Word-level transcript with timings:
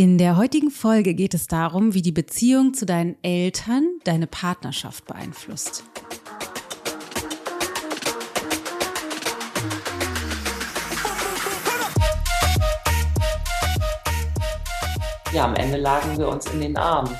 In 0.00 0.16
der 0.16 0.38
heutigen 0.38 0.70
Folge 0.70 1.12
geht 1.12 1.34
es 1.34 1.46
darum, 1.46 1.92
wie 1.92 2.00
die 2.00 2.10
Beziehung 2.10 2.72
zu 2.72 2.86
deinen 2.86 3.22
Eltern 3.22 3.98
deine 4.04 4.26
Partnerschaft 4.26 5.04
beeinflusst. 5.04 5.84
Ja, 15.34 15.44
am 15.44 15.54
Ende 15.56 15.76
lagen 15.76 16.16
wir 16.16 16.28
uns 16.28 16.46
in 16.46 16.62
den 16.62 16.78
Armen. 16.78 17.14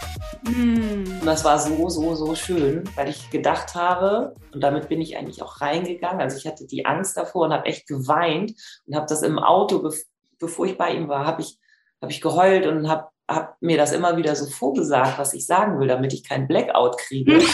Mm. 0.44 1.20
Und 1.20 1.26
das 1.26 1.44
war 1.44 1.58
so, 1.58 1.90
so, 1.90 2.14
so 2.14 2.34
schön, 2.34 2.84
weil 2.94 3.10
ich 3.10 3.28
gedacht 3.28 3.74
habe, 3.74 4.34
und 4.54 4.62
damit 4.62 4.88
bin 4.88 5.02
ich 5.02 5.18
eigentlich 5.18 5.42
auch 5.42 5.60
reingegangen. 5.60 6.22
Also 6.22 6.38
ich 6.38 6.46
hatte 6.46 6.66
die 6.66 6.86
Angst 6.86 7.18
davor 7.18 7.44
und 7.44 7.52
habe 7.52 7.66
echt 7.66 7.86
geweint 7.86 8.54
und 8.86 8.96
habe 8.96 9.04
das 9.06 9.20
im 9.20 9.38
Auto, 9.38 9.86
bevor 10.38 10.64
ich 10.64 10.78
bei 10.78 10.94
ihm 10.94 11.08
war, 11.08 11.26
habe 11.26 11.42
ich 11.42 11.58
habe 12.02 12.12
ich 12.12 12.20
geheult 12.20 12.66
und 12.66 12.88
habe 12.88 13.08
hab 13.28 13.60
mir 13.60 13.76
das 13.76 13.92
immer 13.92 14.16
wieder 14.16 14.34
so 14.34 14.46
vorgesagt, 14.46 15.18
was 15.18 15.34
ich 15.34 15.46
sagen 15.46 15.78
will, 15.78 15.86
damit 15.86 16.12
ich 16.14 16.26
keinen 16.26 16.48
Blackout 16.48 16.98
kriege. 16.98 17.40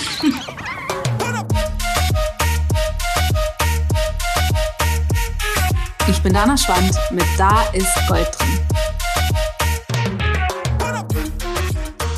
Ich 6.08 6.22
bin 6.22 6.32
Dana 6.32 6.56
Schwand 6.56 6.92
mit 7.10 7.24
Da 7.36 7.62
ist 7.72 7.92
Gold 8.08 8.28
drin. 8.38 8.60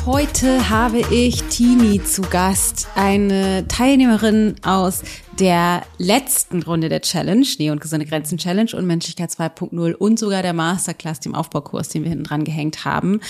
Heute 0.05 0.69
habe 0.69 0.99
ich 1.11 1.43
Tini 1.45 2.03
zu 2.03 2.21
Gast, 2.21 2.87
eine 2.95 3.67
Teilnehmerin 3.67 4.55
aus 4.63 5.01
der 5.39 5.83
letzten 5.97 6.61
Runde 6.63 6.89
der 6.89 7.01
Challenge, 7.01 7.45
Nähe 7.57 7.71
und 7.71 7.79
gesunde 7.79 8.05
Grenzen 8.05 8.37
Challenge 8.37 8.71
und 8.73 8.85
Menschlichkeit 8.85 9.29
2.0 9.29 9.93
und 9.93 10.19
sogar 10.19 10.41
der 10.41 10.53
Masterclass, 10.53 11.21
dem 11.21 11.33
Aufbaukurs, 11.33 11.89
den 11.89 12.03
wir 12.03 12.09
hinten 12.09 12.25
dran 12.25 12.43
gehängt 12.43 12.83
haben. 12.83 13.21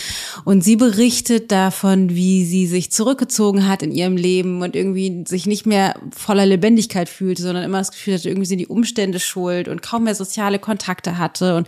Und 0.44 0.64
sie 0.64 0.76
berichtet 0.76 1.52
davon, 1.52 2.16
wie 2.16 2.46
sie 2.46 2.66
sich 2.66 2.92
zurückgezogen 2.92 3.68
hat 3.68 3.84
in 3.84 3.92
ihrem 3.92 4.18
Leben 4.18 4.62
und 4.62 4.76
irgendwie 4.76 5.24
sich 5.28 5.46
nicht 5.46 5.66
mehr 5.66 5.96
voller 6.12 6.46
Lebendigkeit 6.46 7.10
fühlte, 7.10 7.44
sondern 7.44 7.64
immer 7.64 7.78
das 7.78 7.92
Gefühl 7.92 8.16
hatte, 8.16 8.30
irgendwie 8.30 8.48
sind 8.48 8.60
die 8.60 8.68
Umstände 8.68 9.20
schuld 9.20 9.68
und 9.68 9.84
kaum 9.84 10.06
mehr 10.06 10.16
soziale 10.16 10.58
Kontakte 10.58 11.18
hatte. 11.18 11.56
Und 11.58 11.68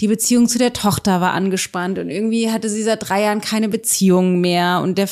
die 0.00 0.08
Beziehung 0.08 0.48
zu 0.48 0.58
der 0.58 0.72
Tochter 0.72 1.20
war 1.20 1.32
angespannt 1.32 1.98
und 1.98 2.10
irgendwie 2.10 2.50
hatte 2.50 2.68
sie 2.68 2.82
seit 2.82 3.08
drei 3.08 3.22
Jahren 3.22 3.40
keine 3.40 3.68
Beziehung 3.68 4.40
mehr. 4.40 4.80
Und 4.82 4.98
der, 4.98 5.08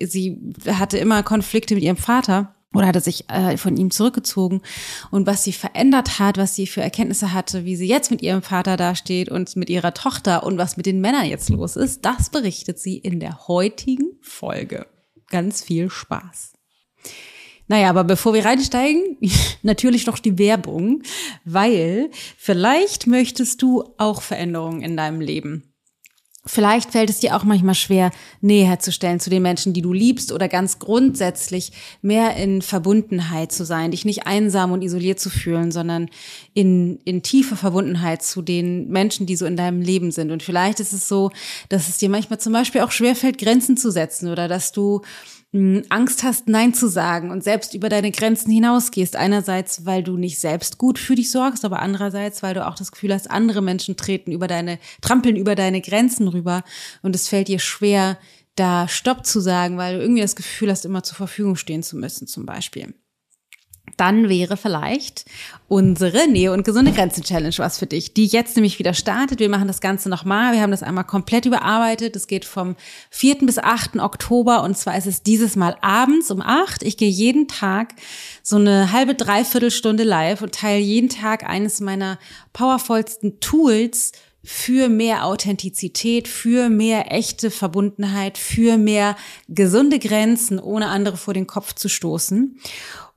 sie 0.00 0.38
hatte 0.66 0.98
immer 0.98 1.22
Konflikte 1.22 1.74
mit 1.74 1.84
ihrem 1.84 1.96
Vater 1.96 2.55
oder 2.76 2.86
hatte 2.86 3.00
sich 3.00 3.28
äh, 3.30 3.56
von 3.56 3.76
ihm 3.76 3.90
zurückgezogen 3.90 4.60
und 5.10 5.26
was 5.26 5.44
sie 5.44 5.52
verändert 5.52 6.18
hat, 6.18 6.36
was 6.36 6.54
sie 6.54 6.66
für 6.66 6.82
Erkenntnisse 6.82 7.32
hatte, 7.32 7.64
wie 7.64 7.74
sie 7.74 7.88
jetzt 7.88 8.10
mit 8.10 8.20
ihrem 8.22 8.42
Vater 8.42 8.76
dasteht 8.76 9.30
und 9.30 9.56
mit 9.56 9.70
ihrer 9.70 9.94
Tochter 9.94 10.42
und 10.42 10.58
was 10.58 10.76
mit 10.76 10.84
den 10.84 11.00
Männern 11.00 11.24
jetzt 11.24 11.48
los 11.48 11.76
ist, 11.76 12.04
das 12.04 12.28
berichtet 12.28 12.78
sie 12.78 12.98
in 12.98 13.18
der 13.18 13.48
heutigen 13.48 14.18
Folge. 14.20 14.86
Ganz 15.28 15.62
viel 15.62 15.88
Spaß. 15.88 16.52
Naja, 17.68 17.88
aber 17.88 18.04
bevor 18.04 18.34
wir 18.34 18.44
reinsteigen, 18.44 19.16
natürlich 19.62 20.06
noch 20.06 20.18
die 20.18 20.38
Werbung, 20.38 21.02
weil 21.44 22.10
vielleicht 22.36 23.06
möchtest 23.06 23.62
du 23.62 23.84
auch 23.96 24.20
Veränderungen 24.20 24.82
in 24.82 24.96
deinem 24.96 25.20
Leben. 25.22 25.72
Vielleicht 26.46 26.92
fällt 26.92 27.10
es 27.10 27.18
dir 27.18 27.36
auch 27.36 27.42
manchmal 27.42 27.74
schwer, 27.74 28.12
Nähe 28.40 28.66
herzustellen 28.66 29.18
zu 29.18 29.30
den 29.30 29.42
Menschen, 29.42 29.72
die 29.72 29.82
du 29.82 29.92
liebst 29.92 30.30
oder 30.30 30.48
ganz 30.48 30.78
grundsätzlich 30.78 31.72
mehr 32.02 32.36
in 32.36 32.62
Verbundenheit 32.62 33.50
zu 33.50 33.64
sein, 33.64 33.90
dich 33.90 34.04
nicht 34.04 34.28
einsam 34.28 34.70
und 34.70 34.82
isoliert 34.82 35.18
zu 35.18 35.28
fühlen, 35.28 35.72
sondern 35.72 36.08
in, 36.54 37.00
in 37.04 37.22
tiefe 37.22 37.56
Verbundenheit 37.56 38.22
zu 38.22 38.42
den 38.42 38.88
Menschen, 38.88 39.26
die 39.26 39.34
so 39.34 39.44
in 39.44 39.56
deinem 39.56 39.80
Leben 39.80 40.12
sind. 40.12 40.30
Und 40.30 40.44
vielleicht 40.44 40.78
ist 40.78 40.92
es 40.92 41.08
so, 41.08 41.32
dass 41.68 41.88
es 41.88 41.98
dir 41.98 42.08
manchmal 42.08 42.38
zum 42.38 42.52
Beispiel 42.52 42.82
auch 42.82 42.92
schwerfällt, 42.92 43.38
Grenzen 43.38 43.76
zu 43.76 43.90
setzen 43.90 44.30
oder 44.30 44.46
dass 44.46 44.70
du 44.70 45.02
Angst 45.88 46.22
hast, 46.22 46.48
Nein 46.48 46.74
zu 46.74 46.88
sagen 46.88 47.30
und 47.30 47.44
selbst 47.44 47.74
über 47.74 47.88
deine 47.88 48.10
Grenzen 48.10 48.50
hinausgehst. 48.50 49.16
Einerseits, 49.16 49.84
weil 49.84 50.02
du 50.02 50.16
nicht 50.16 50.38
selbst 50.38 50.78
gut 50.78 50.98
für 50.98 51.14
dich 51.14 51.30
sorgst, 51.30 51.64
aber 51.64 51.80
andererseits, 51.80 52.42
weil 52.42 52.54
du 52.54 52.66
auch 52.66 52.74
das 52.74 52.92
Gefühl 52.92 53.12
hast, 53.12 53.30
andere 53.30 53.62
Menschen 53.62 53.96
treten 53.96 54.32
über 54.32 54.46
deine, 54.46 54.78
trampeln 55.00 55.36
über 55.36 55.54
deine 55.54 55.80
Grenzen 55.80 56.28
rüber 56.28 56.62
und 57.02 57.14
es 57.14 57.28
fällt 57.28 57.48
dir 57.48 57.58
schwer, 57.58 58.18
da 58.54 58.88
Stopp 58.88 59.26
zu 59.26 59.40
sagen, 59.40 59.76
weil 59.76 59.96
du 59.96 60.02
irgendwie 60.02 60.22
das 60.22 60.36
Gefühl 60.36 60.70
hast, 60.70 60.84
immer 60.84 61.02
zur 61.02 61.16
Verfügung 61.16 61.56
stehen 61.56 61.82
zu 61.82 61.96
müssen, 61.96 62.26
zum 62.26 62.46
Beispiel 62.46 62.94
dann 63.96 64.28
wäre 64.28 64.56
vielleicht 64.56 65.24
unsere 65.68 66.28
Nähe 66.28 66.52
und 66.52 66.64
gesunde 66.64 66.92
Grenzen 66.92 67.24
Challenge 67.24 67.54
was 67.58 67.78
für 67.78 67.86
dich, 67.86 68.14
die 68.14 68.26
jetzt 68.26 68.56
nämlich 68.56 68.78
wieder 68.78 68.94
startet. 68.94 69.40
Wir 69.40 69.48
machen 69.48 69.66
das 69.66 69.80
Ganze 69.80 70.08
nochmal. 70.08 70.52
Wir 70.52 70.60
haben 70.60 70.70
das 70.70 70.82
einmal 70.82 71.04
komplett 71.04 71.46
überarbeitet. 71.46 72.14
Es 72.14 72.26
geht 72.26 72.44
vom 72.44 72.76
4. 73.10 73.38
bis 73.40 73.58
8. 73.58 73.96
Oktober 73.98 74.62
und 74.62 74.76
zwar 74.76 74.96
ist 74.96 75.06
es 75.06 75.22
dieses 75.22 75.56
Mal 75.56 75.76
abends 75.80 76.30
um 76.30 76.40
8. 76.40 76.82
Ich 76.82 76.96
gehe 76.96 77.10
jeden 77.10 77.48
Tag 77.48 77.94
so 78.42 78.56
eine 78.56 78.92
halbe, 78.92 79.14
dreiviertel 79.14 79.70
Stunde 79.70 80.04
live 80.04 80.42
und 80.42 80.54
teile 80.54 80.80
jeden 80.80 81.08
Tag 81.08 81.44
eines 81.48 81.80
meiner 81.80 82.18
powervollsten 82.52 83.40
Tools 83.40 84.12
für 84.46 84.88
mehr 84.88 85.24
Authentizität, 85.24 86.28
für 86.28 86.68
mehr 86.68 87.10
echte 87.10 87.50
Verbundenheit, 87.50 88.38
für 88.38 88.78
mehr 88.78 89.16
gesunde 89.48 89.98
Grenzen, 89.98 90.60
ohne 90.60 90.86
andere 90.86 91.16
vor 91.16 91.34
den 91.34 91.48
Kopf 91.48 91.74
zu 91.74 91.88
stoßen. 91.88 92.56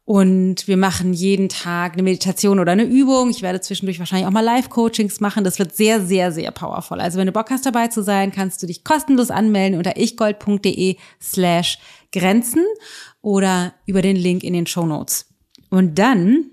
Und 0.09 0.68
wir 0.68 0.75
machen 0.75 1.14
jeden 1.14 1.50
Tag 1.50 1.94
eine 1.94 2.02
Meditation 2.02 2.58
oder 2.58 2.72
eine 2.72 2.84
Übung. 2.86 3.30
Ich 3.30 3.44
werde 3.44 3.62
zwischendurch 3.62 4.00
wahrscheinlich 4.00 4.25
auch 4.25 4.31
mal 4.31 4.44
Live-Coachings 4.44 5.20
machen. 5.20 5.44
Das 5.44 5.59
wird 5.59 5.75
sehr, 5.75 6.02
sehr, 6.03 6.31
sehr 6.31 6.50
powerful. 6.50 7.00
Also 7.00 7.20
wenn 7.20 7.28
du 7.28 7.31
Bock 7.31 7.52
hast 7.52 7.68
dabei 7.68 7.90
zu 7.90 8.02
sein, 8.02 8.31
kannst 8.31 8.64
du 8.64 8.66
dich 8.66 8.84
kostenlos 8.84 9.30
anmelden 9.30 9.78
unter 9.78 9.98
ichgold.de 9.98 10.96
slash 11.22 11.78
Grenzen 12.12 12.66
oder 13.22 13.75
über 13.86 14.02
den 14.02 14.16
Link 14.16 14.44
in 14.44 14.53
den 14.53 14.66
Show 14.66 14.88
Notes. 14.88 15.28
Und 15.69 16.00
dann 16.00 16.46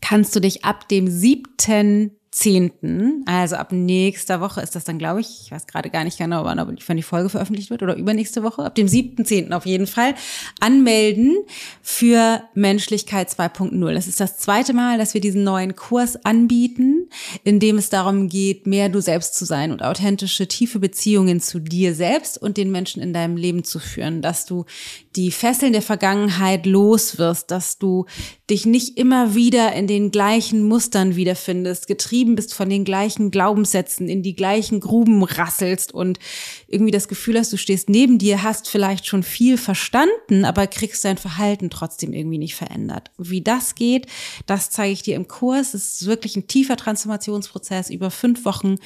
kannst 0.00 0.36
du 0.36 0.40
dich 0.40 0.64
ab 0.64 0.86
dem 0.86 1.08
7. 1.08 2.12
10., 2.30 3.22
also 3.24 3.56
ab 3.56 3.72
nächster 3.72 4.40
Woche 4.40 4.60
ist 4.60 4.74
das 4.74 4.84
dann, 4.84 4.98
glaube 4.98 5.20
ich, 5.20 5.42
ich 5.44 5.50
weiß 5.50 5.66
gerade 5.66 5.88
gar 5.88 6.04
nicht 6.04 6.18
genau, 6.18 6.44
wann, 6.44 6.58
wann 6.58 6.96
die 6.96 7.02
Folge 7.02 7.28
veröffentlicht 7.28 7.70
wird 7.70 7.82
oder 7.82 7.96
übernächste 7.96 8.42
Woche, 8.42 8.64
ab 8.64 8.74
dem 8.74 8.86
7.10. 8.86 9.52
auf 9.52 9.64
jeden 9.64 9.86
Fall, 9.86 10.14
anmelden 10.60 11.36
für 11.80 12.42
Menschlichkeit 12.54 13.30
2.0. 13.30 13.94
Das 13.94 14.06
ist 14.06 14.20
das 14.20 14.38
zweite 14.38 14.74
Mal, 14.74 14.98
dass 14.98 15.14
wir 15.14 15.20
diesen 15.20 15.44
neuen 15.44 15.76
Kurs 15.76 16.24
anbieten, 16.24 17.08
in 17.44 17.58
dem 17.58 17.78
es 17.78 17.88
darum 17.88 18.28
geht, 18.28 18.66
mehr 18.66 18.88
du 18.88 19.00
selbst 19.00 19.34
zu 19.34 19.44
sein 19.44 19.72
und 19.72 19.82
authentische, 19.82 20.46
tiefe 20.46 20.78
Beziehungen 20.78 21.40
zu 21.40 21.58
dir 21.58 21.94
selbst 21.94 22.36
und 22.36 22.56
den 22.56 22.70
Menschen 22.70 23.00
in 23.02 23.12
deinem 23.12 23.36
Leben 23.36 23.64
zu 23.64 23.78
führen, 23.78 24.20
dass 24.20 24.44
du 24.44 24.66
die 25.14 25.30
Fesseln 25.30 25.72
der 25.72 25.82
Vergangenheit 25.82 26.66
los 26.66 27.18
wirst, 27.18 27.50
dass 27.50 27.78
du 27.78 28.04
dich 28.50 28.66
nicht 28.66 28.98
immer 28.98 29.34
wieder 29.34 29.72
in 29.72 29.86
den 29.86 30.10
gleichen 30.10 30.62
Mustern 30.62 31.16
wiederfindest, 31.16 31.86
getrieben 31.86 32.25
bist 32.34 32.54
von 32.54 32.68
den 32.68 32.84
gleichen 32.84 33.30
Glaubenssätzen, 33.30 34.08
in 34.08 34.22
die 34.22 34.34
gleichen 34.34 34.80
Gruben 34.80 35.22
rasselst 35.22 35.92
und 35.92 36.18
irgendwie 36.66 36.90
das 36.90 37.08
Gefühl 37.08 37.38
hast, 37.38 37.52
du 37.52 37.56
stehst 37.56 37.88
neben 37.88 38.18
dir, 38.18 38.42
hast 38.42 38.68
vielleicht 38.68 39.06
schon 39.06 39.22
viel 39.22 39.58
verstanden, 39.58 40.44
aber 40.44 40.66
kriegst 40.66 41.04
dein 41.04 41.18
Verhalten 41.18 41.70
trotzdem 41.70 42.12
irgendwie 42.12 42.38
nicht 42.38 42.54
verändert. 42.54 43.10
Wie 43.18 43.42
das 43.42 43.74
geht, 43.74 44.06
das 44.46 44.70
zeige 44.70 44.92
ich 44.92 45.02
dir 45.02 45.16
im 45.16 45.28
Kurs. 45.28 45.74
Es 45.74 46.00
ist 46.00 46.06
wirklich 46.06 46.36
ein 46.36 46.48
tiefer 46.48 46.76
Transformationsprozess. 46.76 47.90
Über 47.90 48.10
fünf 48.10 48.44
Wochen 48.44 48.76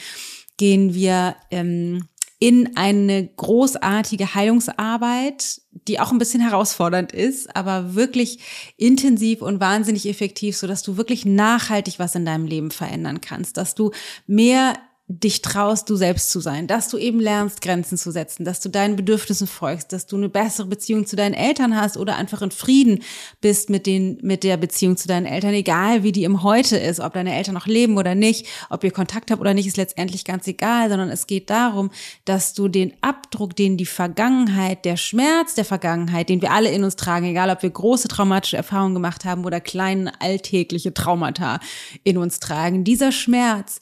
gehen 0.56 0.92
wir 0.92 1.36
ähm, 1.50 2.04
in 2.42 2.74
eine 2.74 3.28
großartige 3.36 4.34
Heilungsarbeit, 4.34 5.60
die 5.86 6.00
auch 6.00 6.10
ein 6.10 6.18
bisschen 6.18 6.40
herausfordernd 6.40 7.12
ist, 7.12 7.54
aber 7.54 7.94
wirklich 7.94 8.38
intensiv 8.78 9.42
und 9.42 9.60
wahnsinnig 9.60 10.08
effektiv, 10.08 10.56
so 10.56 10.66
dass 10.66 10.82
du 10.82 10.96
wirklich 10.96 11.26
nachhaltig 11.26 11.98
was 11.98 12.14
in 12.14 12.24
deinem 12.24 12.46
Leben 12.46 12.70
verändern 12.70 13.20
kannst, 13.20 13.58
dass 13.58 13.74
du 13.74 13.90
mehr 14.26 14.74
dich 15.12 15.42
traust, 15.42 15.90
du 15.90 15.96
selbst 15.96 16.30
zu 16.30 16.38
sein, 16.38 16.68
dass 16.68 16.88
du 16.88 16.96
eben 16.96 17.18
lernst, 17.18 17.62
Grenzen 17.62 17.98
zu 17.98 18.12
setzen, 18.12 18.44
dass 18.44 18.60
du 18.60 18.68
deinen 18.68 18.94
Bedürfnissen 18.94 19.48
folgst, 19.48 19.92
dass 19.92 20.06
du 20.06 20.16
eine 20.16 20.28
bessere 20.28 20.68
Beziehung 20.68 21.04
zu 21.04 21.16
deinen 21.16 21.34
Eltern 21.34 21.76
hast 21.76 21.96
oder 21.96 22.14
einfach 22.14 22.42
in 22.42 22.52
Frieden 22.52 23.02
bist 23.40 23.70
mit 23.70 23.86
den, 23.86 24.18
mit 24.22 24.44
der 24.44 24.56
Beziehung 24.56 24.96
zu 24.96 25.08
deinen 25.08 25.26
Eltern, 25.26 25.52
egal 25.52 26.04
wie 26.04 26.12
die 26.12 26.22
im 26.22 26.44
Heute 26.44 26.76
ist, 26.76 27.00
ob 27.00 27.14
deine 27.14 27.34
Eltern 27.34 27.54
noch 27.54 27.66
leben 27.66 27.98
oder 27.98 28.14
nicht, 28.14 28.46
ob 28.70 28.84
ihr 28.84 28.92
Kontakt 28.92 29.32
habt 29.32 29.40
oder 29.40 29.52
nicht, 29.52 29.66
ist 29.66 29.76
letztendlich 29.76 30.24
ganz 30.24 30.46
egal, 30.46 30.88
sondern 30.88 31.10
es 31.10 31.26
geht 31.26 31.50
darum, 31.50 31.90
dass 32.24 32.54
du 32.54 32.68
den 32.68 32.92
Abdruck, 33.00 33.56
den 33.56 33.76
die 33.76 33.86
Vergangenheit, 33.86 34.84
der 34.84 34.96
Schmerz 34.96 35.54
der 35.54 35.64
Vergangenheit, 35.64 36.28
den 36.28 36.40
wir 36.40 36.52
alle 36.52 36.70
in 36.70 36.84
uns 36.84 36.94
tragen, 36.94 37.26
egal 37.26 37.50
ob 37.50 37.64
wir 37.64 37.70
große 37.70 38.06
traumatische 38.06 38.58
Erfahrungen 38.58 38.94
gemacht 38.94 39.24
haben 39.24 39.44
oder 39.44 39.60
kleine 39.60 40.20
alltägliche 40.20 40.94
Traumata 40.94 41.58
in 42.04 42.16
uns 42.16 42.38
tragen, 42.38 42.84
dieser 42.84 43.10
Schmerz, 43.10 43.80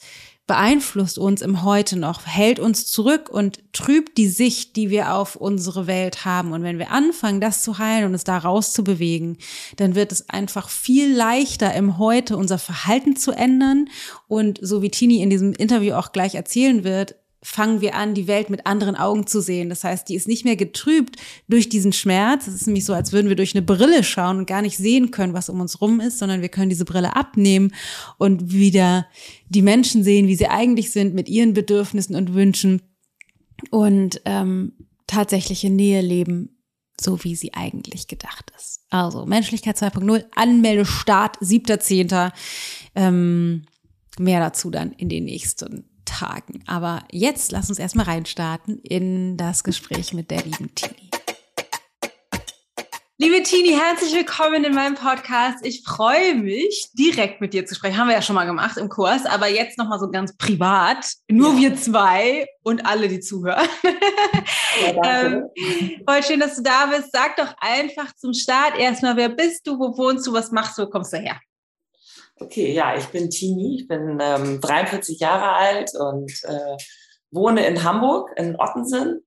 beeinflusst 0.49 1.19
uns 1.19 1.43
im 1.43 1.61
Heute 1.61 1.95
noch, 1.95 2.25
hält 2.25 2.57
uns 2.57 2.87
zurück 2.87 3.29
und 3.29 3.59
trübt 3.71 4.17
die 4.17 4.27
Sicht, 4.27 4.75
die 4.77 4.89
wir 4.89 5.13
auf 5.13 5.35
unsere 5.35 5.85
Welt 5.85 6.25
haben. 6.25 6.53
Und 6.53 6.63
wenn 6.63 6.79
wir 6.79 6.89
anfangen, 6.89 7.39
das 7.39 7.61
zu 7.61 7.77
heilen 7.77 8.05
und 8.05 8.15
es 8.15 8.23
da 8.23 8.35
rauszubewegen, 8.35 9.37
dann 9.77 9.93
wird 9.93 10.11
es 10.11 10.27
einfach 10.27 10.67
viel 10.69 11.15
leichter 11.15 11.75
im 11.75 11.99
Heute 11.99 12.35
unser 12.35 12.57
Verhalten 12.57 13.15
zu 13.15 13.31
ändern. 13.31 13.89
Und 14.27 14.57
so 14.59 14.81
wie 14.81 14.89
Tini 14.89 15.21
in 15.21 15.29
diesem 15.29 15.53
Interview 15.53 15.93
auch 15.93 16.13
gleich 16.13 16.33
erzählen 16.33 16.83
wird, 16.83 17.13
fangen 17.41 17.79
wir 17.79 17.95
an, 17.95 18.13
die 18.13 18.27
Welt 18.27 18.49
mit 18.49 18.65
anderen 18.65 18.95
Augen 18.95 19.25
zu 19.25 19.41
sehen. 19.41 19.69
Das 19.69 19.83
heißt, 19.83 20.09
die 20.09 20.15
ist 20.15 20.27
nicht 20.27 20.43
mehr 20.43 20.57
getrübt 20.57 21.15
durch 21.47 21.69
diesen 21.69 21.93
Schmerz. 21.93 22.47
Es 22.47 22.55
ist 22.55 22.67
nämlich 22.67 22.85
so, 22.85 22.93
als 22.93 23.13
würden 23.13 23.29
wir 23.29 23.35
durch 23.35 23.55
eine 23.55 23.61
Brille 23.61 24.03
schauen 24.03 24.37
und 24.37 24.45
gar 24.45 24.61
nicht 24.61 24.77
sehen 24.77 25.11
können, 25.11 25.33
was 25.33 25.49
um 25.49 25.61
uns 25.61 25.79
rum 25.79 26.01
ist, 26.01 26.19
sondern 26.19 26.41
wir 26.41 26.49
können 26.49 26.69
diese 26.69 26.85
Brille 26.85 27.15
abnehmen 27.15 27.73
und 28.17 28.51
wieder 28.51 29.07
die 29.47 29.61
Menschen 29.61 30.03
sehen, 30.03 30.27
wie 30.27 30.35
sie 30.35 30.47
eigentlich 30.47 30.91
sind, 30.91 31.15
mit 31.15 31.29
ihren 31.29 31.53
Bedürfnissen 31.53 32.15
und 32.15 32.33
Wünschen 32.33 32.81
und 33.71 34.21
ähm, 34.25 34.73
tatsächliche 35.07 35.69
Nähe 35.69 36.01
leben, 36.01 36.57
so 36.99 37.23
wie 37.23 37.35
sie 37.35 37.53
eigentlich 37.53 38.07
gedacht 38.07 38.51
ist. 38.57 38.81
Also 38.89 39.25
Menschlichkeit 39.25 39.77
2.0, 39.77 40.25
Anmeldestart 40.35 41.37
7.10. 41.37 42.31
Ähm, 42.95 43.65
mehr 44.17 44.41
dazu 44.41 44.69
dann 44.69 44.91
in 44.91 45.07
den 45.07 45.23
nächsten 45.23 45.88
Tagen. 46.19 46.63
Aber 46.67 47.03
jetzt 47.11 47.51
lass 47.51 47.69
uns 47.69 47.79
erstmal 47.79 48.05
reinstarten 48.05 48.79
in 48.79 49.37
das 49.37 49.63
Gespräch 49.63 50.13
mit 50.13 50.31
der 50.31 50.43
lieben 50.43 50.73
Tini. 50.75 51.09
Liebe 53.21 53.43
Tini, 53.43 53.77
herzlich 53.77 54.13
willkommen 54.13 54.63
in 54.63 54.73
meinem 54.73 54.95
Podcast. 54.95 55.65
Ich 55.65 55.83
freue 55.85 56.35
mich, 56.35 56.89
direkt 56.93 57.41
mit 57.41 57.53
dir 57.53 57.65
zu 57.65 57.75
sprechen. 57.75 57.97
Haben 57.97 58.07
wir 58.07 58.15
ja 58.15 58.21
schon 58.21 58.35
mal 58.35 58.45
gemacht 58.45 58.77
im 58.77 58.87
Kurs, 58.87 59.25
aber 59.25 59.47
jetzt 59.47 59.77
nochmal 59.77 59.99
so 59.99 60.09
ganz 60.09 60.35
privat. 60.37 61.05
Nur 61.29 61.53
ja. 61.53 61.59
wir 61.59 61.75
zwei 61.75 62.45
und 62.63 62.85
alle, 62.85 63.07
die 63.07 63.19
zuhören. 63.19 63.67
Ja, 64.81 65.25
ähm, 65.25 65.43
voll 66.07 66.23
schön, 66.23 66.39
dass 66.39 66.55
du 66.55 66.61
da 66.61 66.85
bist. 66.85 67.11
Sag 67.11 67.35
doch 67.35 67.53
einfach 67.59 68.15
zum 68.15 68.33
Start 68.33 68.77
erstmal, 68.77 69.17
wer 69.17 69.27
bist 69.27 69.67
du, 69.67 69.77
wo 69.77 69.97
wohnst 69.97 70.25
du, 70.25 70.31
was 70.31 70.51
machst 70.51 70.77
du, 70.77 70.83
wo 70.83 70.89
kommst 70.89 71.11
du 71.11 71.17
her? 71.17 71.39
Okay, 72.39 72.73
ja, 72.73 72.95
ich 72.95 73.07
bin 73.07 73.29
Tini, 73.29 73.75
ich 73.75 73.87
bin 73.87 74.19
ähm, 74.21 74.61
43 74.61 75.19
Jahre 75.19 75.51
alt 75.53 75.91
und 75.95 76.31
äh, 76.43 76.77
wohne 77.31 77.65
in 77.67 77.83
Hamburg, 77.83 78.31
in 78.37 78.59
Ottensen 78.59 79.25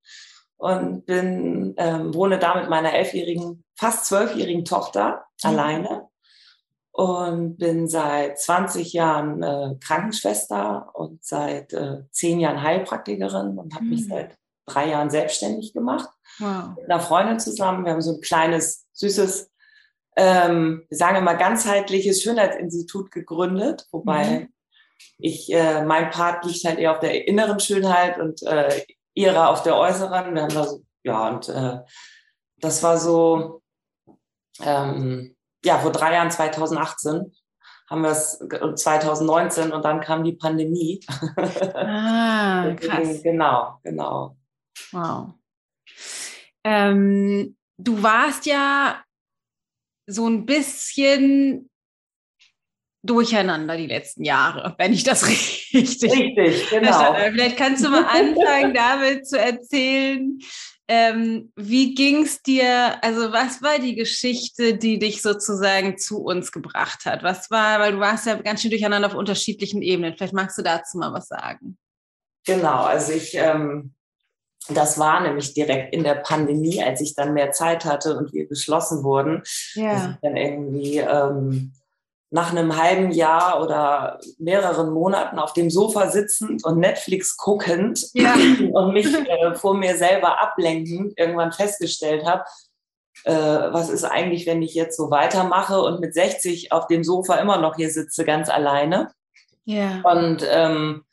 und 0.56 1.04
bin, 1.06 1.74
ähm, 1.76 2.14
wohne 2.14 2.38
da 2.38 2.60
mit 2.60 2.70
meiner 2.70 2.94
elfjährigen, 2.94 3.64
fast 3.76 4.06
zwölfjährigen 4.06 4.64
Tochter 4.64 5.24
mhm. 5.42 5.50
alleine 5.50 6.08
und 6.92 7.56
bin 7.56 7.88
seit 7.88 8.38
20 8.38 8.92
Jahren 8.92 9.42
äh, 9.42 9.74
Krankenschwester 9.80 10.90
und 10.94 11.24
seit 11.24 11.72
äh, 11.72 12.04
zehn 12.10 12.40
Jahren 12.40 12.62
Heilpraktikerin 12.62 13.58
und 13.58 13.74
habe 13.74 13.84
mhm. 13.84 13.90
mich 13.90 14.06
seit 14.06 14.36
drei 14.66 14.88
Jahren 14.88 15.10
selbstständig 15.10 15.72
gemacht. 15.72 16.08
Wow. 16.38 16.76
Mit 16.76 16.90
einer 16.90 17.00
Freundin 17.00 17.40
zusammen. 17.40 17.84
Wir 17.84 17.92
haben 17.92 18.02
so 18.02 18.14
ein 18.14 18.20
kleines, 18.20 18.86
süßes 18.92 19.50
ähm, 20.16 20.84
wir 20.88 20.96
sagen 20.96 21.16
immer, 21.16 21.34
ganzheitliches 21.34 22.22
Schönheitsinstitut 22.22 23.10
gegründet, 23.10 23.86
wobei 23.92 24.24
mhm. 24.24 24.48
ich, 25.18 25.52
äh, 25.52 25.84
mein 25.84 26.10
Part 26.10 26.44
liegt 26.44 26.64
halt 26.64 26.78
eher 26.78 26.92
auf 26.92 27.00
der 27.00 27.26
inneren 27.26 27.60
Schönheit 27.60 28.18
und 28.18 28.42
äh, 28.42 28.84
ihrer 29.14 29.50
auf 29.50 29.62
der 29.62 29.76
äußeren. 29.76 30.34
Wir 30.34 30.42
haben 30.42 30.54
da 30.54 30.64
so, 30.64 30.82
ja, 31.02 31.28
und 31.28 31.48
äh, 31.48 31.78
das 32.58 32.82
war 32.82 32.98
so, 32.98 33.62
ähm, 34.62 35.36
ja, 35.64 35.78
vor 35.78 35.92
drei 35.92 36.14
Jahren, 36.14 36.30
2018, 36.30 37.32
haben 37.88 38.02
wir 38.02 38.10
es 38.10 38.38
2019 38.76 39.72
und 39.72 39.84
dann 39.84 40.00
kam 40.00 40.24
die 40.24 40.32
Pandemie. 40.32 41.00
Ah, 41.74 42.74
krass. 42.80 43.22
genau, 43.22 43.78
genau. 43.82 44.36
Wow. 44.92 45.34
Ähm, 46.64 47.56
du 47.76 48.02
warst 48.02 48.46
ja 48.46 49.02
so 50.06 50.28
ein 50.28 50.46
bisschen 50.46 51.70
durcheinander 53.04 53.76
die 53.76 53.86
letzten 53.86 54.24
Jahre, 54.24 54.74
wenn 54.78 54.92
ich 54.92 55.04
das 55.04 55.26
richtig. 55.28 56.12
Richtig, 56.12 56.70
genau. 56.70 57.14
Vielleicht 57.14 57.56
kannst 57.56 57.84
du 57.84 57.88
mal 57.88 58.04
anfangen, 58.08 58.74
damit 58.74 59.26
zu 59.26 59.38
erzählen, 59.38 60.38
ähm, 60.88 61.52
wie 61.56 61.94
ging 61.94 62.22
es 62.22 62.42
dir, 62.42 63.02
also 63.02 63.32
was 63.32 63.62
war 63.62 63.78
die 63.78 63.94
Geschichte, 63.94 64.76
die 64.76 64.98
dich 64.98 65.22
sozusagen 65.22 65.96
zu 65.96 66.22
uns 66.22 66.52
gebracht 66.52 67.06
hat? 67.06 67.22
Was 67.22 67.50
war, 67.50 67.80
weil 67.80 67.92
du 67.92 67.98
warst 67.98 68.26
ja 68.26 68.34
ganz 68.34 68.62
schön 68.62 68.70
durcheinander 68.70 69.08
auf 69.08 69.14
unterschiedlichen 69.14 69.80
Ebenen. 69.80 70.14
Vielleicht 70.16 70.34
magst 70.34 70.58
du 70.58 70.62
dazu 70.62 70.98
mal 70.98 71.12
was 71.12 71.28
sagen. 71.28 71.78
Genau, 72.44 72.82
also 72.82 73.12
ich 73.12 73.34
ähm, 73.34 73.94
das 74.68 74.98
war 74.98 75.20
nämlich 75.20 75.54
direkt 75.54 75.92
in 75.92 76.04
der 76.04 76.14
Pandemie, 76.14 76.82
als 76.82 77.00
ich 77.00 77.14
dann 77.14 77.34
mehr 77.34 77.52
Zeit 77.52 77.84
hatte 77.84 78.16
und 78.16 78.32
wir 78.32 78.46
geschlossen 78.46 79.02
wurden. 79.02 79.42
Ja. 79.74 80.18
Dann 80.22 80.36
irgendwie 80.36 80.98
ähm, 80.98 81.72
nach 82.30 82.50
einem 82.50 82.80
halben 82.80 83.10
Jahr 83.10 83.62
oder 83.62 84.18
mehreren 84.38 84.90
Monaten 84.90 85.38
auf 85.38 85.52
dem 85.52 85.68
Sofa 85.68 86.08
sitzend 86.08 86.64
und 86.64 86.78
Netflix 86.78 87.36
guckend 87.36 88.06
ja. 88.14 88.34
und 88.72 88.92
mich 88.94 89.06
äh, 89.06 89.54
vor 89.54 89.74
mir 89.74 89.96
selber 89.96 90.40
ablenkend 90.40 91.12
irgendwann 91.16 91.52
festgestellt 91.52 92.24
habe, 92.24 92.44
äh, 93.24 93.32
was 93.32 93.90
ist 93.90 94.04
eigentlich, 94.04 94.46
wenn 94.46 94.62
ich 94.62 94.74
jetzt 94.74 94.96
so 94.96 95.10
weitermache 95.10 95.80
und 95.82 96.00
mit 96.00 96.14
60 96.14 96.72
auf 96.72 96.86
dem 96.86 97.04
Sofa 97.04 97.36
immer 97.36 97.58
noch 97.58 97.76
hier 97.76 97.90
sitze, 97.90 98.24
ganz 98.24 98.48
alleine. 98.48 99.12
Ja. 99.64 100.00
Und 100.02 100.44
ähm, 100.48 101.04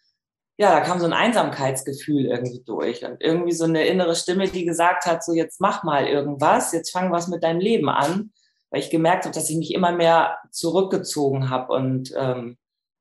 ja, 0.60 0.74
da 0.74 0.82
kam 0.82 1.00
so 1.00 1.06
ein 1.06 1.14
Einsamkeitsgefühl 1.14 2.26
irgendwie 2.26 2.62
durch 2.66 3.06
und 3.06 3.22
irgendwie 3.22 3.54
so 3.54 3.64
eine 3.64 3.86
innere 3.86 4.14
Stimme, 4.14 4.50
die 4.50 4.66
gesagt 4.66 5.06
hat, 5.06 5.24
so 5.24 5.32
jetzt 5.32 5.62
mach 5.62 5.84
mal 5.84 6.06
irgendwas, 6.06 6.74
jetzt 6.74 6.92
fang 6.92 7.14
was 7.14 7.30
mit 7.30 7.44
deinem 7.44 7.62
Leben 7.62 7.88
an, 7.88 8.34
weil 8.70 8.82
ich 8.82 8.90
gemerkt 8.90 9.24
habe, 9.24 9.34
dass 9.34 9.50
ich 9.50 9.56
mich 9.56 9.74
immer 9.74 9.94
mehr 9.94 10.38
zurückgezogen 10.52 11.50
habe 11.50 11.74
und 11.74 12.14
ähm, 12.16 12.58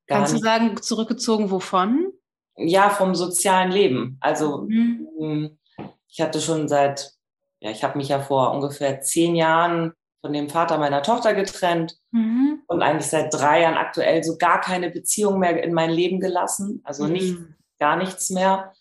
Kannst 0.07 0.35
du 0.35 0.39
sagen, 0.39 0.81
zurückgezogen 0.81 1.51
wovon? 1.51 2.13
Ja, 2.57 2.91
vom 2.91 3.17
sozialen 3.17 3.73
Leben. 3.73 4.19
Also 4.21 4.63
mhm. 4.69 5.09
Ähm, 5.21 5.59
ich 6.09 6.21
hatte 6.21 6.41
schon 6.41 6.69
seit, 6.69 7.11
ja, 7.59 7.73
ich 7.73 7.83
habe 7.83 7.99
mich 7.99 8.09
ja 8.09 8.21
vor 8.21 8.53
ungefähr 8.53 9.01
zehn 9.01 9.35
Jahren 9.35 9.95
von 10.21 10.33
dem 10.33 10.49
Vater 10.49 10.79
meiner 10.79 11.03
Tochter 11.03 11.35
getrennt 11.35 11.99
mhm. 12.13 12.58
Und 12.69 12.83
eigentlich 12.83 13.07
seit 13.07 13.33
drei 13.33 13.63
Jahren 13.63 13.77
aktuell 13.77 14.23
so 14.23 14.37
gar 14.37 14.61
keine 14.61 14.91
Beziehung 14.91 15.41
mehr 15.41 15.63
in 15.63 15.73
mein 15.73 15.91
Leben 15.91 16.21
gelassen, 16.21 16.81
also 16.85 17.05
mhm. 17.05 17.13
nicht 17.13 17.39
gar 17.79 17.97
nichts 17.97 18.31
mehr. 18.31 18.73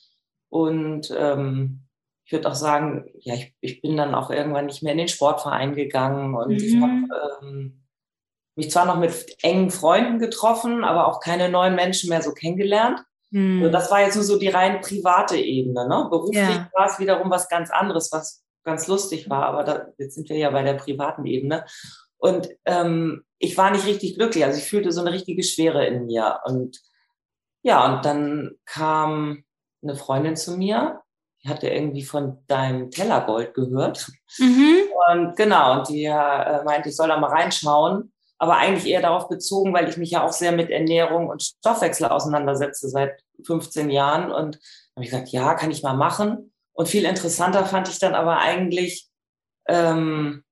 Und 0.50 1.14
ähm, 1.18 1.88
ich 2.26 2.34
würde 2.34 2.50
auch 2.50 2.56
sagen, 2.56 3.06
ja, 3.20 3.36
ich, 3.36 3.56
ich 3.62 3.82
bin 3.82 3.96
dann 3.96 4.14
auch 4.14 4.30
irgendwann 4.30 4.66
nicht 4.66 4.84
mehr 4.84 4.92
in 4.92 4.98
den 4.98 5.08
Sportverein 5.08 5.74
gegangen 5.74 6.36
und 6.36 6.50
mhm. 6.50 6.58
ich 6.58 6.82
habe 6.82 7.42
ähm, 7.42 7.86
mich 8.56 8.70
zwar 8.70 8.86
noch 8.86 8.98
mit 8.98 9.38
engen 9.42 9.72
Freunden 9.72 10.20
getroffen, 10.20 10.84
aber 10.84 11.08
auch 11.08 11.22
keine 11.22 11.48
neuen 11.48 11.76
Menschen 11.76 12.10
mehr 12.10 12.22
so 12.22 12.34
kennengelernt. 12.34 13.00
Mhm. 13.32 13.62
Also 13.62 13.72
das 13.72 13.90
war 13.90 14.02
jetzt 14.02 14.16
nur 14.16 14.26
so 14.26 14.38
die 14.38 14.50
rein 14.50 14.82
private 14.82 15.38
Ebene. 15.38 15.88
Ne? 15.88 16.08
Beruflich 16.10 16.38
ja. 16.38 16.70
war 16.74 16.88
es 16.88 17.00
wiederum 17.00 17.30
was 17.30 17.48
ganz 17.48 17.72
anderes, 17.72 18.12
was 18.12 18.44
ganz 18.66 18.88
lustig 18.88 19.30
war, 19.30 19.46
aber 19.46 19.64
da, 19.64 19.88
jetzt 19.98 20.16
sind 20.16 20.28
wir 20.28 20.36
ja 20.36 20.50
bei 20.50 20.62
der 20.62 20.74
privaten 20.74 21.26
Ebene. 21.26 21.64
Und 22.18 22.50
ähm, 22.66 23.24
ich 23.40 23.58
war 23.58 23.72
nicht 23.72 23.86
richtig 23.86 24.16
glücklich, 24.16 24.44
also 24.44 24.58
ich 24.58 24.66
fühlte 24.66 24.92
so 24.92 25.02
eine 25.02 25.12
richtige 25.12 25.44
Schwere 25.44 25.86
in 25.86 26.06
mir. 26.06 26.40
Und 26.46 26.80
ja, 27.62 27.86
und 27.86 28.06
dann 28.06 28.56
kam 28.66 29.44
eine 29.84 29.96
Freundin 29.96 30.36
zu 30.36 30.58
mir, 30.58 31.02
die 31.44 31.50
hatte 31.50 31.70
irgendwie 31.70 32.04
von 32.04 32.44
deinem 32.48 32.90
Tellergold 32.92 33.54
gehört. 33.54 34.12
Mhm. 34.40 34.78
Und 35.10 35.36
genau, 35.36 35.78
und 35.78 35.90
die 35.90 36.06
äh, 36.06 36.64
meinte, 36.64 36.90
ich 36.90 36.96
soll 36.96 37.10
da 37.10 37.18
mal 37.20 37.30
reinschauen, 37.30 38.12
aber 38.40 38.58
eigentlich 38.58 38.92
eher 38.92 39.02
darauf 39.02 39.30
bezogen, 39.30 39.74
weil 39.74 39.90
ich 39.90 39.98
mich 39.98 40.12
ja 40.12 40.24
auch 40.24 40.32
sehr 40.32 40.52
mit 40.52 40.70
Ernährung 40.70 41.28
und 41.28 41.44
Stoffwechsel 41.44 42.08
auseinandersetze 42.08 42.90
seit 42.90 43.22
15 43.46 43.90
Jahren. 43.90 44.32
Und 44.32 44.60
habe 44.96 45.06
ich 45.06 45.12
gesagt, 45.12 45.30
ja, 45.30 45.54
kann 45.54 45.72
ich 45.72 45.84
mal 45.84 45.96
machen. 45.96 46.54
Und 46.74 46.88
viel 46.88 47.06
interessanter 47.06 47.66
fand 47.66 47.88
ich 47.88 48.00
dann 48.00 48.14
aber 48.14 48.38
eigentlich, 48.40 49.08
ähm, 49.68 50.44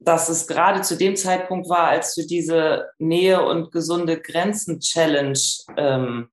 dass 0.00 0.28
es 0.28 0.46
gerade 0.46 0.82
zu 0.82 0.96
dem 0.96 1.16
Zeitpunkt 1.16 1.68
war, 1.68 1.88
als 1.88 2.14
du 2.14 2.26
diese 2.26 2.90
Nähe 2.98 3.44
und 3.44 3.72
gesunde 3.72 4.20
Grenzen-Challenge 4.20 5.38
ähm, 5.76 6.28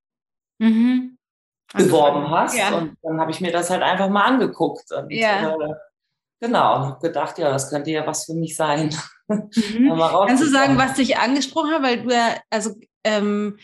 mhm. 0.59 1.17
beworben 1.73 2.29
hast. 2.29 2.57
Ja. 2.57 2.77
Und 2.77 2.97
dann 3.01 3.19
habe 3.19 3.31
ich 3.31 3.41
mir 3.41 3.51
das 3.51 3.69
halt 3.69 3.81
einfach 3.81 4.09
mal 4.09 4.25
angeguckt. 4.25 4.91
Und, 4.91 5.11
ja. 5.11 5.49
äh, 5.49 5.73
genau, 6.39 6.75
und 6.75 6.81
habe 6.83 7.07
gedacht, 7.07 7.37
ja, 7.39 7.49
das 7.49 7.69
könnte 7.69 7.89
ja 7.89 8.05
was 8.05 8.25
für 8.25 8.35
mich 8.35 8.55
sein. 8.55 8.95
Mhm. 9.27 9.49
Kannst 10.27 10.43
du 10.43 10.49
sagen, 10.49 10.77
was 10.77 10.93
dich 10.93 11.17
angesprochen 11.17 11.71
hat? 11.71 11.83
Weil 11.83 12.03
du 12.03 12.13
ja, 12.13 12.37
also 12.51 12.75
ähm, 13.03 13.57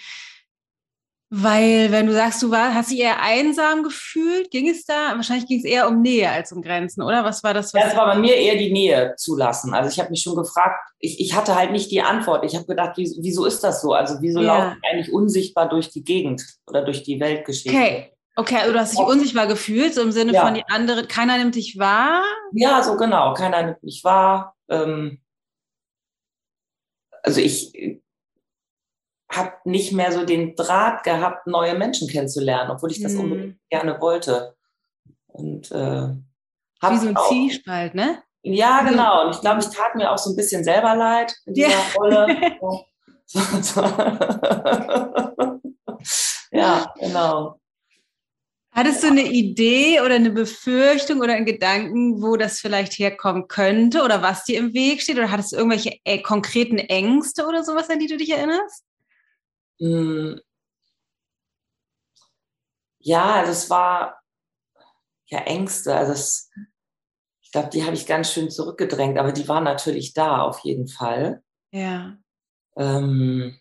weil, 1.33 1.93
wenn 1.93 2.07
du 2.07 2.13
sagst, 2.13 2.43
du 2.43 2.51
war, 2.51 2.75
hast 2.75 2.91
dich 2.91 2.99
eher 2.99 3.21
einsam 3.21 3.83
gefühlt, 3.83 4.51
ging 4.51 4.67
es 4.67 4.83
da? 4.83 5.13
Wahrscheinlich 5.15 5.47
ging 5.47 5.59
es 5.59 5.63
eher 5.63 5.87
um 5.87 6.01
Nähe 6.01 6.29
als 6.29 6.51
um 6.51 6.61
Grenzen, 6.61 7.01
oder? 7.01 7.23
Was 7.23 7.41
war 7.41 7.53
das? 7.53 7.73
Was 7.73 7.81
ja, 7.81 7.87
es 7.87 7.95
war 7.95 8.05
bei 8.05 8.17
mir 8.17 8.35
eher 8.35 8.57
die 8.57 8.73
Nähe 8.73 9.13
zulassen. 9.15 9.73
Also 9.73 9.89
ich 9.89 9.97
habe 9.97 10.09
mich 10.09 10.21
schon 10.23 10.35
gefragt, 10.35 10.75
ich, 10.99 11.21
ich 11.21 11.33
hatte 11.33 11.55
halt 11.55 11.71
nicht 11.71 11.89
die 11.89 12.01
Antwort. 12.01 12.43
Ich 12.43 12.53
habe 12.53 12.65
gedacht, 12.65 12.97
wie, 12.97 13.09
wieso 13.21 13.45
ist 13.45 13.63
das 13.63 13.81
so? 13.81 13.93
Also 13.93 14.17
wieso 14.19 14.41
ja. 14.41 14.57
laufe 14.57 14.77
ich 14.77 14.91
eigentlich 14.91 15.13
unsichtbar 15.13 15.69
durch 15.69 15.89
die 15.89 16.03
Gegend 16.03 16.43
oder 16.67 16.83
durch 16.83 17.03
die 17.03 17.17
Weltgeschichte? 17.21 17.77
Okay. 17.77 18.11
Okay, 18.35 18.57
also 18.57 18.73
du 18.73 18.79
hast 18.79 18.91
dich 18.91 18.99
unsichtbar 18.99 19.47
gefühlt, 19.47 19.93
so 19.93 20.01
im 20.01 20.11
Sinne 20.11 20.33
ja. 20.33 20.45
von 20.45 20.53
die 20.53 20.63
andere, 20.69 21.05
keiner 21.05 21.37
nimmt 21.37 21.55
dich 21.55 21.77
wahr? 21.77 22.23
Ja, 22.53 22.83
so 22.83 22.97
genau, 22.97 23.33
keiner 23.33 23.63
nimmt 23.63 23.83
mich 23.83 24.03
wahr. 24.03 24.55
Ähm, 24.69 25.21
also 27.23 27.39
ich 27.39 28.00
habe 29.31 29.53
nicht 29.65 29.93
mehr 29.93 30.11
so 30.11 30.25
den 30.25 30.55
Draht 30.55 31.03
gehabt, 31.03 31.47
neue 31.47 31.75
Menschen 31.75 32.07
kennenzulernen, 32.07 32.71
obwohl 32.71 32.91
ich 32.91 33.01
das 33.01 33.13
mhm. 33.13 33.19
unbedingt 33.19 33.57
gerne 33.69 33.99
wollte. 34.01 34.55
Und 35.27 35.71
äh, 35.71 36.09
Wie 36.89 36.97
so 36.97 37.07
ein 37.07 37.15
auch, 37.15 37.29
Zielspalt, 37.29 37.95
ne? 37.95 38.21
Ja, 38.43 38.81
genau. 38.81 39.25
Und 39.25 39.35
ich 39.35 39.41
glaube, 39.41 39.61
ich 39.61 39.67
tat 39.67 39.95
mir 39.95 40.11
auch 40.11 40.17
so 40.17 40.31
ein 40.31 40.35
bisschen 40.35 40.63
selber 40.63 40.95
leid 40.95 41.33
in 41.45 41.53
dieser 41.53 41.69
ja. 41.69 41.77
Rolle. 41.95 42.27
ja, 46.51 46.93
genau. 46.99 47.57
Hattest 48.73 49.03
du 49.03 49.07
eine 49.07 49.23
Idee 49.23 49.99
oder 49.99 50.15
eine 50.15 50.31
Befürchtung 50.31 51.19
oder 51.19 51.33
einen 51.33 51.45
Gedanken, 51.45 52.21
wo 52.21 52.37
das 52.37 52.59
vielleicht 52.59 52.93
herkommen 52.93 53.49
könnte 53.49 54.03
oder 54.03 54.21
was 54.21 54.45
dir 54.45 54.57
im 54.57 54.73
Weg 54.73 55.01
steht? 55.01 55.17
Oder 55.17 55.29
hattest 55.29 55.51
du 55.51 55.57
irgendwelche 55.57 55.97
äh, 56.05 56.21
konkreten 56.21 56.77
Ängste 56.77 57.45
oder 57.45 57.63
sowas, 57.63 57.89
an 57.89 57.99
die 57.99 58.07
du 58.07 58.17
dich 58.17 58.31
erinnerst? 58.31 58.85
Hm. 59.81 60.39
Ja, 62.99 63.33
also 63.33 63.51
es 63.51 63.69
war 63.71 64.21
ja 65.25 65.39
Ängste. 65.39 65.95
Also 65.95 66.13
es, 66.13 66.51
ich 67.41 67.51
glaube, 67.51 67.69
die 67.69 67.83
habe 67.83 67.95
ich 67.95 68.05
ganz 68.05 68.31
schön 68.31 68.51
zurückgedrängt, 68.51 69.17
aber 69.17 69.31
die 69.31 69.47
waren 69.47 69.63
natürlich 69.63 70.13
da 70.13 70.43
auf 70.43 70.59
jeden 70.59 70.87
Fall. 70.87 71.43
Ja. 71.71 72.15
Ähm, 72.77 73.59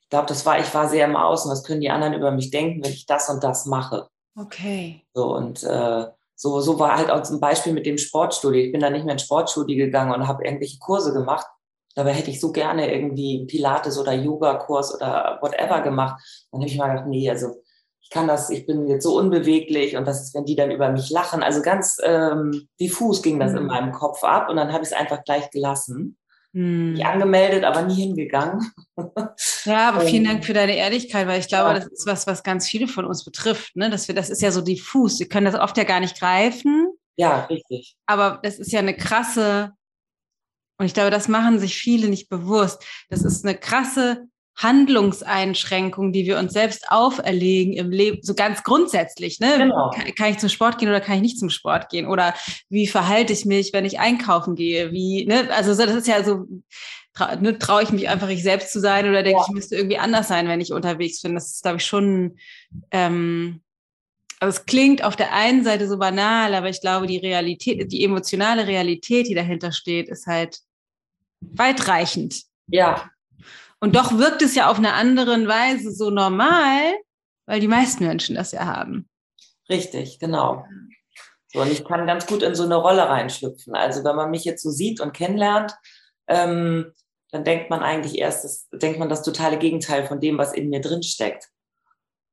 ich 0.00 0.08
glaube, 0.08 0.26
das 0.26 0.46
war, 0.46 0.58
ich 0.58 0.72
war 0.72 0.88
sehr 0.88 1.04
im 1.04 1.16
Außen. 1.16 1.50
Was 1.50 1.62
können 1.62 1.82
die 1.82 1.90
anderen 1.90 2.14
über 2.14 2.30
mich 2.30 2.50
denken, 2.50 2.82
wenn 2.82 2.92
ich 2.92 3.04
das 3.04 3.28
und 3.28 3.44
das 3.44 3.66
mache? 3.66 4.08
Okay. 4.34 5.04
So 5.12 5.34
und 5.36 5.62
äh, 5.62 6.06
so, 6.36 6.60
so 6.60 6.78
war 6.78 6.96
halt 6.96 7.10
auch 7.10 7.22
zum 7.22 7.38
Beispiel 7.40 7.74
mit 7.74 7.84
dem 7.84 7.98
Sportstudio. 7.98 8.62
Ich 8.62 8.72
bin 8.72 8.80
da 8.80 8.88
nicht 8.88 9.04
mehr 9.04 9.12
ins 9.12 9.24
Sportstudio 9.24 9.76
gegangen 9.76 10.14
und 10.14 10.26
habe 10.26 10.46
irgendwelche 10.46 10.78
Kurse 10.78 11.12
gemacht. 11.12 11.46
Dabei 11.94 12.12
hätte 12.12 12.30
ich 12.30 12.40
so 12.40 12.52
gerne 12.52 12.92
irgendwie 12.92 13.44
Pilates 13.46 13.98
oder 13.98 14.12
Yoga-Kurs 14.12 14.94
oder 14.94 15.38
whatever 15.40 15.80
gemacht. 15.80 16.22
Dann 16.52 16.60
habe 16.60 16.70
ich 16.70 16.78
mal 16.78 16.88
gedacht, 16.88 17.08
nee, 17.08 17.28
also 17.28 17.62
ich 18.08 18.10
kann 18.10 18.26
das, 18.26 18.48
ich 18.48 18.64
bin 18.64 18.88
jetzt 18.88 19.02
so 19.02 19.18
unbeweglich 19.18 19.96
und 19.96 20.06
was 20.06 20.22
ist, 20.22 20.34
wenn 20.34 20.46
die 20.46 20.56
dann 20.56 20.70
über 20.70 20.90
mich 20.90 21.10
lachen? 21.10 21.42
Also 21.42 21.60
ganz 21.60 21.98
ähm, 22.02 22.68
diffus 22.80 23.22
ging 23.22 23.38
das 23.38 23.52
mhm. 23.52 23.58
in 23.58 23.66
meinem 23.66 23.92
Kopf 23.92 24.24
ab 24.24 24.48
und 24.48 24.56
dann 24.56 24.72
habe 24.72 24.82
ich 24.82 24.90
es 24.90 24.96
einfach 24.96 25.24
gleich 25.24 25.50
gelassen. 25.50 26.16
Mhm. 26.52 26.94
Ich 26.96 27.04
angemeldet, 27.04 27.64
aber 27.64 27.82
nie 27.82 27.94
hingegangen. 27.94 28.72
Ja, 29.64 29.90
aber 29.90 30.00
vielen 30.00 30.24
Dank 30.24 30.44
für 30.44 30.54
deine 30.54 30.76
Ehrlichkeit, 30.76 31.26
weil 31.26 31.40
ich 31.40 31.48
glaube, 31.48 31.70
ja. 31.70 31.74
das 31.74 31.86
ist 31.88 32.06
was, 32.06 32.26
was 32.26 32.42
ganz 32.42 32.66
viele 32.66 32.88
von 32.88 33.04
uns 33.04 33.24
betrifft. 33.24 33.76
Ne? 33.76 33.90
Dass 33.90 34.08
wir, 34.08 34.14
das 34.14 34.30
ist 34.30 34.40
ja 34.40 34.50
so 34.50 34.62
diffus. 34.62 35.20
Wir 35.20 35.28
können 35.28 35.44
das 35.44 35.60
oft 35.60 35.76
ja 35.76 35.84
gar 35.84 36.00
nicht 36.00 36.18
greifen. 36.18 36.88
Ja, 37.16 37.44
richtig. 37.46 37.96
Aber 38.06 38.40
das 38.42 38.58
ist 38.58 38.72
ja 38.72 38.78
eine 38.78 38.96
krasse, 38.96 39.72
und 40.78 40.86
ich 40.86 40.94
glaube, 40.94 41.10
das 41.10 41.28
machen 41.28 41.58
sich 41.58 41.76
viele 41.76 42.08
nicht 42.08 42.28
bewusst. 42.28 42.82
Das 43.10 43.24
ist 43.24 43.44
eine 43.44 43.56
krasse 43.56 44.28
Handlungseinschränkung, 44.58 46.12
die 46.12 46.26
wir 46.26 46.38
uns 46.38 46.52
selbst 46.52 46.90
auferlegen 46.90 47.74
im 47.74 47.90
Leben, 47.90 48.18
so 48.22 48.34
ganz 48.34 48.64
grundsätzlich. 48.64 49.38
Ne? 49.38 49.54
Genau. 49.56 49.90
Kann, 49.90 50.14
kann, 50.14 50.30
ich 50.30 50.38
zum 50.38 50.48
Sport 50.48 50.78
gehen 50.78 50.88
oder 50.88 51.00
kann 51.00 51.16
ich 51.16 51.22
nicht 51.22 51.38
zum 51.38 51.50
Sport 51.50 51.88
gehen? 51.90 52.06
Oder 52.06 52.34
wie 52.68 52.88
verhalte 52.88 53.32
ich 53.32 53.44
mich, 53.44 53.72
wenn 53.72 53.84
ich 53.84 54.00
einkaufen 54.00 54.56
gehe? 54.56 54.90
Wie, 54.90 55.26
ne? 55.26 55.48
Also 55.52 55.74
das 55.76 55.94
ist 55.94 56.08
ja 56.08 56.24
so, 56.24 56.46
tra 57.14 57.36
ne, 57.36 57.56
traue 57.58 57.84
ich 57.84 57.90
mich 57.90 58.08
einfach, 58.08 58.28
ich 58.28 58.42
selbst 58.42 58.72
zu 58.72 58.80
sein 58.80 59.08
oder 59.08 59.22
denke 59.22 59.38
ja. 59.40 59.46
ich, 59.46 59.54
müsste 59.54 59.76
irgendwie 59.76 59.98
anders 59.98 60.26
sein, 60.26 60.48
wenn 60.48 60.60
ich 60.60 60.72
unterwegs 60.72 61.22
bin. 61.22 61.34
Das 61.34 61.52
ist, 61.52 61.62
glaube 61.62 61.78
ich, 61.78 61.86
schon, 61.86 62.36
ähm, 62.90 63.62
also 64.40 64.58
es 64.58 64.66
klingt 64.66 65.04
auf 65.04 65.14
der 65.14 65.32
einen 65.32 65.62
Seite 65.62 65.88
so 65.88 65.98
banal, 65.98 66.54
aber 66.54 66.68
ich 66.68 66.80
glaube, 66.80 67.06
die 67.06 67.18
Realität, 67.18 67.92
die 67.92 68.04
emotionale 68.04 68.66
Realität, 68.66 69.28
die 69.28 69.34
dahinter 69.34 69.70
steht, 69.70 70.08
ist 70.08 70.26
halt 70.26 70.58
weitreichend. 71.40 72.42
Ja, 72.66 73.10
und 73.80 73.94
doch 73.94 74.18
wirkt 74.18 74.42
es 74.42 74.54
ja 74.54 74.70
auf 74.70 74.78
eine 74.78 74.94
andere 74.94 75.46
Weise 75.46 75.92
so 75.92 76.10
normal, 76.10 76.94
weil 77.46 77.60
die 77.60 77.68
meisten 77.68 78.06
Menschen 78.06 78.34
das 78.34 78.52
ja 78.52 78.66
haben. 78.66 79.08
Richtig, 79.70 80.18
genau. 80.18 80.64
So, 81.52 81.60
und 81.60 81.70
ich 81.70 81.84
kann 81.84 82.06
ganz 82.06 82.26
gut 82.26 82.42
in 82.42 82.54
so 82.54 82.64
eine 82.64 82.76
Rolle 82.76 83.08
reinschlüpfen. 83.08 83.74
Also 83.74 84.04
wenn 84.04 84.16
man 84.16 84.30
mich 84.30 84.44
jetzt 84.44 84.62
so 84.62 84.70
sieht 84.70 85.00
und 85.00 85.14
kennenlernt, 85.14 85.74
ähm, 86.26 86.92
dann 87.30 87.44
denkt 87.44 87.70
man 87.70 87.80
eigentlich 87.80 88.18
erst, 88.18 88.44
das, 88.44 88.68
denkt 88.70 88.98
man 88.98 89.08
das 89.08 89.22
totale 89.22 89.58
Gegenteil 89.58 90.06
von 90.06 90.20
dem, 90.20 90.38
was 90.38 90.52
in 90.52 90.68
mir 90.70 90.80
drin 90.80 91.02
steckt. 91.02 91.48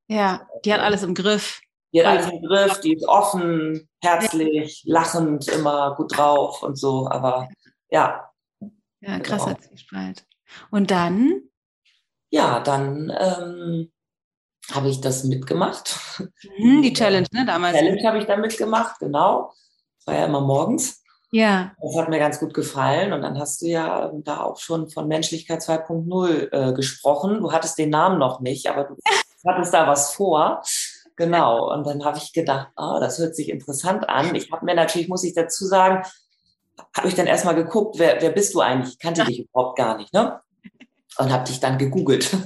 Ja, 0.07 0.47
die 0.63 0.73
hat 0.73 0.81
alles 0.81 1.03
im 1.03 1.13
Griff. 1.13 1.61
Die 1.93 2.05
hat 2.05 2.07
alles 2.07 2.31
im 2.31 2.41
Griff, 2.41 2.79
die 2.81 2.93
ist 2.93 3.07
offen, 3.07 3.87
herzlich, 4.01 4.83
lachend, 4.85 5.47
immer 5.47 5.95
gut 5.95 6.17
drauf 6.17 6.61
und 6.63 6.77
so, 6.77 7.07
aber 7.09 7.47
ja. 7.89 8.29
Ja, 9.05 9.19
krasser 9.19 9.55
genau. 9.55 9.67
Zwiespalt. 9.67 10.25
Und 10.71 10.91
dann? 10.91 11.41
Ja, 12.29 12.59
dann 12.59 13.11
ähm, 13.17 13.91
habe 14.71 14.89
ich 14.89 15.01
das 15.01 15.23
mitgemacht. 15.23 15.99
Mhm, 16.57 16.81
die 16.81 16.93
Challenge, 16.93 17.27
ne, 17.31 17.45
damals. 17.45 17.77
Challenge 17.77 18.07
habe 18.07 18.17
ich 18.17 18.25
dann 18.25 18.41
mitgemacht, 18.41 18.99
genau. 18.99 19.53
Das 19.97 20.07
war 20.07 20.15
ja 20.15 20.25
immer 20.25 20.41
morgens. 20.41 21.03
Ja. 21.31 21.73
Das 21.81 21.97
hat 21.97 22.09
mir 22.09 22.19
ganz 22.19 22.39
gut 22.39 22.53
gefallen. 22.53 23.13
Und 23.13 23.21
dann 23.21 23.39
hast 23.39 23.61
du 23.61 23.67
ja 23.67 24.11
da 24.23 24.41
auch 24.41 24.57
schon 24.57 24.89
von 24.89 25.07
Menschlichkeit 25.07 25.61
2.0 25.61 26.51
äh, 26.51 26.73
gesprochen. 26.73 27.41
Du 27.41 27.51
hattest 27.51 27.77
den 27.77 27.89
Namen 27.89 28.19
noch 28.19 28.39
nicht, 28.39 28.67
aber 28.67 28.85
du 28.85 28.95
hattest 29.45 29.73
da 29.73 29.87
was 29.87 30.13
vor. 30.13 30.61
Genau. 31.15 31.71
Und 31.73 31.85
dann 31.87 32.03
habe 32.03 32.17
ich 32.17 32.33
gedacht, 32.33 32.69
oh, 32.75 32.97
das 32.99 33.19
hört 33.19 33.35
sich 33.35 33.49
interessant 33.49 34.07
an. 34.09 34.33
Ich 34.35 34.51
habe 34.51 34.65
mir 34.65 34.75
natürlich, 34.75 35.07
muss 35.07 35.23
ich 35.23 35.33
dazu 35.33 35.65
sagen, 35.65 36.03
habe 36.95 37.07
ich 37.07 37.15
dann 37.15 37.27
erstmal 37.27 37.55
geguckt, 37.55 37.99
wer, 37.99 38.21
wer 38.21 38.31
bist 38.31 38.53
du 38.53 38.61
eigentlich? 38.61 38.93
Ich 38.93 38.99
kannte 38.99 39.25
dich 39.25 39.39
überhaupt 39.41 39.77
gar 39.77 39.97
nicht, 39.97 40.13
ne? 40.13 40.39
Und 41.17 41.31
habe 41.31 41.45
dich 41.45 41.59
dann 41.59 41.77
gegoogelt. 41.77 42.35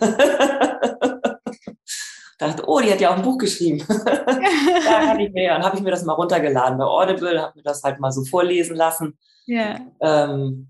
dachte, 2.37 2.63
oh, 2.67 2.79
die 2.79 2.91
hat 2.91 3.01
ja 3.01 3.11
auch 3.11 3.17
ein 3.17 3.21
Buch 3.21 3.37
geschrieben. 3.37 3.83
da 3.87 4.99
kann 5.05 5.19
ich 5.19 5.31
mir, 5.33 5.49
dann 5.49 5.63
habe 5.63 5.77
ich 5.77 5.83
mir 5.83 5.91
das 5.91 6.03
mal 6.03 6.13
runtergeladen 6.13 6.77
bei 6.77 6.85
Audible, 6.85 7.41
habe 7.41 7.53
mir 7.57 7.63
das 7.63 7.83
halt 7.83 7.99
mal 7.99 8.11
so 8.11 8.23
vorlesen 8.23 8.75
lassen. 8.75 9.17
Ja. 9.45 9.79
Ähm, 9.99 10.69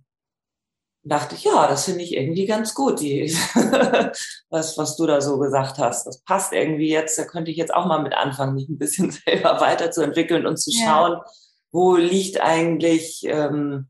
dachte 1.03 1.35
ich, 1.35 1.43
ja, 1.43 1.67
das 1.67 1.85
finde 1.85 2.03
ich 2.03 2.15
irgendwie 2.15 2.45
ganz 2.45 2.73
gut, 2.73 2.99
die, 2.99 3.31
was, 4.49 4.77
was 4.77 4.95
du 4.97 5.05
da 5.05 5.21
so 5.21 5.37
gesagt 5.37 5.77
hast. 5.77 6.07
Das 6.07 6.21
passt 6.23 6.53
irgendwie 6.53 6.89
jetzt, 6.89 7.19
da 7.19 7.25
könnte 7.25 7.51
ich 7.51 7.57
jetzt 7.57 7.73
auch 7.73 7.85
mal 7.85 8.01
mit 8.01 8.13
anfangen, 8.13 8.55
mich 8.55 8.67
ein 8.67 8.77
bisschen 8.77 9.11
selber 9.11 9.61
weiterzuentwickeln 9.61 10.47
und 10.47 10.57
zu 10.57 10.71
schauen, 10.71 11.13
ja 11.13 11.25
wo 11.71 11.95
liegt 11.95 12.41
eigentlich 12.41 13.23
ähm, 13.25 13.87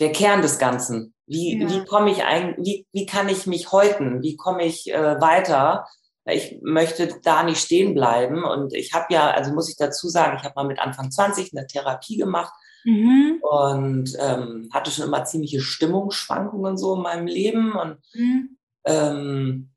der 0.00 0.12
Kern 0.12 0.42
des 0.42 0.58
Ganzen? 0.58 1.14
Wie, 1.26 1.60
ja. 1.60 1.68
wie 1.68 1.84
komme 1.84 2.10
ich 2.10 2.24
ein, 2.24 2.54
wie, 2.58 2.86
wie 2.92 3.06
kann 3.06 3.28
ich 3.28 3.46
mich 3.46 3.72
häuten? 3.72 4.22
Wie 4.22 4.36
komme 4.36 4.64
ich 4.64 4.92
äh, 4.92 5.20
weiter? 5.20 5.86
Ich 6.24 6.58
möchte 6.62 7.20
da 7.22 7.42
nicht 7.42 7.60
stehen 7.60 7.94
bleiben. 7.94 8.44
Und 8.44 8.74
ich 8.74 8.92
habe 8.92 9.06
ja, 9.10 9.30
also 9.30 9.52
muss 9.52 9.68
ich 9.68 9.76
dazu 9.76 10.08
sagen, 10.08 10.36
ich 10.36 10.44
habe 10.44 10.54
mal 10.56 10.66
mit 10.66 10.78
Anfang 10.78 11.10
20 11.10 11.52
eine 11.52 11.66
Therapie 11.66 12.16
gemacht 12.16 12.52
mhm. 12.84 13.40
und 13.42 14.12
ähm, 14.20 14.68
hatte 14.72 14.90
schon 14.90 15.06
immer 15.06 15.24
ziemliche 15.24 15.60
Stimmungsschwankungen 15.60 16.76
so 16.76 16.94
in 16.94 17.02
meinem 17.02 17.26
Leben. 17.26 17.72
Und 17.72 17.98
mhm. 18.14 18.58
ähm, 18.84 19.70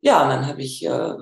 ja, 0.00 0.22
und 0.22 0.28
dann 0.30 0.46
habe 0.46 0.62
ich 0.62 0.84
äh, 0.84 1.14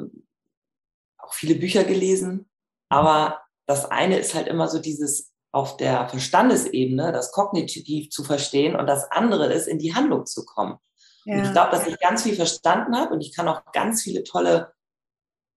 auch 1.18 1.34
viele 1.34 1.54
Bücher 1.54 1.84
gelesen, 1.84 2.47
aber 2.88 3.40
das 3.66 3.84
eine 3.84 4.18
ist 4.18 4.34
halt 4.34 4.48
immer 4.48 4.68
so 4.68 4.78
dieses 4.78 5.32
auf 5.52 5.76
der 5.76 6.08
Verstandesebene, 6.08 7.12
das 7.12 7.32
kognitiv 7.32 8.10
zu 8.10 8.22
verstehen 8.22 8.76
und 8.76 8.86
das 8.86 9.10
andere 9.10 9.52
ist, 9.52 9.66
in 9.66 9.78
die 9.78 9.94
Handlung 9.94 10.26
zu 10.26 10.44
kommen. 10.44 10.78
Ja. 11.24 11.36
Und 11.36 11.44
ich 11.44 11.52
glaube, 11.52 11.70
dass 11.70 11.86
ich 11.86 11.98
ganz 11.98 12.22
viel 12.22 12.34
verstanden 12.34 12.96
habe 12.96 13.14
und 13.14 13.20
ich 13.20 13.34
kann 13.34 13.48
auch 13.48 13.62
ganz 13.72 14.02
viele 14.02 14.24
tolle 14.24 14.72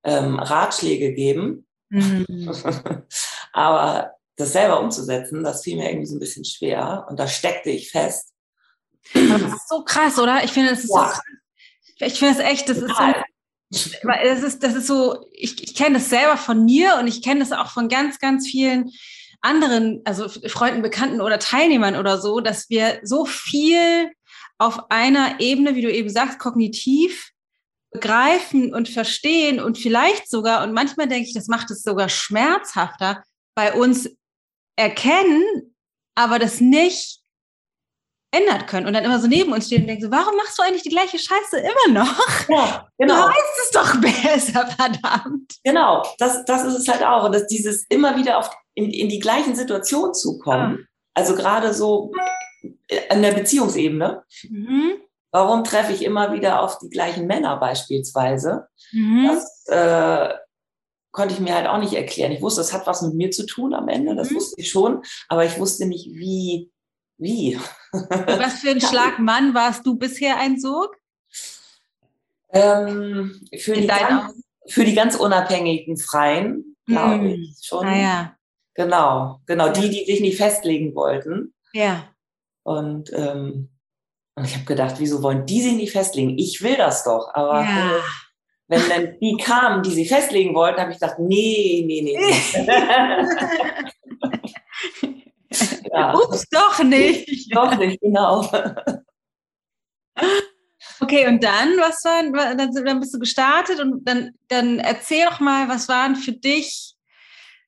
ähm, 0.04 0.40
Ratschläge 0.40 1.14
geben. 1.14 1.68
Mhm. 1.90 2.26
Aber 3.54 4.14
das 4.38 4.54
selber 4.54 4.80
umzusetzen, 4.80 5.44
das 5.44 5.64
fiel 5.64 5.78
mir 5.78 5.90
irgendwie 5.90 6.08
so 6.08 6.16
ein 6.16 6.20
bisschen 6.20 6.46
schwer 6.46 7.06
und 7.10 7.20
da 7.20 7.28
steckte 7.28 7.70
ich 7.70 7.92
fest. 7.92 8.34
das 9.14 9.42
ist 9.42 9.70
so 9.70 9.84
krass, 9.84 10.18
oder? 10.20 10.44
Ich 10.44 10.52
finde, 10.52 10.72
das 10.72 10.84
ist 10.84 10.94
ja. 10.94 11.02
so 11.02 11.10
krass. 11.10 11.22
Ich 12.00 12.18
finde 12.18 12.34
es 12.34 12.40
echt, 12.40 12.68
das 12.68 12.78
ist 12.78 12.96
so 12.96 13.04
weil 14.04 14.28
das 14.28 14.44
ist, 14.44 14.64
das 14.64 14.76
ist 14.76 14.88
so, 14.88 15.26
ich, 15.34 15.64
ich 15.64 15.76
kenne 15.76 15.96
das 15.96 16.10
selber 16.10 16.38
von 16.38 16.66
mir 16.66 16.98
und 17.00 17.08
ich 17.08 17.22
kenne 17.22 17.40
das 17.40 17.52
auch 17.52 17.72
von 17.72 17.88
ganz, 17.88 18.20
ganz 18.20 18.48
vielen 18.48 18.92
anderen, 19.42 20.02
also 20.06 20.28
Freunden, 20.50 20.82
Bekannten 20.82 21.22
oder 21.22 21.40
Teilnehmern 21.40 21.96
oder 21.96 22.20
so, 22.20 22.42
dass 22.42 22.70
wir 22.70 23.00
so 23.04 23.26
viel 23.26 24.12
auf 24.58 24.92
einer 24.92 25.40
Ebene, 25.40 25.76
wie 25.76 25.82
du 25.82 25.92
eben 25.92 26.10
sagst, 26.10 26.38
kognitiv 26.38 27.32
begreifen 27.92 28.74
und 28.74 28.90
verstehen 28.90 29.60
und 29.60 29.78
vielleicht 29.78 30.30
sogar, 30.30 30.64
und 30.64 30.74
manchmal 30.74 31.08
denke 31.08 31.28
ich, 31.28 31.34
das 31.34 31.48
macht 31.48 31.72
es 31.72 31.82
sogar 31.82 32.10
schmerzhafter, 32.10 33.24
bei 33.56 33.74
uns 33.74 34.10
erkennen, 34.76 35.76
aber 36.16 36.40
das 36.40 36.62
nicht 36.62 37.21
ändert 38.32 38.68
können 38.68 38.88
und 38.88 38.94
dann 38.94 39.04
immer 39.04 39.20
so 39.20 39.28
neben 39.28 39.52
uns 39.52 39.68
stehen 39.68 39.82
und 39.82 39.88
denken 39.88 40.06
so, 40.06 40.12
warum 40.12 40.36
machst 40.38 40.58
du 40.58 40.64
eigentlich 40.64 40.84
die 40.84 40.90
gleiche 40.90 41.20
Scheiße 41.20 41.60
immer 41.60 42.04
noch? 42.04 42.50
Ja, 42.50 42.88
genau. 42.98 43.28
Du 43.28 43.34
weißt 43.34 43.60
es 43.64 43.72
doch 43.72 44.02
besser, 44.02 44.68
verdammt. 44.68 45.56
Genau, 45.64 46.04
das, 46.18 46.46
das 46.46 46.64
ist 46.64 46.76
es 46.76 46.88
halt 46.88 47.04
auch. 47.04 47.26
Und 47.26 47.34
dass 47.34 47.48
dieses 47.48 47.86
immer 47.90 48.16
wieder 48.16 48.38
auf, 48.38 48.50
in, 48.74 48.90
in 48.90 49.10
die 49.10 49.20
gleichen 49.20 49.56
Situationen 49.56 50.14
zu 50.14 50.40
kommen, 50.40 50.78
ja. 50.80 50.86
also 51.14 51.36
gerade 51.36 51.74
so 51.74 52.12
in 52.88 53.22
der 53.22 53.34
Beziehungsebene, 53.34 54.24
mhm. 54.50 54.94
Warum 55.32 55.64
treffe 55.64 55.94
ich 55.94 56.04
immer 56.04 56.34
wieder 56.34 56.62
auf 56.62 56.78
die 56.80 56.90
gleichen 56.90 57.26
Männer 57.26 57.56
beispielsweise? 57.58 58.68
Mhm. 58.92 59.30
Das 59.30 59.66
äh, 59.68 60.34
konnte 61.12 61.34
ich 61.34 61.40
mir 61.40 61.56
halt 61.56 61.68
auch 61.68 61.78
nicht 61.78 61.94
erklären. 61.94 62.34
Ich 62.34 62.42
wusste, 62.42 62.60
das 62.62 62.74
hat 62.74 62.86
was 62.86 63.02
mit 63.02 63.14
mir 63.14 63.32
zu 63.32 63.46
tun 63.46 63.74
am 63.74 63.88
Ende, 63.88 64.16
das 64.16 64.30
mhm. 64.30 64.36
wusste 64.36 64.60
ich 64.60 64.70
schon, 64.70 65.02
aber 65.30 65.46
ich 65.46 65.58
wusste 65.60 65.86
nicht, 65.86 66.10
wie. 66.14 66.70
Wie? 67.22 67.56
Was 67.92 68.62
für 68.62 68.72
ein 68.72 68.82
Schlagmann 68.82 69.54
warst 69.54 69.86
du 69.86 69.96
bisher 69.96 70.40
ein 70.40 70.60
Sog? 70.60 70.98
Ähm, 72.52 73.48
für, 73.60 73.74
die 73.74 73.86
ganz, 73.86 74.34
für, 74.68 74.84
die 74.84 74.96
ganz, 74.96 75.16
unabhängigen 75.16 75.98
Freien, 75.98 76.76
glaube 76.88 77.24
mhm. 77.24 77.30
ich 77.30 77.60
schon. 77.62 77.86
Ah, 77.86 77.96
ja. 77.96 78.36
Genau, 78.74 79.40
genau, 79.46 79.70
die, 79.70 79.90
die 79.90 80.04
sich 80.04 80.20
nicht 80.20 80.38
festlegen 80.38 80.96
wollten. 80.96 81.54
Ja. 81.74 82.10
Und, 82.64 83.14
ähm, 83.14 83.70
und 84.34 84.46
ich 84.46 84.56
habe 84.56 84.66
gedacht, 84.66 84.96
wieso 84.98 85.22
wollen 85.22 85.46
die 85.46 85.62
sich 85.62 85.74
nicht 85.74 85.92
festlegen? 85.92 86.40
Ich 86.40 86.64
will 86.64 86.76
das 86.76 87.04
doch, 87.04 87.30
aber 87.36 87.62
ja. 87.62 87.98
äh, 87.98 88.02
wenn 88.68 88.90
dann 88.90 89.20
die 89.20 89.38
kamen, 89.38 89.84
die 89.84 89.92
sich 89.92 90.10
festlegen 90.10 90.56
wollten, 90.56 90.82
habe 90.82 90.92
ich 90.92 91.00
gedacht, 91.00 91.20
nee, 91.20 91.84
nee, 91.86 92.02
nee. 92.02 92.18
ja. 95.92 96.14
Ups, 96.14 96.46
doch 96.50 96.84
nicht. 96.84 97.56
Doch 97.56 97.76
nicht, 97.78 98.00
genau. 98.02 98.50
Okay, 101.00 101.28
und 101.28 101.44
dann, 101.44 101.70
was 101.78 102.04
war, 102.04 102.56
dann, 102.56 102.72
dann 102.74 103.00
bist 103.00 103.14
du 103.14 103.20
gestartet 103.20 103.80
und 103.80 104.08
dann, 104.08 104.32
dann 104.48 104.80
erzähl 104.80 105.26
doch 105.26 105.40
mal, 105.40 105.68
was 105.68 105.88
waren 105.90 106.16
für 106.16 106.34
dich 106.34 106.96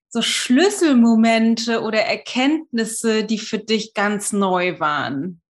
so 0.10 0.22
Schlüsselmomente 0.22 1.82
oder 1.82 2.02
Erkenntnisse, 2.02 3.24
die 3.24 3.40
für 3.40 3.58
dich 3.58 3.96
ganz 3.96 4.32
neu 4.32 4.80
waren? 4.80 5.42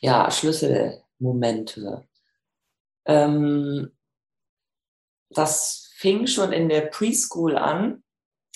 Ja, 0.00 0.30
Schlüsselmomente. 0.30 2.06
Ähm, 3.06 3.90
das 5.30 5.90
fing 5.96 6.28
schon 6.28 6.52
in 6.52 6.68
der 6.68 6.82
Preschool 6.82 7.56
an, 7.56 8.04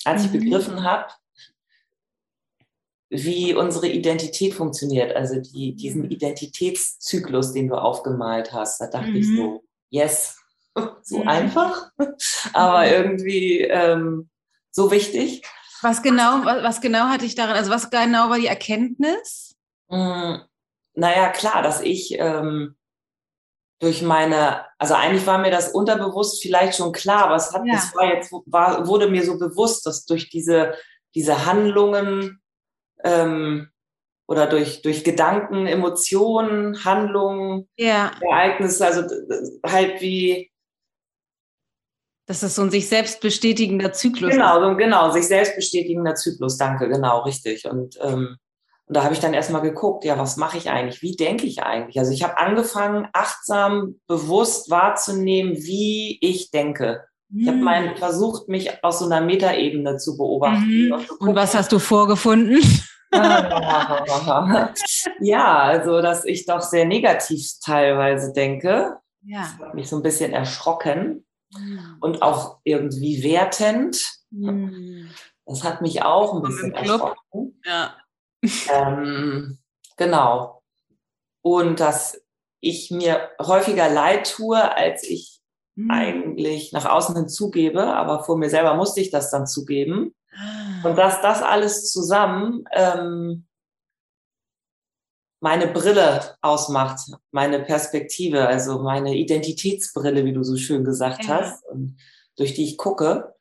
als 0.05 0.23
mhm. 0.23 0.27
ich 0.27 0.33
begriffen 0.41 0.85
habe, 0.85 1.13
wie 3.11 3.55
unsere 3.55 3.89
Identität 3.89 4.55
funktioniert, 4.55 5.15
also 5.17 5.41
die, 5.41 5.75
diesen 5.75 6.03
mhm. 6.03 6.11
Identitätszyklus, 6.11 7.53
den 7.53 7.69
du 7.69 7.75
aufgemalt 7.75 8.53
hast. 8.53 8.81
Da 8.81 8.87
dachte 8.87 9.11
mhm. 9.11 9.17
ich 9.17 9.27
so, 9.27 9.65
yes, 9.91 10.39
so 11.03 11.19
mhm. 11.19 11.29
einfach, 11.29 11.91
aber 12.53 12.87
mhm. 12.87 12.93
irgendwie 12.93 13.61
ähm, 13.63 14.31
so 14.71 14.91
wichtig. 14.93 15.43
Was 15.83 16.03
genau, 16.03 16.45
was, 16.45 16.63
was, 16.63 16.81
genau 16.81 17.09
hatte 17.09 17.25
ich 17.25 17.35
daran, 17.35 17.57
also 17.57 17.71
was 17.71 17.91
genau 17.91 18.31
war 18.31 18.39
die 18.39 18.47
Erkenntnis? 18.47 19.57
Mm, 19.89 20.37
naja, 20.95 21.31
klar, 21.31 21.63
dass 21.63 21.81
ich 21.81 22.17
ähm, 22.19 22.77
durch 23.81 24.03
meine, 24.03 24.67
also 24.79 24.95
eigentlich 24.95 25.27
war 25.27 25.39
mir 25.39 25.51
das 25.51 25.73
unterbewusst 25.73 26.43
vielleicht 26.43 26.77
schon 26.77 26.93
klar, 26.93 27.25
aber 27.25 27.37
es 27.37 27.53
hat, 27.53 27.63
ja. 27.65 27.75
es 27.75 27.95
war 27.97 28.15
jetzt, 28.15 28.31
war, 28.47 28.87
wurde 28.87 29.09
mir 29.09 29.25
so 29.25 29.39
bewusst, 29.39 29.87
dass 29.87 30.05
durch 30.05 30.29
diese, 30.29 30.75
diese 31.15 31.47
Handlungen 31.47 32.40
ähm, 33.05 33.69
oder 34.27 34.47
durch, 34.47 34.83
durch 34.83 35.03
Gedanken, 35.03 35.67
Emotionen, 35.67 36.85
Handlungen, 36.85 37.69
ja. 37.77 38.13
Ereignisse, 38.21 38.87
also 38.87 39.03
halt 39.67 40.01
wie. 40.01 40.51
Das 42.27 42.43
ist 42.43 42.55
so 42.55 42.63
ein 42.63 42.71
sich 42.71 42.89
selbst 42.89 43.21
bestätigender 43.21 43.93
Zyklus. 43.93 44.31
Genau, 44.31 44.61
so, 44.61 44.77
genau, 44.77 45.11
sich 45.11 45.27
selbst 45.27 45.57
bestätigender 45.57 46.15
Zyklus, 46.15 46.57
danke, 46.57 46.89
genau, 46.89 47.23
richtig. 47.23 47.67
Und 47.69 47.99
ähm, 48.01 48.37
und 48.91 48.97
da 48.97 49.05
habe 49.05 49.15
ich 49.15 49.21
dann 49.21 49.35
erstmal 49.35 49.63
geguckt, 49.63 50.05
ja, 50.05 50.19
was 50.19 50.37
mache 50.37 50.59
ich 50.59 50.69
eigentlich? 50.69 51.01
Wie 51.01 51.15
denke 51.15 51.47
ich 51.47 51.63
eigentlich? 51.63 51.97
Also 52.01 52.11
ich 52.11 52.25
habe 52.25 52.39
angefangen, 52.39 53.07
achtsam, 53.13 54.01
bewusst 54.09 54.69
wahrzunehmen, 54.69 55.55
wie 55.59 56.19
ich 56.21 56.51
denke. 56.51 57.05
Ich 57.35 57.47
habe 57.47 57.59
mal 57.59 57.91
hm. 57.91 57.97
versucht, 57.97 58.49
mich 58.49 58.83
aus 58.83 58.99
so 58.99 59.07
einer 59.07 59.21
Metaebene 59.21 59.97
zu 59.99 60.17
beobachten. 60.17 60.87
Mhm. 60.87 60.93
Und, 60.93 61.11
und, 61.21 61.35
was 61.35 61.55
hast 61.55 61.71
du 61.73 61.79
vorgefunden? 61.79 62.61
ja, 65.21 65.59
also 65.59 66.01
dass 66.01 66.25
ich 66.25 66.47
doch 66.47 66.61
sehr 66.61 66.85
negativ 66.85 67.47
teilweise 67.65 68.33
denke. 68.33 68.99
Ja. 69.23 69.43
Das 69.43 69.59
hat 69.59 69.75
mich 69.75 69.89
so 69.89 69.97
ein 69.97 70.03
bisschen 70.03 70.33
erschrocken 70.33 71.25
mhm. 71.53 71.97
und 72.01 72.23
auch 72.23 72.59
irgendwie 72.65 73.23
wertend. 73.23 74.01
Mhm. 74.31 75.11
Das 75.47 75.65
hat 75.65 75.83
mich 75.83 76.03
auch 76.03 76.35
ein 76.35 76.43
bisschen 76.43 76.73
erschrocken. 76.73 77.61
Ja 77.65 77.95
ähm, 78.73 79.59
genau. 79.97 80.63
Und 81.43 81.81
dass 81.81 82.21
ich 82.61 82.91
mir 82.91 83.31
häufiger 83.41 83.89
leid 83.89 84.31
tue, 84.31 84.77
als 84.77 85.05
ich 85.05 85.40
mhm. 85.85 85.91
eigentlich 85.91 86.73
nach 86.73 86.87
außen 86.87 87.17
hin 87.17 87.29
zugebe, 87.29 87.85
aber 87.85 88.25
vor 88.25 88.37
mir 88.37 88.51
selber 88.51 88.75
musste 88.75 89.01
ich 89.01 89.11
das 89.11 89.31
dann 89.31 89.47
zugeben. 89.47 90.15
Ah. 90.35 90.89
Und 90.89 90.97
dass 90.97 91.21
das 91.21 91.43
alles 91.43 91.91
zusammen 91.91 92.65
ähm, 92.73 93.47
meine 95.41 95.67
Brille 95.67 96.37
ausmacht, 96.43 97.01
meine 97.31 97.61
Perspektive, 97.61 98.47
also 98.47 98.81
meine 98.81 99.15
Identitätsbrille, 99.15 100.25
wie 100.25 100.33
du 100.33 100.43
so 100.45 100.57
schön 100.57 100.85
gesagt 100.85 101.25
ja. 101.25 101.41
hast, 101.41 101.65
durch 102.37 102.55
die 102.55 102.65
ich 102.65 102.77
gucke. 102.77 103.35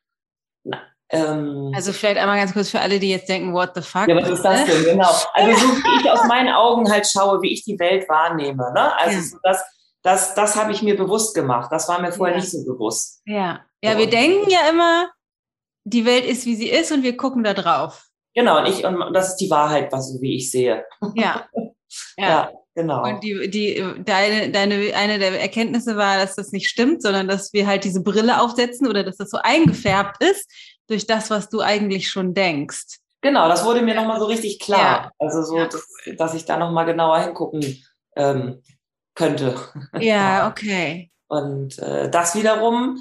Ähm, 1.10 1.72
also 1.74 1.92
vielleicht 1.92 2.18
einmal 2.18 2.38
ganz 2.38 2.52
kurz 2.52 2.70
für 2.70 2.80
alle, 2.80 3.00
die 3.00 3.10
jetzt 3.10 3.28
denken, 3.28 3.52
what 3.52 3.72
the 3.74 3.82
fuck? 3.82 4.08
Ja, 4.08 4.16
was 4.16 4.28
ist 4.28 4.42
das 4.42 4.64
denn? 4.64 4.84
Genau. 4.84 5.10
Also 5.34 5.58
so 5.58 5.66
wie 5.66 6.00
ich 6.00 6.10
aus 6.10 6.24
meinen 6.26 6.48
Augen 6.54 6.90
halt 6.90 7.06
schaue, 7.06 7.42
wie 7.42 7.52
ich 7.52 7.64
die 7.64 7.78
Welt 7.78 8.08
wahrnehme. 8.08 8.72
Ne? 8.72 8.96
Also 8.96 9.16
ja. 9.16 9.22
so 9.22 9.38
das, 9.42 9.62
das, 10.02 10.34
das 10.34 10.56
habe 10.56 10.72
ich 10.72 10.82
mir 10.82 10.96
bewusst 10.96 11.34
gemacht. 11.34 11.70
Das 11.70 11.88
war 11.88 12.00
mir 12.00 12.12
vorher 12.12 12.36
ja. 12.36 12.40
nicht 12.40 12.50
so 12.50 12.64
bewusst. 12.64 13.22
Ja, 13.26 13.64
ja, 13.82 13.92
so. 13.92 13.98
wir 13.98 14.08
denken 14.08 14.50
ja 14.50 14.68
immer, 14.68 15.10
die 15.84 16.04
Welt 16.04 16.24
ist, 16.24 16.46
wie 16.46 16.56
sie 16.56 16.70
ist 16.70 16.92
und 16.92 17.02
wir 17.02 17.16
gucken 17.16 17.44
da 17.44 17.54
drauf. 17.54 18.06
Genau, 18.34 18.58
und 18.58 18.66
ich, 18.66 18.84
und 18.84 19.12
das 19.12 19.30
ist 19.30 19.36
die 19.36 19.50
Wahrheit, 19.50 19.90
was 19.92 20.12
so 20.12 20.20
wie 20.20 20.36
ich 20.36 20.50
sehe. 20.50 20.84
Ja. 21.14 21.48
ja. 22.16 22.28
ja. 22.28 22.52
Genau. 22.74 23.02
Und 23.02 23.22
die, 23.24 23.50
die, 23.50 23.84
deine, 24.04 24.50
deine, 24.52 24.94
eine 24.94 25.18
der 25.18 25.40
Erkenntnisse 25.40 25.96
war, 25.96 26.18
dass 26.18 26.36
das 26.36 26.52
nicht 26.52 26.68
stimmt, 26.68 27.02
sondern 27.02 27.26
dass 27.26 27.52
wir 27.52 27.66
halt 27.66 27.82
diese 27.82 28.02
Brille 28.02 28.40
aufsetzen 28.40 28.86
oder 28.86 29.02
dass 29.02 29.16
das 29.16 29.30
so 29.30 29.38
eingefärbt 29.42 30.22
ist, 30.22 30.48
durch 30.86 31.06
das, 31.06 31.30
was 31.30 31.48
du 31.48 31.60
eigentlich 31.60 32.08
schon 32.08 32.32
denkst. 32.32 32.98
Genau, 33.22 33.48
das 33.48 33.64
wurde 33.64 33.82
mir 33.82 33.94
nochmal 33.94 34.18
so 34.18 34.26
richtig 34.26 34.60
klar. 34.60 34.78
Ja. 34.78 35.12
Also 35.18 35.42
so, 35.42 35.64
dass, 35.64 35.86
dass, 36.16 36.34
ich 36.34 36.44
da 36.44 36.56
nochmal 36.56 36.86
genauer 36.86 37.18
hingucken 37.18 37.84
ähm, 38.16 38.62
könnte. 39.20 39.54
Ja, 40.00 40.48
okay. 40.48 41.10
Und 41.28 41.78
äh, 41.78 42.10
das 42.10 42.34
wiederum 42.34 43.00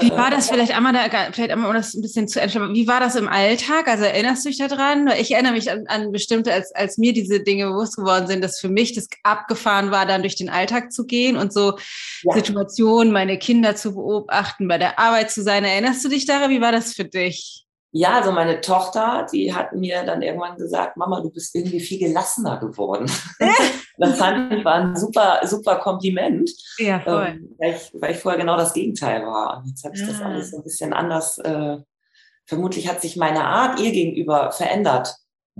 wie 0.00 0.10
war 0.10 0.30
das 0.30 0.50
vielleicht 0.50 0.76
einmal, 0.76 0.92
da, 0.92 1.08
vielleicht 1.32 1.50
einmal, 1.50 1.70
um 1.70 1.74
das 1.74 1.94
ein 1.94 2.02
bisschen 2.02 2.28
zu 2.28 2.38
entscheiden, 2.38 2.74
wie 2.74 2.86
war 2.86 3.00
das 3.00 3.16
im 3.16 3.28
Alltag? 3.28 3.88
Also 3.88 4.04
erinnerst 4.04 4.44
du 4.44 4.50
dich 4.50 4.58
daran? 4.58 5.08
Ich 5.18 5.32
erinnere 5.32 5.54
mich 5.54 5.70
an, 5.70 5.86
an 5.86 6.12
bestimmte, 6.12 6.52
als, 6.52 6.70
als 6.74 6.98
mir 6.98 7.14
diese 7.14 7.40
Dinge 7.40 7.66
bewusst 7.66 7.96
geworden 7.96 8.26
sind, 8.26 8.44
dass 8.44 8.60
für 8.60 8.68
mich 8.68 8.92
das 8.92 9.08
abgefahren 9.22 9.90
war, 9.90 10.04
dann 10.04 10.20
durch 10.20 10.36
den 10.36 10.50
Alltag 10.50 10.92
zu 10.92 11.06
gehen 11.06 11.38
und 11.38 11.54
so 11.54 11.78
ja. 12.22 12.34
Situationen, 12.34 13.10
meine 13.10 13.38
Kinder 13.38 13.74
zu 13.74 13.94
beobachten, 13.94 14.68
bei 14.68 14.76
der 14.76 14.98
Arbeit 14.98 15.30
zu 15.30 15.42
sein. 15.42 15.64
Erinnerst 15.64 16.04
du 16.04 16.10
dich 16.10 16.26
daran? 16.26 16.50
Wie 16.50 16.60
war 16.60 16.72
das 16.72 16.92
für 16.92 17.06
dich? 17.06 17.64
Ja, 17.92 18.12
also 18.12 18.30
meine 18.30 18.60
Tochter, 18.60 19.26
die 19.32 19.52
hat 19.52 19.72
mir 19.72 20.04
dann 20.04 20.22
irgendwann 20.22 20.56
gesagt, 20.56 20.96
Mama, 20.96 21.20
du 21.20 21.30
bist 21.30 21.54
irgendwie 21.56 21.80
viel 21.80 21.98
gelassener 21.98 22.58
geworden. 22.58 23.10
das 23.98 24.16
fand 24.16 24.52
ich 24.52 24.64
war 24.64 24.74
ein 24.74 24.96
super, 24.96 25.40
super 25.44 25.76
Kompliment. 25.76 26.50
Ja, 26.78 27.00
voll. 27.00 27.26
Ähm, 27.26 27.56
weil, 27.58 27.74
ich, 27.74 27.90
weil 28.00 28.12
ich 28.12 28.18
vorher 28.18 28.40
genau 28.40 28.56
das 28.56 28.74
Gegenteil 28.74 29.26
war. 29.26 29.58
Und 29.58 29.68
jetzt 29.68 29.84
habe 29.84 29.96
ich 29.96 30.02
ja. 30.02 30.06
das 30.06 30.20
ah. 30.20 30.26
alles 30.26 30.50
so 30.52 30.58
ein 30.58 30.62
bisschen 30.62 30.92
anders. 30.92 31.38
Äh, 31.38 31.78
vermutlich 32.46 32.88
hat 32.88 33.02
sich 33.02 33.16
meine 33.16 33.44
Art 33.44 33.80
ihr 33.80 33.90
gegenüber 33.90 34.52
verändert. 34.52 35.16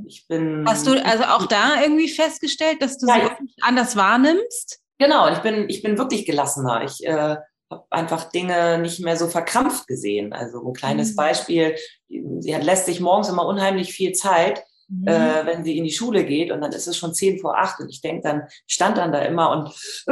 Ich 0.07 0.27
bin. 0.29 0.65
Hast 0.69 0.87
du 0.87 1.05
also 1.05 1.25
auch 1.25 1.47
da 1.47 1.83
irgendwie 1.83 2.09
festgestellt, 2.09 2.81
dass 2.81 2.97
du 2.99 3.09
ja, 3.09 3.37
sie 3.41 3.53
anders 3.61 3.97
wahrnimmst? 3.97 4.81
Genau, 4.99 5.29
ich 5.33 5.39
bin, 5.39 5.69
ich 5.69 5.83
bin 5.83 5.99
wirklich 5.99 6.27
gelassener. 6.27 6.85
Ich 6.85 7.05
äh, 7.05 7.37
habe 7.71 7.85
einfach 7.91 8.25
Dinge 8.31 8.79
nicht 8.79 9.01
mehr 9.01 9.17
so 9.17 9.29
verkrampft 9.29 9.87
gesehen. 9.87 10.33
Also 10.33 10.67
ein 10.67 10.73
kleines 10.73 11.13
mhm. 11.13 11.17
Beispiel, 11.17 11.77
sie 12.09 12.55
hat, 12.55 12.65
lässt 12.65 12.87
sich 12.87 13.01
morgens 13.01 13.29
immer 13.29 13.47
unheimlich 13.47 13.93
viel 13.93 14.13
Zeit, 14.13 14.65
mhm. 14.89 15.07
äh, 15.07 15.47
wenn 15.47 15.65
sie 15.65 15.79
in 15.79 15.85
die 15.85 15.93
Schule 15.93 16.25
geht 16.25 16.51
und 16.51 16.61
dann 16.61 16.73
ist 16.73 16.89
es 16.89 16.97
schon 16.97 17.15
zehn 17.15 17.39
vor 17.39 17.57
acht 17.57 17.79
und 17.81 17.89
ich 17.89 18.01
denke 18.01 18.23
dann, 18.23 18.43
stand 18.67 18.99
dann 18.99 19.13
da 19.13 19.21
immer 19.21 19.51
und 19.51 19.69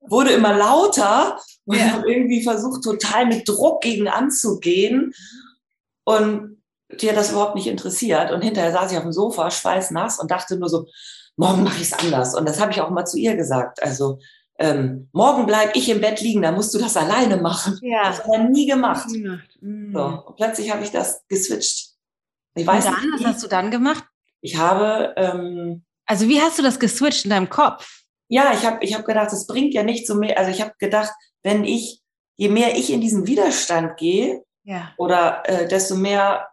wurde 0.00 0.30
immer 0.30 0.56
lauter 0.56 1.38
und 1.64 1.76
ja. 1.76 1.90
habe 1.92 2.10
irgendwie 2.10 2.42
versucht, 2.42 2.82
total 2.84 3.26
mit 3.26 3.48
Druck 3.48 3.82
gegen 3.82 4.08
anzugehen 4.08 5.12
und 6.04 6.62
die 7.00 7.08
hat 7.08 7.16
das 7.16 7.30
überhaupt 7.30 7.54
nicht 7.54 7.68
interessiert 7.68 8.30
und 8.32 8.42
hinterher 8.42 8.72
saß 8.72 8.90
ich 8.92 8.98
auf 8.98 9.04
dem 9.04 9.12
Sofa, 9.12 9.50
schweißnass 9.50 10.18
und 10.18 10.30
dachte 10.30 10.56
nur 10.56 10.68
so, 10.68 10.86
morgen 11.36 11.62
mache 11.64 11.76
ich 11.76 11.90
es 11.90 11.92
anders 11.92 12.34
und 12.34 12.48
das 12.48 12.60
habe 12.60 12.72
ich 12.72 12.80
auch 12.80 12.90
mal 12.90 13.04
zu 13.04 13.18
ihr 13.18 13.36
gesagt. 13.36 13.82
Also 13.82 14.18
ähm, 14.60 15.08
morgen 15.12 15.46
bleib 15.46 15.74
ich 15.74 15.88
im 15.88 16.02
Bett 16.02 16.20
liegen, 16.20 16.42
da 16.42 16.52
musst 16.52 16.74
du 16.74 16.78
das 16.78 16.96
alleine 16.96 17.38
machen. 17.38 17.78
Ja. 17.82 18.04
Das 18.04 18.18
hat 18.18 18.26
er 18.30 18.44
nie 18.44 18.66
gemacht. 18.66 19.08
Mhm. 19.08 19.92
So, 19.94 20.02
und 20.26 20.36
plötzlich 20.36 20.70
habe 20.70 20.84
ich 20.84 20.90
das 20.90 21.24
geswitcht. 21.28 21.94
Ich 22.54 22.66
weiß 22.66 22.86
und 22.86 22.92
dann, 22.92 23.10
nicht, 23.10 23.24
was 23.24 23.26
hast 23.26 23.42
du 23.42 23.48
dann 23.48 23.70
gemacht? 23.70 24.04
Ich 24.42 24.56
habe. 24.56 25.14
Ähm, 25.16 25.84
also 26.04 26.28
wie 26.28 26.40
hast 26.40 26.58
du 26.58 26.62
das 26.62 26.78
geswitcht 26.78 27.24
in 27.24 27.30
deinem 27.30 27.48
Kopf? 27.48 28.02
Ja, 28.28 28.52
ich 28.52 28.66
habe 28.66 28.84
ich 28.84 28.94
hab 28.94 29.06
gedacht, 29.06 29.32
es 29.32 29.46
bringt 29.46 29.72
ja 29.72 29.82
nicht 29.82 30.06
so 30.06 30.14
mehr. 30.14 30.38
Also 30.38 30.50
ich 30.50 30.60
habe 30.60 30.74
gedacht, 30.78 31.12
wenn 31.42 31.64
ich, 31.64 32.02
je 32.36 32.48
mehr 32.48 32.76
ich 32.76 32.92
in 32.92 33.00
diesen 33.00 33.26
Widerstand 33.26 33.96
gehe, 33.96 34.44
ja. 34.64 34.92
oder 34.98 35.42
äh, 35.46 35.68
desto 35.68 35.96
mehr 35.96 36.48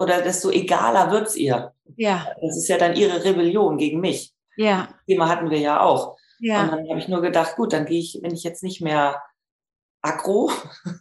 oder 0.00 0.20
desto 0.20 0.50
egaler 0.50 1.10
wird's 1.12 1.36
ihr. 1.36 1.74
Ja. 1.96 2.26
Das 2.40 2.56
ist 2.56 2.68
ja 2.68 2.76
dann 2.76 2.96
ihre 2.96 3.22
Rebellion 3.22 3.78
gegen 3.78 4.00
mich. 4.00 4.32
Ja. 4.56 4.88
Das 4.90 5.04
Thema 5.06 5.28
hatten 5.28 5.50
wir 5.50 5.58
ja 5.58 5.80
auch. 5.80 6.16
Ja. 6.40 6.62
Und 6.62 6.72
dann 6.72 6.88
habe 6.88 6.98
ich 6.98 7.08
nur 7.08 7.20
gedacht, 7.20 7.56
gut, 7.56 7.72
dann 7.72 7.86
gehe 7.86 8.00
ich, 8.00 8.18
wenn 8.22 8.34
ich 8.34 8.42
jetzt 8.42 8.62
nicht 8.62 8.80
mehr 8.80 9.22
aggro, 10.02 10.50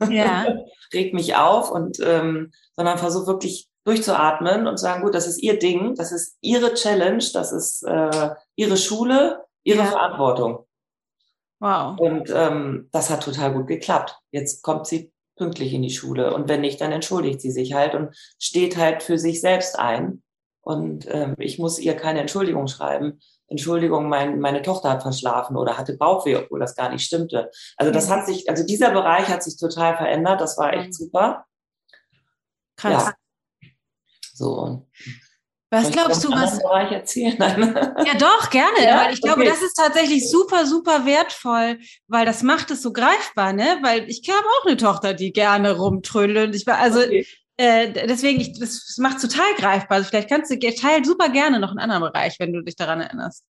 ja. 0.09 0.45
reg 0.93 1.13
mich 1.13 1.35
auf 1.35 1.71
und 1.71 1.99
ähm, 2.01 2.51
sondern 2.75 2.97
versuche 2.97 3.27
wirklich 3.27 3.69
durchzuatmen 3.85 4.67
und 4.67 4.77
sagen, 4.77 5.03
gut, 5.03 5.15
das 5.15 5.27
ist 5.27 5.41
ihr 5.41 5.57
Ding, 5.57 5.95
das 5.95 6.11
ist 6.11 6.37
ihre 6.41 6.73
Challenge, 6.73 7.23
das 7.33 7.51
ist 7.51 7.83
äh, 7.83 8.29
ihre 8.55 8.77
Schule, 8.77 9.45
ihre 9.63 9.79
ja. 9.79 9.85
Verantwortung. 9.85 10.65
Wow. 11.59 11.99
Und 11.99 12.29
ähm, 12.33 12.89
das 12.91 13.09
hat 13.09 13.23
total 13.23 13.53
gut 13.53 13.67
geklappt. 13.67 14.17
Jetzt 14.31 14.61
kommt 14.63 14.87
sie 14.87 15.11
pünktlich 15.35 15.73
in 15.73 15.81
die 15.81 15.89
Schule 15.89 16.33
und 16.33 16.49
wenn 16.49 16.61
nicht, 16.61 16.81
dann 16.81 16.91
entschuldigt 16.91 17.41
sie 17.41 17.51
sich 17.51 17.73
halt 17.73 17.95
und 17.95 18.15
steht 18.37 18.77
halt 18.77 19.03
für 19.03 19.17
sich 19.17 19.39
selbst 19.41 19.79
ein. 19.79 20.21
Und 20.61 21.07
ähm, 21.09 21.35
ich 21.37 21.57
muss 21.57 21.79
ihr 21.79 21.95
keine 21.95 22.19
Entschuldigung 22.19 22.67
schreiben, 22.67 23.21
Entschuldigung, 23.49 24.09
mein, 24.09 24.39
meine 24.39 24.61
Tochter 24.61 24.91
hat 24.91 25.01
verschlafen 25.01 25.57
oder 25.57 25.77
hatte 25.77 25.97
Bauchweh, 25.97 26.35
obwohl 26.37 26.59
das 26.59 26.75
gar 26.75 26.89
nicht 26.89 27.05
stimmte. 27.05 27.49
Also 27.77 27.91
das 27.91 28.09
hat 28.09 28.25
sich, 28.25 28.49
also 28.49 28.65
dieser 28.65 28.91
Bereich 28.91 29.27
hat 29.27 29.43
sich 29.43 29.57
total 29.57 29.97
verändert. 29.97 30.41
Das 30.41 30.57
war 30.57 30.73
echt 30.73 30.93
super. 30.93 31.45
Krass. 32.77 33.05
Ja. 33.05 33.13
So. 34.33 34.87
Was 35.71 35.91
glaubst 35.91 36.23
du, 36.23 36.31
was? 36.31 36.57
Bereich 36.59 36.91
erzählen? 36.91 37.37
ja, 37.39 38.13
doch, 38.17 38.49
gerne. 38.49 38.83
Ja? 38.83 39.03
Weil 39.03 39.13
ich 39.13 39.21
glaube, 39.21 39.41
okay. 39.41 39.49
das 39.49 39.61
ist 39.61 39.75
tatsächlich 39.75 40.29
super, 40.29 40.65
super 40.65 41.05
wertvoll, 41.05 41.79
weil 42.07 42.25
das 42.25 42.41
macht 42.41 42.71
es 42.71 42.81
so 42.81 42.91
greifbar, 42.91 43.53
ne? 43.53 43.77
Weil 43.83 44.09
ich 44.09 44.27
habe 44.29 44.45
auch 44.59 44.65
eine 44.65 44.77
Tochter, 44.77 45.13
die 45.13 45.31
gerne 45.31 45.77
rumtrödelt. 45.77 46.55
Ich 46.55 46.65
war, 46.65 46.79
also, 46.79 46.99
okay. 46.99 47.27
Äh, 47.59 47.91
deswegen, 48.07 48.39
ich, 48.39 48.57
das 48.57 48.95
macht 48.99 49.19
total 49.19 49.53
greifbar. 49.57 49.97
Also 49.97 50.09
vielleicht 50.09 50.29
kannst 50.29 50.49
du, 50.49 50.57
teilen 50.57 51.03
super 51.03 51.27
gerne 51.27 51.59
noch 51.59 51.71
einen 51.71 51.79
anderen 51.79 52.03
Bereich, 52.03 52.39
wenn 52.39 52.53
du 52.53 52.61
dich 52.61 52.77
daran 52.77 53.01
erinnerst. 53.01 53.43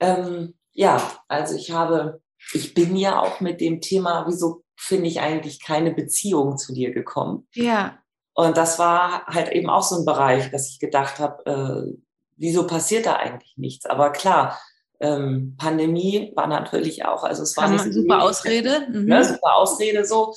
Ähm, 0.00 0.54
ja, 0.72 1.00
also 1.28 1.54
ich 1.54 1.70
habe, 1.70 2.20
ich 2.52 2.74
bin 2.74 2.96
ja 2.96 3.20
auch 3.20 3.40
mit 3.40 3.60
dem 3.60 3.80
Thema, 3.80 4.24
wieso 4.26 4.64
finde 4.76 5.06
ich 5.06 5.20
eigentlich 5.20 5.62
keine 5.62 5.94
Beziehung 5.94 6.58
zu 6.58 6.74
dir 6.74 6.92
gekommen? 6.92 7.46
Ja. 7.54 7.96
Und 8.34 8.56
das 8.56 8.80
war 8.80 9.24
halt 9.26 9.52
eben 9.52 9.70
auch 9.70 9.84
so 9.84 10.00
ein 10.00 10.04
Bereich, 10.04 10.50
dass 10.50 10.68
ich 10.68 10.80
gedacht 10.80 11.20
habe, 11.20 11.46
äh, 11.46 11.96
wieso 12.36 12.66
passiert 12.66 13.06
da 13.06 13.14
eigentlich 13.14 13.56
nichts? 13.56 13.86
Aber 13.86 14.10
klar, 14.10 14.60
ähm, 14.98 15.54
Pandemie 15.56 16.32
war 16.34 16.48
natürlich 16.48 17.04
auch, 17.04 17.22
also 17.22 17.44
es 17.44 17.56
war 17.56 17.66
eine 17.66 17.92
super 17.92 18.22
Ausrede. 18.22 18.88
Mhm. 18.90 19.04
Ne, 19.04 19.24
super 19.24 19.54
Ausrede 19.54 20.04
so. 20.04 20.34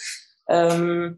Ähm, 0.48 1.18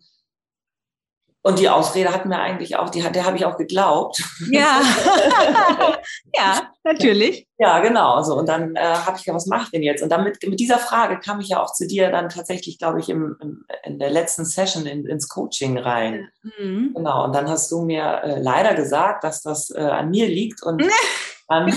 und 1.44 1.58
die 1.58 1.70
Ausrede 1.70 2.14
hat 2.14 2.26
mir 2.26 2.40
eigentlich 2.40 2.76
auch, 2.76 2.90
die 2.90 3.04
hat, 3.04 3.16
der 3.16 3.26
habe 3.26 3.36
ich 3.36 3.46
auch 3.46 3.58
geglaubt. 3.58 4.24
Ja, 4.52 4.80
ja, 6.36 6.72
natürlich. 6.84 7.48
Ja, 7.58 7.80
genau. 7.80 8.22
So 8.22 8.36
und 8.38 8.48
dann 8.48 8.76
äh, 8.76 8.80
habe 8.80 9.18
ich 9.18 9.26
ja, 9.26 9.34
was 9.34 9.48
mache 9.48 9.64
ich 9.64 9.70
denn 9.72 9.82
jetzt? 9.82 10.04
Und 10.04 10.10
dann 10.10 10.24
mit, 10.24 10.38
mit 10.46 10.60
dieser 10.60 10.78
Frage 10.78 11.20
kam 11.20 11.40
ich 11.40 11.50
ja 11.50 11.62
auch 11.62 11.74
zu 11.74 11.88
dir 11.88 12.12
dann 12.12 12.30
tatsächlich, 12.30 12.78
glaube 12.78 13.00
ich, 13.00 13.10
im, 13.10 13.38
im, 13.42 13.66
in 13.84 13.98
der 13.98 14.12
letzten 14.12 14.46
Session 14.46 14.86
in, 14.86 15.08
ins 15.08 15.30
Coaching 15.30 15.80
rein. 15.80 16.30
Mhm. 16.44 16.94
Genau. 16.96 17.26
Und 17.26 17.34
dann 17.34 17.50
hast 17.50 17.72
du 17.72 17.82
mir 17.82 18.22
äh, 18.24 18.40
leider 18.40 18.76
gesagt, 18.76 19.24
dass 19.24 19.42
das 19.42 19.72
äh, 19.72 19.80
an 19.80 20.12
mir 20.12 20.28
liegt 20.28 20.62
und 20.62 20.84
dann, 21.48 21.76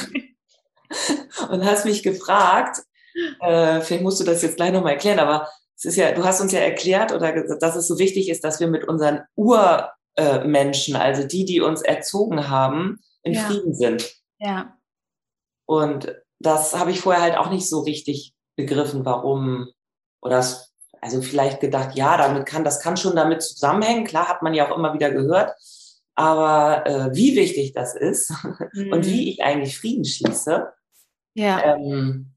und 1.48 1.64
hast 1.64 1.87
mich 1.87 2.03
gefragt. 2.03 2.83
Äh, 3.40 3.81
vielleicht 3.81 4.03
musst 4.03 4.20
du 4.20 4.24
das 4.24 4.42
jetzt 4.42 4.57
gleich 4.57 4.72
nochmal 4.72 4.92
erklären, 4.92 5.20
aber 5.20 5.48
es 5.76 5.84
ist 5.84 5.96
ja, 5.96 6.12
du 6.12 6.24
hast 6.24 6.40
uns 6.40 6.52
ja 6.52 6.60
erklärt 6.60 7.12
oder 7.12 7.32
gesagt, 7.32 7.62
dass 7.62 7.76
es 7.76 7.87
so 7.88 7.98
wichtig 7.98 8.28
ist, 8.28 8.44
dass 8.44 8.60
wir 8.60 8.68
mit 8.68 8.87
unseren 8.87 9.22
Urmenschen, 9.34 10.96
also 10.96 11.26
die, 11.26 11.44
die 11.44 11.60
uns 11.60 11.82
erzogen 11.82 12.48
haben, 12.48 13.00
in 13.22 13.34
Ja. 13.34 13.40
Frieden 13.42 13.74
sind. 13.74 14.14
Ja. 14.38 14.76
Und 15.66 16.14
das 16.38 16.78
habe 16.78 16.90
ich 16.90 17.00
vorher 17.00 17.22
halt 17.22 17.37
auch 17.37 17.50
nicht 17.50 17.68
so 17.68 17.80
richtig 17.80 18.34
begriffen, 18.56 19.04
warum 19.04 19.68
oder 20.20 20.37
das, 20.37 20.72
also 21.00 21.20
vielleicht 21.22 21.60
gedacht, 21.60 21.96
ja, 21.96 22.16
damit 22.16 22.46
kann, 22.46 22.64
das 22.64 22.80
kann 22.80 22.96
schon 22.96 23.16
damit 23.16 23.42
zusammenhängen. 23.42 24.04
Klar, 24.04 24.28
hat 24.28 24.42
man 24.42 24.54
ja 24.54 24.70
auch 24.70 24.76
immer 24.76 24.94
wieder 24.94 25.10
gehört. 25.10 25.52
Aber 26.14 26.87
äh, 26.87 27.14
wie 27.14 27.34
wichtig 27.37 27.72
das 27.72 27.94
ist 27.96 28.30
und 28.90 29.00
Mhm. 29.00 29.04
wie 29.06 29.30
ich 29.30 29.42
eigentlich 29.42 29.76
Frieden 29.78 30.04
schließe, 30.04 30.68
Ja. 31.34 31.74
ähm, 31.74 32.33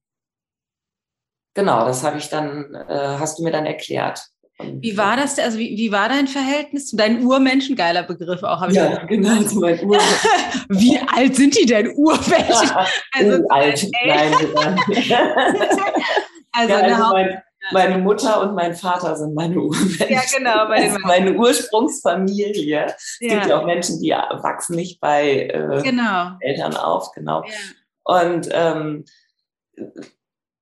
genau, 1.57 1.85
das 1.85 2.03
habe 2.03 2.19
ich 2.19 2.29
dann, 2.29 2.73
äh, 2.73 3.17
hast 3.19 3.39
du 3.39 3.43
mir 3.43 3.51
dann 3.51 3.65
erklärt. 3.65 4.21
Und, 4.59 4.81
Wie 4.81 4.97
war 4.97 5.17
das? 5.17 5.37
Also 5.37 5.59
wie, 5.59 5.77
wie 5.77 5.91
war 5.91 6.07
dein 6.09 6.27
Verhältnis 6.27 6.87
zu 6.87 6.95
deinen 6.95 7.23
Urmenschen? 7.25 7.75
Geiler 7.75 8.03
Begriff 8.03 8.41
auch. 8.43 8.61
Hab 8.61 8.69
ich 8.69 8.75
Ja, 8.75 9.03
genau, 9.05 9.41
so 9.41 9.59
mein 9.59 9.83
Ur. 9.83 9.99
Wie 10.69 10.99
alt 11.15 11.35
sind 11.35 11.59
die 11.59 11.65
denn 11.65 11.93
Urmenschen? 11.95 12.71
Also, 13.13 13.43
alt, 13.49 13.87
nein. 14.05 14.33
Also, 16.53 16.73
ja, 16.73 16.79
also 16.79 17.13
mein, 17.13 17.41
meine 17.71 17.97
Mutter 17.99 18.41
und 18.41 18.55
mein 18.55 18.73
Vater 18.73 19.15
sind 19.15 19.35
meine 19.35 19.59
Urmenschen. 19.59 20.09
ja, 20.09 20.21
genau. 20.35 20.67
Das 20.69 20.85
ist 20.85 21.05
meine 21.05 21.33
Ursprungsfamilie. 21.33 22.85
Es 22.87 23.17
gibt 23.19 23.31
ja. 23.31 23.47
ja 23.47 23.59
auch 23.59 23.65
Menschen, 23.65 23.99
die 24.01 24.09
wachsen 24.09 24.75
nicht 24.75 24.99
bei 24.99 25.49
äh, 25.53 25.81
Genau. 25.83 26.31
Eltern 26.39 26.75
auf, 26.75 27.11
genau. 27.11 27.43
Ja. 27.43 27.53
Und 28.05 28.49
ähm, 28.51 29.05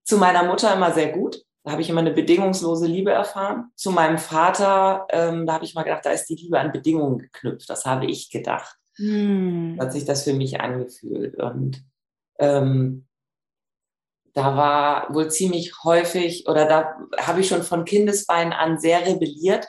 zu 0.05 0.17
meiner 0.17 0.43
Mutter 0.43 0.73
immer 0.73 0.93
sehr 0.93 1.11
gut. 1.11 1.41
Da 1.63 1.71
habe 1.71 1.81
ich 1.81 1.89
immer 1.89 2.01
eine 2.01 2.13
bedingungslose 2.13 2.85
Liebe 2.85 3.11
erfahren. 3.11 3.71
Zu 3.75 3.89
meinem 3.91 4.19
Vater, 4.19 5.07
ähm, 5.09 5.47
da 5.47 5.53
habe 5.53 5.65
ich 5.65 5.73
mal 5.73 5.81
gedacht, 5.81 6.05
da 6.05 6.11
ist 6.11 6.27
die 6.27 6.35
Liebe 6.35 6.59
an 6.59 6.71
Bedingungen 6.71 7.17
geknüpft. 7.17 7.67
Das 7.69 7.85
habe 7.85 8.05
ich 8.05 8.29
gedacht. 8.29 8.77
Hm. 8.97 9.77
Hat 9.79 9.91
sich 9.91 10.05
das 10.05 10.23
für 10.23 10.33
mich 10.33 10.61
angefühlt. 10.61 11.35
Und 11.41 11.83
ähm, 12.37 13.07
da 14.33 14.55
war 14.55 15.13
wohl 15.13 15.31
ziemlich 15.31 15.73
häufig, 15.83 16.47
oder 16.47 16.65
da 16.65 16.97
habe 17.17 17.41
ich 17.41 17.47
schon 17.47 17.63
von 17.63 17.83
Kindesbeinen 17.83 18.53
an 18.53 18.77
sehr 18.77 19.05
rebelliert. 19.07 19.67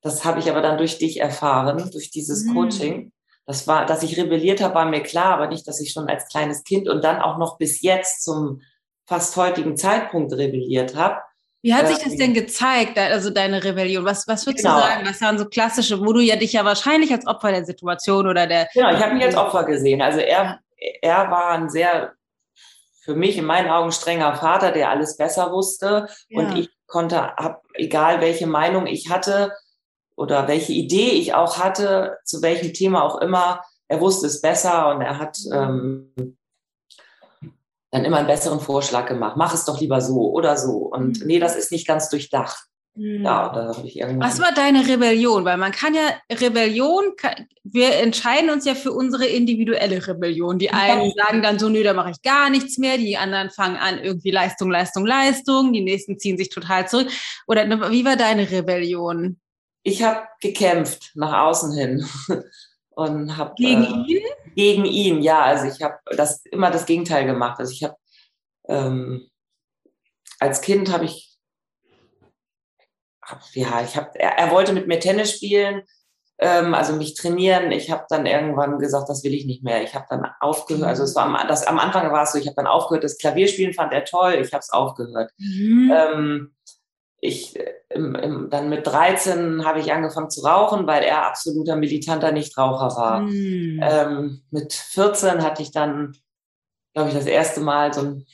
Das 0.00 0.24
habe 0.24 0.40
ich 0.40 0.50
aber 0.50 0.62
dann 0.62 0.78
durch 0.78 0.98
dich 0.98 1.20
erfahren, 1.20 1.90
durch 1.92 2.10
dieses 2.10 2.44
Hm. 2.44 2.54
Coaching. 2.54 3.12
Das 3.44 3.68
war, 3.68 3.86
dass 3.86 4.02
ich 4.02 4.16
rebelliert 4.16 4.60
habe, 4.60 4.74
war 4.74 4.86
mir 4.86 5.02
klar, 5.02 5.34
aber 5.34 5.46
nicht, 5.46 5.68
dass 5.68 5.80
ich 5.80 5.92
schon 5.92 6.08
als 6.08 6.26
kleines 6.26 6.64
Kind 6.64 6.88
und 6.88 7.04
dann 7.04 7.20
auch 7.20 7.38
noch 7.38 7.56
bis 7.56 7.82
jetzt 7.82 8.24
zum 8.24 8.62
fast 9.06 9.36
heutigen 9.36 9.76
Zeitpunkt 9.76 10.32
rebelliert 10.32 10.96
habe. 10.96 11.16
Wie 11.62 11.74
hat 11.74 11.88
sich 11.88 11.98
das 11.98 12.12
Ähm, 12.12 12.18
denn 12.18 12.34
gezeigt, 12.34 12.96
also 12.98 13.30
deine 13.30 13.64
Rebellion? 13.64 14.04
Was, 14.04 14.28
was 14.28 14.46
würdest 14.46 14.64
Genau. 14.64 14.76
du 14.76 14.82
sagen? 14.82 15.06
Was 15.06 15.20
waren 15.20 15.38
so 15.38 15.46
klassische, 15.46 16.00
wo 16.00 16.12
du 16.12 16.20
ja 16.20 16.36
dich 16.36 16.52
ja 16.52 16.64
wahrscheinlich 16.64 17.12
als 17.12 17.26
Opfer 17.26 17.50
der 17.50 17.64
Situation 17.64 18.28
oder 18.28 18.46
der. 18.46 18.68
Genau, 18.72 18.92
ich 18.92 19.02
habe 19.02 19.14
mich 19.14 19.24
als 19.24 19.36
Opfer 19.36 19.64
gesehen. 19.64 20.00
Also 20.00 20.20
er, 20.20 20.60
er 21.02 21.30
war 21.30 21.50
ein 21.50 21.68
sehr, 21.68 22.12
für 23.02 23.14
mich 23.14 23.36
in 23.38 23.44
meinen 23.46 23.68
Augen 23.68 23.90
strenger 23.90 24.34
Vater, 24.36 24.70
der 24.70 24.90
alles 24.90 25.16
besser 25.16 25.50
wusste. 25.50 26.08
Ja. 26.28 26.40
Und 26.40 26.56
ich 26.58 26.70
konnte, 26.86 27.20
hab, 27.20 27.62
egal 27.74 28.20
welche 28.20 28.46
Meinung 28.46 28.86
ich 28.86 29.10
hatte 29.10 29.52
oder 30.14 30.46
welche 30.46 30.72
Idee 30.72 31.10
ich 31.10 31.34
auch 31.34 31.58
hatte, 31.58 32.18
zu 32.24 32.42
welchem 32.42 32.72
Thema 32.74 33.02
auch 33.02 33.20
immer, 33.20 33.62
er 33.88 34.00
wusste 34.00 34.26
es 34.28 34.40
besser 34.40 34.88
und 34.94 35.00
er 35.02 35.18
hat 35.18 35.36
ähm, 35.52 36.36
dann 37.96 38.04
immer 38.04 38.18
einen 38.18 38.26
besseren 38.26 38.60
Vorschlag 38.60 39.06
gemacht. 39.06 39.36
Mach 39.36 39.52
es 39.54 39.64
doch 39.64 39.80
lieber 39.80 40.00
so 40.00 40.30
oder 40.32 40.56
so. 40.56 40.72
Und 40.72 41.20
Mhm. 41.20 41.26
nee, 41.26 41.38
das 41.38 41.56
ist 41.56 41.72
nicht 41.72 41.86
ganz 41.86 42.08
durchdacht. 42.08 42.64
Hm. 42.96 43.24
Ja, 43.24 43.50
da 43.52 43.74
habe 43.76 43.86
ich 43.86 43.98
irgendwann. 43.98 44.26
Was 44.26 44.40
war 44.40 44.52
deine 44.54 44.86
Rebellion? 44.88 45.44
Weil 45.44 45.58
man 45.58 45.70
kann 45.72 45.94
ja 45.94 46.00
Rebellion, 46.34 47.14
kann- 47.18 47.46
wir 47.62 47.94
entscheiden 47.96 48.48
uns 48.48 48.64
ja 48.64 48.74
für 48.74 48.92
unsere 48.92 49.26
individuelle 49.26 50.06
Rebellion. 50.06 50.58
Die 50.58 50.70
einen 50.70 51.12
sagen 51.14 51.42
dann 51.42 51.58
so, 51.58 51.68
nö, 51.68 51.82
da 51.82 51.92
mache 51.92 52.10
ich 52.12 52.22
gar 52.22 52.48
nichts 52.48 52.78
mehr. 52.78 52.96
Die 52.96 53.18
anderen 53.18 53.50
fangen 53.50 53.76
an 53.76 53.98
irgendwie 54.02 54.30
Leistung, 54.30 54.70
Leistung, 54.70 55.04
Leistung. 55.04 55.74
Die 55.74 55.82
nächsten 55.82 56.18
ziehen 56.18 56.38
sich 56.38 56.48
total 56.48 56.88
zurück. 56.88 57.08
Oder 57.46 57.68
wie 57.90 58.04
war 58.06 58.16
deine 58.16 58.50
Rebellion? 58.50 59.40
ich 59.82 60.02
habe 60.02 60.22
gekämpft 60.40 61.12
nach 61.14 61.42
außen 61.46 61.72
hin 61.76 62.04
und 62.90 63.36
habe 63.36 63.52
Gegen 63.56 63.84
äh, 63.84 64.12
ihn? 64.14 64.22
Gegen 64.56 64.86
ihn, 64.86 65.22
ja. 65.22 65.44
Also 65.44 65.66
ich 65.66 65.82
habe 65.82 65.98
das 66.16 66.44
immer 66.46 66.70
das 66.70 66.86
Gegenteil 66.86 67.26
gemacht. 67.26 67.60
Also 67.60 67.72
ich 67.72 67.84
habe 67.84 67.96
ähm, 68.68 69.30
als 70.40 70.60
Kind 70.60 70.92
habe 70.92 71.04
ich 71.04 71.38
hab, 73.22 73.42
ja, 73.54 73.82
ich 73.82 73.96
habe 73.96 74.10
er, 74.14 74.38
er 74.38 74.50
wollte 74.50 74.72
mit 74.72 74.86
mir 74.86 74.98
Tennis 74.98 75.32
spielen, 75.32 75.82
ähm, 76.38 76.74
also 76.74 76.94
mich 76.94 77.14
trainieren. 77.14 77.70
Ich 77.70 77.90
habe 77.90 78.06
dann 78.08 78.26
irgendwann 78.26 78.78
gesagt, 78.78 79.08
das 79.08 79.24
will 79.24 79.34
ich 79.34 79.46
nicht 79.46 79.62
mehr. 79.62 79.82
Ich 79.82 79.94
habe 79.94 80.06
dann 80.08 80.26
aufgehört. 80.40 80.88
Also 80.88 81.02
es 81.04 81.14
war 81.14 81.24
am, 81.24 81.48
das, 81.48 81.66
am 81.66 81.78
Anfang 81.78 82.10
war 82.12 82.22
es 82.22 82.32
so, 82.32 82.38
ich 82.38 82.46
habe 82.46 82.56
dann 82.56 82.66
aufgehört. 82.66 83.04
Das 83.04 83.18
Klavierspielen 83.18 83.74
fand 83.74 83.92
er 83.92 84.04
toll. 84.04 84.34
Ich 84.34 84.52
habe 84.52 84.60
es 84.60 84.70
aufgehört. 84.70 85.32
Mhm. 85.38 85.92
Ähm, 85.94 86.55
ich 87.20 87.58
im, 87.88 88.14
im, 88.14 88.50
dann 88.50 88.68
mit 88.68 88.86
13 88.86 89.64
habe 89.64 89.80
ich 89.80 89.92
angefangen 89.92 90.30
zu 90.30 90.42
rauchen, 90.42 90.86
weil 90.86 91.02
er 91.02 91.26
absoluter 91.26 91.76
militanter 91.76 92.32
Nichtraucher 92.32 92.96
war. 92.96 93.20
Mm. 93.20 93.80
Ähm, 93.82 94.42
mit 94.50 94.72
14 94.72 95.42
hatte 95.42 95.62
ich 95.62 95.72
dann, 95.72 96.16
glaube 96.94 97.08
ich, 97.08 97.14
das 97.14 97.26
erste 97.26 97.60
Mal 97.60 97.92
so 97.92 98.02
ein, 98.02 98.26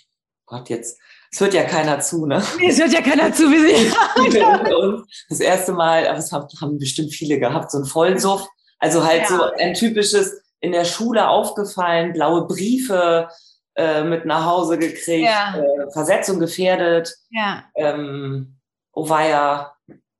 Gott, 0.47 0.68
jetzt, 0.68 0.99
es 1.31 1.40
hört 1.40 1.55
ja 1.55 1.64
keiner 1.64 2.01
zu, 2.01 2.27
ne? 2.27 2.42
Nee, 2.59 2.71
es 2.71 2.81
hört 2.81 2.92
ja 2.92 3.01
keiner 3.01 3.33
zu, 3.33 3.45
wie 3.45 3.75
sie. 3.75 5.03
das 5.29 5.40
erste 5.40 5.73
Mal, 5.73 6.07
aber 6.07 6.18
es 6.18 6.33
haben, 6.33 6.49
haben 6.61 6.79
bestimmt 6.79 7.12
viele 7.12 7.38
gehabt, 7.38 7.71
so 7.71 7.79
ein 7.79 7.85
Vollsuff. 7.85 8.47
Also 8.79 9.05
halt 9.05 9.23
ja. 9.23 9.29
so 9.29 9.42
ein 9.59 9.75
typisches, 9.75 10.42
in 10.61 10.73
der 10.73 10.85
Schule 10.85 11.29
aufgefallen, 11.29 12.12
blaue 12.12 12.47
Briefe, 12.47 13.29
äh, 13.75 14.05
mit 14.05 14.27
nach 14.27 14.45
Hause 14.45 14.79
gekriegt, 14.79 15.25
ja. 15.25 15.57
äh, 15.57 15.90
Versetzung 15.92 16.38
gefährdet. 16.38 17.14
Ja. 17.31 17.64
Ähm, 17.75 18.59
oh 18.92 19.07
ja, 19.09 19.74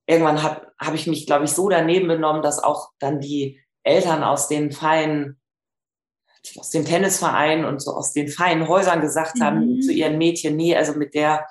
irgendwann 0.06 0.42
habe 0.42 0.72
hab 0.78 0.94
ich 0.94 1.06
mich, 1.06 1.26
glaube 1.26 1.44
ich, 1.44 1.52
so 1.52 1.68
daneben 1.68 2.08
benommen, 2.08 2.42
dass 2.42 2.62
auch 2.62 2.90
dann 2.98 3.20
die 3.20 3.61
Eltern 3.82 4.22
aus 4.22 4.48
den 4.48 4.72
feinen, 4.72 5.40
aus 6.58 6.70
dem 6.70 6.85
Tennisverein 6.85 7.64
und 7.64 7.80
so 7.80 7.92
aus 7.92 8.12
den 8.12 8.28
feinen 8.28 8.68
Häusern 8.68 9.00
gesagt 9.00 9.37
mhm. 9.37 9.42
haben 9.42 9.82
zu 9.82 9.92
ihren 9.92 10.18
Mädchen, 10.18 10.56
nee, 10.56 10.76
also 10.76 10.94
mit 10.94 11.14
der 11.14 11.46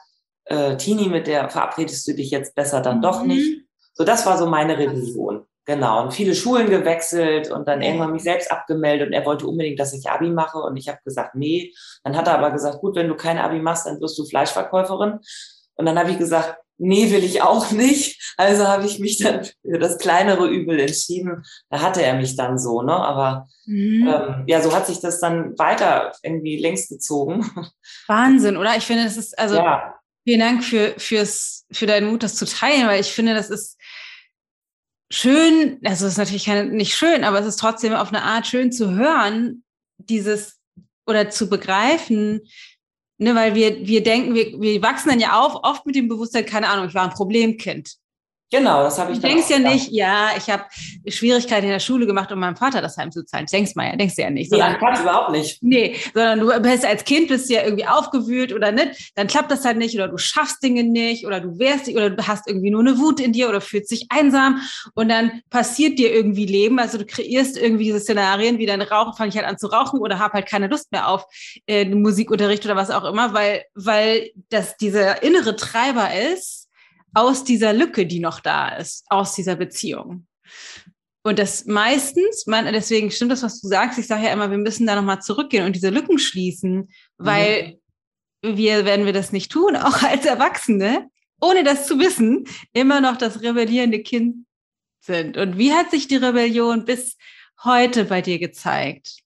äh, 0.46 0.76
Tini, 0.78 1.08
mit 1.08 1.28
der 1.28 1.50
verabredest 1.50 2.08
du 2.08 2.14
dich 2.14 2.32
jetzt 2.32 2.56
besser 2.56 2.82
dann 2.82 2.98
mhm. 2.98 3.02
doch 3.02 3.24
nicht. 3.24 3.66
So, 3.94 4.04
das 4.04 4.26
war 4.26 4.38
so 4.38 4.48
meine 4.48 4.78
Religion. 4.78 5.46
Genau, 5.66 6.04
und 6.04 6.14
viele 6.14 6.34
Schulen 6.34 6.72
gewechselt 6.72 7.52
und 7.52 7.68
dann 7.68 7.84
irgendwann 7.84 8.12
mich 8.12 8.24
selbst 8.24 8.52
abgemeldet 8.52 9.08
und 9.08 9.14
er 9.14 9.26
wollte 9.26 9.46
unbedingt, 9.46 9.80
dass 9.80 9.94
ich 9.94 10.10
Abi 10.10 10.32
mache 10.32 10.58
und 10.58 10.76
ich 10.76 10.90
habe 10.90 10.98
gesagt, 11.06 11.36
nee. 11.36 11.72
Dann 12.04 12.18
hat 12.18 12.28
er 12.28 12.40
aber 12.40 12.50
gesagt, 12.50 12.80
gut, 12.80 12.96
wenn 12.96 13.08
du 13.08 13.16
kein 13.16 13.38
Abi 13.38 13.60
machst, 13.60 13.86
dann 13.86 14.02
wirst 14.02 14.18
du 14.18 14.26
Fleischverkäuferin. 14.26 15.20
Und 15.76 15.86
dann 15.86 16.00
habe 16.00 16.10
ich 16.10 16.18
gesagt, 16.18 16.58
nee, 16.82 17.12
will 17.12 17.24
ich 17.24 17.42
auch 17.42 17.72
nicht. 17.72 18.34
Also 18.38 18.68
habe 18.68 18.86
ich 18.86 19.00
mich 19.00 19.20
dann 19.20 19.46
für 19.62 19.80
das 19.80 19.98
kleinere 20.00 20.48
Übel 20.48 20.80
entschieden. 20.80 21.44
Da 21.70 21.82
hatte 21.82 22.02
er 22.02 22.16
mich 22.16 22.36
dann 22.36 22.58
so, 22.58 22.82
ne? 22.82 22.94
Aber 22.94 23.48
mhm. 23.66 24.08
ähm, 24.08 24.44
ja, 24.48 24.62
so 24.62 24.76
hat 24.76 24.88
sich 24.88 25.00
das 25.00 25.20
dann 25.20 25.58
weiter 25.58 26.12
irgendwie 26.24 26.58
längst 26.58 26.90
gezogen. 26.90 27.50
Wahnsinn, 28.08 28.58
oder? 28.58 28.76
Ich 28.76 28.86
finde, 28.86 29.04
das 29.04 29.18
ist, 29.18 29.38
also 29.38 29.56
ja. 29.56 29.96
vielen 30.24 30.40
Dank 30.40 30.64
für, 30.64 30.96
fürs, 30.98 31.66
für 31.72 31.86
deinen 31.86 32.10
Mut, 32.10 32.24
das 32.24 32.36
zu 32.36 32.46
teilen, 32.46 32.88
weil 32.88 33.02
ich 33.02 33.12
finde, 33.12 33.36
das 33.36 33.50
ist 33.50 33.78
schön, 35.12 35.80
also 35.84 36.08
es 36.08 36.14
ist 36.14 36.18
natürlich 36.18 36.46
keine, 36.46 36.66
nicht 36.66 36.96
schön, 36.96 37.24
aber 37.24 37.40
es 37.40 37.46
ist 37.46 37.60
trotzdem 37.60 37.94
auf 37.94 38.10
eine 38.10 38.24
Art 38.24 38.48
schön 38.48 38.72
zu 38.72 38.96
hören, 38.96 39.64
dieses 39.98 40.60
oder 41.06 41.30
zu 41.30 41.50
begreifen, 41.50 42.42
ne, 43.22 43.36
weil 43.36 43.56
wir, 43.56 43.86
wir 43.86 44.04
denken, 44.04 44.34
wir, 44.34 44.60
wir 44.60 44.82
wachsen 44.82 45.10
dann 45.10 45.20
ja 45.20 45.40
auf, 45.40 45.60
oft 45.64 45.86
mit 45.86 45.96
dem 45.96 46.08
Bewusstsein, 46.08 46.46
keine 46.46 46.68
Ahnung, 46.68 46.88
ich 46.88 46.96
war 46.96 47.04
ein 47.04 47.12
Problemkind. 47.12 47.96
Genau, 48.52 48.84
das 48.84 49.00
habe 49.00 49.14
ich 49.14 49.20
Du 49.20 49.28
denkst 49.28 49.50
ja 49.50 49.60
nicht, 49.60 49.92
ja, 49.92 50.32
ich 50.38 50.50
habe 50.50 50.66
Schwierigkeiten 51.08 51.68
in 51.68 51.72
der 51.72 51.80
Schule 51.80 52.06
gemacht, 52.06 52.34
um 52.34 52.40
meinem 52.40 52.58
Vater 52.58 52.82
das 52.82 52.98
heimzuzahlen. 52.98 53.46
Denkst 53.46 53.76
mal 53.76 53.88
ja, 53.88 53.96
denkst 53.96 54.16
du 54.16 54.24
ja 54.24 54.30
nicht. 54.30 54.50
Sondern, 54.50 54.74
ja, 54.74 54.78
klappt 54.78 55.00
überhaupt 55.00 55.32
nicht. 55.32 55.64
Nee, 55.64 55.96
sondern 56.14 56.40
du 56.42 56.62
bist 56.62 56.86
als 56.86 57.06
Kind 57.06 57.30
bist 57.30 57.50
ja 57.50 57.64
irgendwie 57.64 57.88
aufgewühlt 57.88 58.52
oder 58.52 58.74
nicht, 58.74 59.12
dann 59.16 59.28
klappt 59.28 59.52
das 59.52 59.64
halt 59.64 59.78
nicht 59.78 59.96
oder 59.96 60.10
du 60.10 60.18
schaffst 60.18 60.62
Dinge 60.62 60.84
nicht 60.84 61.26
oder 61.26 61.40
du 61.40 61.58
wehrst 61.60 61.88
dich 61.88 61.96
oder 61.96 62.10
du 62.10 62.28
hast 62.28 62.46
irgendwie 62.46 62.72
nur 62.72 62.82
eine 62.82 62.98
Wut 62.98 63.22
in 63.22 63.32
dir 63.32 63.48
oder 63.48 63.62
fühlst 63.62 63.90
dich 63.90 64.08
einsam 64.10 64.60
und 64.96 65.08
dann 65.08 65.42
passiert 65.50 65.98
dir 65.98 66.14
irgendwie 66.14 66.46
Leben. 66.46 66.78
Also 66.78 66.98
du 66.98 67.06
kreierst 67.06 67.58
irgendwie 67.58 67.86
diese 67.86 68.02
Szenarien, 68.02 68.58
wie 68.58 68.66
dein 68.66 68.82
Rauchen, 68.82 69.14
fange 69.14 69.30
ich 69.30 69.38
halt 69.38 69.48
an 69.48 69.58
zu 69.58 69.68
rauchen 69.68 70.02
oder 70.02 70.20
habe 70.20 70.34
halt 70.34 70.48
keine 70.48 70.68
Lust 70.68 70.92
mehr 70.92 71.08
auf 71.08 71.24
äh, 71.68 71.86
Musikunterricht 71.86 72.66
oder 72.66 72.76
was 72.76 72.92
auch 72.92 73.06
immer, 73.06 73.34
weil, 73.34 73.64
weil 73.76 74.32
das 74.50 74.76
dieser 74.76 75.24
innere 75.24 75.56
Treiber 75.56 76.10
ist, 76.34 76.61
aus 77.14 77.44
dieser 77.44 77.74
Lücke, 77.74 78.06
die 78.06 78.20
noch 78.20 78.40
da 78.40 78.70
ist, 78.70 79.06
aus 79.10 79.36
dieser 79.36 79.56
Beziehung. 79.56 80.28
Und 81.24 81.38
das 81.38 81.66
meistens, 81.66 82.48
man, 82.48 82.66
deswegen 82.66 83.12
stimmt 83.12 83.32
das, 83.32 83.44
was 83.44 83.62
du 83.62 83.68
sagst. 83.68 84.00
Ich 84.00 84.08
sage 84.08 84.26
ja 84.26 84.34
immer, 84.34 84.50
wir 84.50 84.58
müssen 84.58 84.88
da 84.88 84.96
nochmal 84.96 85.22
zurückgehen 85.22 85.66
und 85.66 85.76
diese 85.76 85.90
Lücken 85.90 86.18
schließen, 86.18 86.90
weil 87.18 87.78
mhm. 88.44 88.58
wir, 88.58 88.86
wenn 88.86 89.06
wir 89.06 89.14
das 89.14 89.32
nicht 89.32 89.52
tun, 89.52 89.76
auch 89.78 90.02
als 90.02 90.26
Erwachsene, 90.26 91.08
ohne 91.40 91.64
das 91.64 91.88
zu 91.88 92.00
wissen, 92.00 92.46
immer 92.74 93.02
noch 93.02 93.18
das 93.18 93.42
rebellierende 93.42 94.02
Kind 94.02 94.46
sind. 95.00 95.38
Und 95.38 95.58
wie 95.58 95.74
hat 95.74 95.92
sich 95.92 96.08
die 96.08 96.18
Rebellion 96.18 96.86
bis 96.86 97.18
heute 97.64 98.06
bei 98.06 98.22
dir 98.22 98.40
gezeigt? 98.40 99.22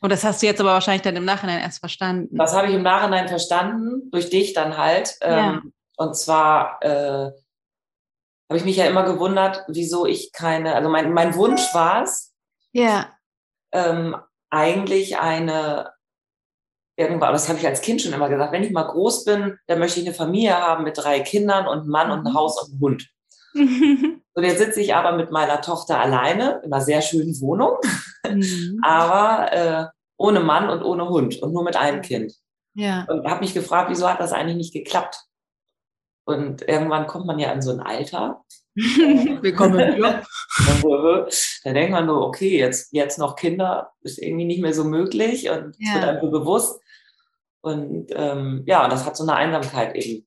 Und 0.00 0.10
das 0.10 0.24
hast 0.24 0.42
du 0.42 0.46
jetzt 0.46 0.60
aber 0.60 0.72
wahrscheinlich 0.72 1.02
dann 1.02 1.16
im 1.16 1.24
Nachhinein 1.24 1.60
erst 1.60 1.78
verstanden. 1.78 2.36
Das 2.36 2.54
habe 2.54 2.68
ich 2.68 2.74
im 2.74 2.82
Nachhinein 2.82 3.28
verstanden, 3.28 4.10
durch 4.10 4.28
dich 4.28 4.52
dann 4.52 4.76
halt. 4.76 5.16
Ja. 5.22 5.54
Ähm, 5.54 5.72
und 5.96 6.16
zwar 6.16 6.82
äh, 6.82 7.32
habe 8.48 8.58
ich 8.58 8.64
mich 8.64 8.76
ja 8.76 8.86
immer 8.86 9.04
gewundert, 9.04 9.64
wieso 9.68 10.06
ich 10.06 10.32
keine, 10.32 10.74
also 10.74 10.88
mein, 10.88 11.12
mein 11.12 11.34
Wunsch 11.34 11.74
war 11.74 12.02
es, 12.02 12.34
ja. 12.72 13.08
ähm, 13.72 14.16
eigentlich 14.50 15.18
eine, 15.18 15.92
irgendwann, 16.96 17.32
das 17.32 17.48
habe 17.48 17.58
ich 17.58 17.66
als 17.66 17.80
Kind 17.80 18.02
schon 18.02 18.12
immer 18.12 18.28
gesagt, 18.28 18.52
wenn 18.52 18.62
ich 18.62 18.70
mal 18.70 18.84
groß 18.84 19.24
bin, 19.24 19.58
dann 19.66 19.78
möchte 19.78 20.00
ich 20.00 20.06
eine 20.06 20.14
Familie 20.14 20.56
haben 20.56 20.84
mit 20.84 20.98
drei 20.98 21.20
Kindern 21.20 21.66
und 21.66 21.80
einem 21.80 21.88
Mann 21.88 22.10
und 22.10 22.20
ein 22.20 22.32
mhm. 22.32 22.34
Haus 22.34 22.62
und 22.62 22.72
einem 22.72 22.80
Hund. 22.80 23.10
und 23.54 24.44
jetzt 24.44 24.58
sitze 24.58 24.80
ich 24.80 24.94
aber 24.94 25.12
mit 25.16 25.30
meiner 25.30 25.60
Tochter 25.60 26.00
alleine 26.00 26.60
in 26.64 26.72
einer 26.72 26.84
sehr 26.84 27.02
schönen 27.02 27.40
Wohnung, 27.40 27.78
mhm. 28.28 28.80
aber 28.84 29.52
äh, 29.52 29.86
ohne 30.16 30.40
Mann 30.40 30.68
und 30.68 30.82
ohne 30.82 31.08
Hund 31.08 31.42
und 31.42 31.52
nur 31.52 31.64
mit 31.64 31.76
einem 31.76 32.02
Kind. 32.02 32.34
Ja. 32.74 33.06
Und 33.08 33.26
habe 33.28 33.40
mich 33.40 33.54
gefragt, 33.54 33.90
wieso 33.90 34.08
hat 34.08 34.20
das 34.20 34.32
eigentlich 34.32 34.56
nicht 34.56 34.72
geklappt? 34.72 35.24
Und 36.24 36.66
irgendwann 36.66 37.06
kommt 37.06 37.26
man 37.26 37.38
ja 37.38 37.52
in 37.52 37.62
so 37.62 37.72
ein 37.72 37.80
Alter. 37.80 38.44
Willkommen 38.74 39.94
hier. 39.94 40.22
da 41.64 41.72
denkt 41.72 41.92
man 41.92 42.06
nur, 42.06 42.26
okay, 42.26 42.58
jetzt, 42.58 42.92
jetzt 42.92 43.18
noch 43.18 43.36
Kinder 43.36 43.92
ist 44.00 44.18
irgendwie 44.18 44.46
nicht 44.46 44.62
mehr 44.62 44.74
so 44.74 44.84
möglich 44.84 45.50
und 45.50 45.76
es 45.78 45.94
wird 45.94 46.04
einem 46.04 46.30
bewusst. 46.30 46.80
Und 47.60 48.06
ähm, 48.10 48.64
ja, 48.66 48.88
das 48.88 49.04
hat 49.04 49.16
so 49.16 49.22
eine 49.22 49.36
Einsamkeit 49.36 49.94
eben 49.96 50.26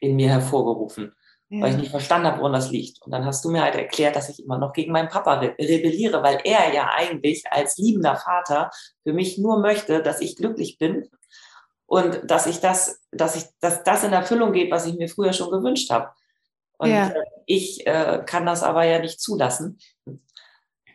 in 0.00 0.16
mir 0.16 0.28
hervorgerufen, 0.28 1.12
ja. 1.48 1.62
weil 1.62 1.72
ich 1.72 1.78
nicht 1.78 1.90
verstanden 1.90 2.28
habe, 2.28 2.38
woran 2.38 2.52
das 2.52 2.70
liegt. 2.70 3.02
Und 3.02 3.12
dann 3.12 3.24
hast 3.24 3.44
du 3.44 3.50
mir 3.50 3.62
halt 3.62 3.74
erklärt, 3.74 4.16
dass 4.16 4.28
ich 4.28 4.44
immer 4.44 4.58
noch 4.58 4.72
gegen 4.72 4.92
meinen 4.92 5.08
Papa 5.08 5.40
re 5.40 5.54
rebelliere, 5.58 6.22
weil 6.22 6.40
er 6.44 6.72
ja 6.72 6.90
eigentlich 6.94 7.44
als 7.50 7.76
liebender 7.78 8.16
Vater 8.16 8.70
für 9.02 9.12
mich 9.12 9.38
nur 9.38 9.60
möchte, 9.60 10.02
dass 10.02 10.20
ich 10.20 10.36
glücklich 10.36 10.78
bin 10.78 11.08
und 11.90 12.20
dass 12.30 12.46
ich 12.46 12.60
das, 12.60 13.00
dass 13.10 13.34
ich, 13.34 13.46
dass 13.58 13.82
das 13.82 14.04
in 14.04 14.12
Erfüllung 14.12 14.52
geht, 14.52 14.70
was 14.70 14.86
ich 14.86 14.94
mir 14.94 15.08
früher 15.08 15.32
schon 15.32 15.50
gewünscht 15.50 15.90
habe. 15.90 16.10
Und 16.78 16.90
ja. 16.90 17.08
Äh, 17.08 17.24
ich 17.46 17.84
äh, 17.84 18.22
kann 18.24 18.46
das 18.46 18.62
aber 18.62 18.84
ja 18.84 19.00
nicht 19.00 19.20
zulassen, 19.20 19.76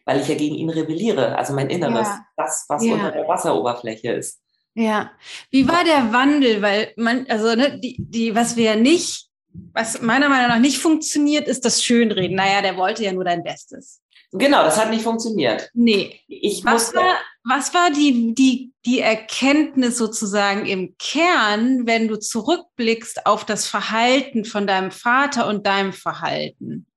weil 0.05 0.21
ich 0.21 0.29
ja 0.29 0.35
gegen 0.35 0.55
ihn 0.55 0.69
rebelliere, 0.69 1.37
also 1.37 1.51
mein 1.53 1.69
Inneres, 1.69 2.07
ja. 2.07 2.25
das, 2.37 2.63
was 2.69 2.85
ja. 2.85 2.93
unter 2.93 3.11
der 3.11 3.27
Wasseroberfläche 3.27 4.13
ist. 4.13 4.39
Ja, 4.73 5.11
wie 5.51 5.67
war 5.67 5.83
der 5.83 6.13
Wandel? 6.13 6.61
Weil 6.61 6.93
man, 6.95 7.25
also 7.27 7.55
ne, 7.55 7.77
die, 7.77 7.97
die, 7.99 8.33
was 8.33 8.55
wir 8.55 8.77
nicht, 8.77 9.27
was 9.73 10.01
meiner 10.01 10.29
Meinung 10.29 10.47
nach 10.47 10.59
nicht 10.59 10.77
funktioniert, 10.77 11.49
ist 11.49 11.65
das 11.65 11.83
Schönreden. 11.83 12.37
Naja, 12.37 12.61
der 12.61 12.77
wollte 12.77 13.03
ja 13.03 13.11
nur 13.11 13.25
dein 13.25 13.43
Bestes. 13.43 14.01
Genau, 14.31 14.63
das 14.63 14.79
hat 14.79 14.91
nicht 14.91 15.03
funktioniert. 15.03 15.69
Nee. 15.73 16.21
Ich 16.27 16.63
was, 16.63 16.95
war, 16.95 17.15
was 17.47 17.73
war 17.75 17.91
die, 17.91 18.33
die, 18.33 18.73
die 18.85 18.99
Erkenntnis 18.99 19.97
sozusagen 19.97 20.65
im 20.65 20.95
Kern, 20.97 21.85
wenn 21.85 22.07
du 22.07 22.17
zurückblickst 22.17 23.27
auf 23.27 23.45
das 23.45 23.67
Verhalten 23.67 24.45
von 24.45 24.65
deinem 24.65 24.91
Vater 24.91 25.47
und 25.47 25.67
deinem 25.67 25.93
Verhalten? 25.93 26.87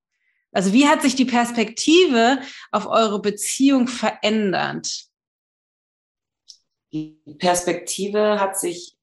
Also 0.50 0.72
wie 0.72 0.88
hat 0.88 1.02
sich 1.02 1.14
die 1.14 1.26
Perspektive 1.26 2.40
auf 2.72 2.86
eure 2.86 3.20
Beziehung 3.20 3.88
verändert? 3.88 5.04
Die 6.92 7.20
Perspektive 7.38 8.40
hat 8.40 8.58
sich 8.58 8.96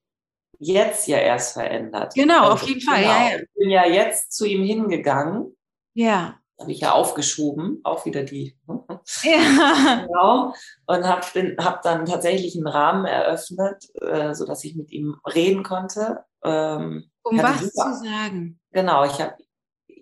jetzt 0.58 1.06
ja 1.06 1.18
erst 1.18 1.52
verändert. 1.52 2.14
Genau, 2.14 2.50
also, 2.50 2.52
auf 2.54 2.68
jeden 2.68 2.80
Fall. 2.80 3.02
Genau. 3.02 3.12
Ja, 3.12 3.30
ja. 3.30 3.36
Ich 3.38 3.54
bin 3.54 3.70
ja 3.70 3.86
jetzt 3.86 4.32
zu 4.32 4.46
ihm 4.46 4.64
hingegangen. 4.64 5.56
Ja 5.94 6.40
habe 6.58 6.72
ich 6.72 6.80
ja 6.80 6.92
aufgeschoben, 6.92 7.80
auch 7.84 8.04
wieder 8.06 8.22
die. 8.22 8.58
Ja. 9.22 10.04
genau. 10.04 10.52
Und 10.86 11.04
habe 11.04 11.56
hab 11.58 11.82
dann 11.82 12.06
tatsächlich 12.06 12.56
einen 12.56 12.66
Rahmen 12.66 13.04
eröffnet, 13.04 13.84
äh, 14.00 14.34
sodass 14.34 14.64
ich 14.64 14.74
mit 14.74 14.90
ihm 14.90 15.20
reden 15.32 15.62
konnte. 15.62 16.24
Ähm, 16.42 17.08
um 17.22 17.38
was 17.40 17.60
super, 17.60 17.92
zu 17.92 18.04
sagen? 18.04 18.58
Genau, 18.72 19.04
ich 19.04 19.20
habe 19.20 19.36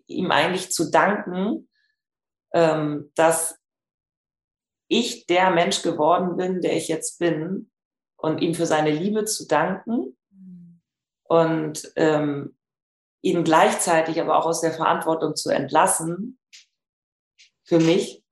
ihm 0.07 0.31
eigentlich 0.31 0.73
zu 0.73 0.91
danken, 0.91 1.69
ähm, 2.55 3.11
dass 3.15 3.59
ich 4.89 5.27
der 5.27 5.51
Mensch 5.51 5.83
geworden 5.83 6.37
bin, 6.37 6.63
der 6.63 6.75
ich 6.77 6.89
jetzt 6.89 7.19
bin, 7.19 7.71
und 8.17 8.41
ihm 8.41 8.55
für 8.55 8.67
seine 8.67 8.91
Liebe 8.91 9.27
zu 9.27 9.47
danken. 9.47 10.17
Mhm. 10.31 10.81
Und 11.25 11.93
ähm, 11.97 12.57
ihn 13.25 13.43
gleichzeitig 13.43 14.21
aber 14.21 14.37
auch 14.37 14.45
aus 14.45 14.61
der 14.61 14.73
Verantwortung 14.73 15.35
zu 15.35 15.51
entlassen, 15.51 16.39
für 17.65 17.81
mich. 17.81 18.23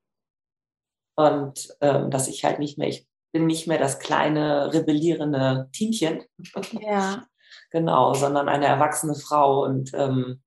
Und 1.17 1.75
ähm, 1.81 2.11
dass 2.11 2.29
ich 2.29 2.45
halt 2.45 2.59
nicht 2.59 2.77
mehr, 2.77 2.89
ich 2.89 3.09
bin 3.33 3.47
nicht 3.47 3.67
mehr 3.67 3.79
das 3.79 3.99
kleine, 3.99 4.73
rebellierende 4.73 5.71
Teamchen. 5.73 6.23
Ja. 6.79 7.27
genau, 7.71 8.13
sondern 8.13 8.51
eine 8.51 8.67
erwachsene 8.67 9.15
Frau. 9.15 9.65
Und 9.65 9.93
ähm, 9.95 10.43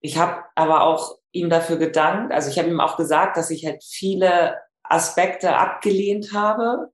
ich 0.00 0.16
habe 0.16 0.44
aber 0.54 0.82
auch 0.82 1.18
ihm 1.32 1.50
dafür 1.50 1.76
gedankt. 1.76 2.32
Also 2.32 2.50
ich 2.50 2.58
habe 2.58 2.68
ihm 2.68 2.80
auch 2.80 2.96
gesagt, 2.96 3.36
dass 3.36 3.50
ich 3.50 3.66
halt 3.66 3.84
viele 3.84 4.56
Aspekte 4.82 5.56
abgelehnt 5.56 6.32
habe 6.32 6.90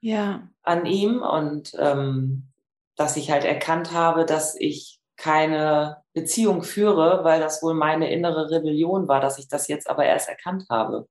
ja. 0.00 0.48
an 0.62 0.86
ihm 0.86 1.22
und 1.22 1.72
ähm, 1.78 2.48
dass 2.96 3.16
ich 3.16 3.30
halt 3.30 3.44
erkannt 3.44 3.92
habe, 3.92 4.24
dass 4.26 4.56
ich 4.58 5.01
keine 5.22 6.02
Beziehung 6.14 6.64
führe, 6.64 7.22
weil 7.22 7.40
das 7.40 7.62
wohl 7.62 7.74
meine 7.74 8.10
innere 8.10 8.50
Rebellion 8.50 9.06
war, 9.06 9.20
dass 9.20 9.38
ich 9.38 9.46
das 9.46 9.68
jetzt 9.68 9.88
aber 9.88 10.04
erst 10.04 10.28
erkannt 10.28 10.64
habe. 10.68 11.06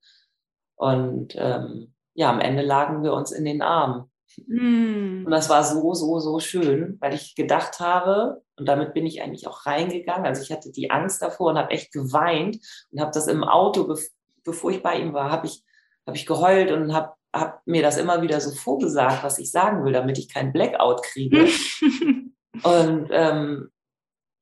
Und 0.76 1.34
ähm, 1.38 1.94
ja, 2.14 2.30
am 2.30 2.42
Ende 2.42 2.62
lagen 2.62 3.04
wir 3.04 3.14
uns 3.14 3.32
in 3.32 3.46
den 3.46 3.62
Armen. 3.62 4.12
Mm. 4.48 5.24
Und 5.26 5.32
das 5.32 5.50
war 5.50 5.64
so, 5.64 5.94
so, 5.94 6.20
so 6.20 6.40
schön, 6.42 6.98
weil 7.00 7.14
ich 7.14 7.36
gedacht 7.36 7.80
habe, 7.80 8.42
und 8.58 8.68
damit 8.68 8.94
bin 8.94 9.06
ich 9.06 9.22
eigentlich 9.22 9.48
auch 9.48 9.66
reingegangen, 9.66 10.26
also 10.26 10.42
ich 10.42 10.52
hatte 10.52 10.74
die 10.74 10.92
Angst 10.92 11.22
davor 11.22 11.52
und 11.52 11.58
habe 11.58 11.72
echt 11.72 11.94
geweint 11.94 12.58
und 12.92 13.00
habe 13.00 13.12
das 13.14 13.28
im 13.28 13.46
Auto, 13.46 13.86
be 13.86 13.98
bevor 14.44 14.72
ich 14.72 14.84
bei 14.84 15.00
ihm 15.00 15.14
war, 15.14 15.32
habe 15.32 15.48
ich, 15.48 15.64
hab 16.06 16.16
ich 16.16 16.26
geheult 16.26 16.72
und 16.72 16.94
habe 16.94 17.14
hab 17.34 17.66
mir 17.66 17.82
das 17.82 17.96
immer 17.96 18.22
wieder 18.22 18.42
so 18.42 18.52
vorgesagt, 18.52 19.24
was 19.24 19.40
ich 19.40 19.52
sagen 19.52 19.86
will, 19.86 19.94
damit 19.94 20.18
ich 20.18 20.34
keinen 20.34 20.52
Blackout 20.52 21.02
kriege. 21.04 21.48
und 22.64 23.08
ähm, 23.12 23.70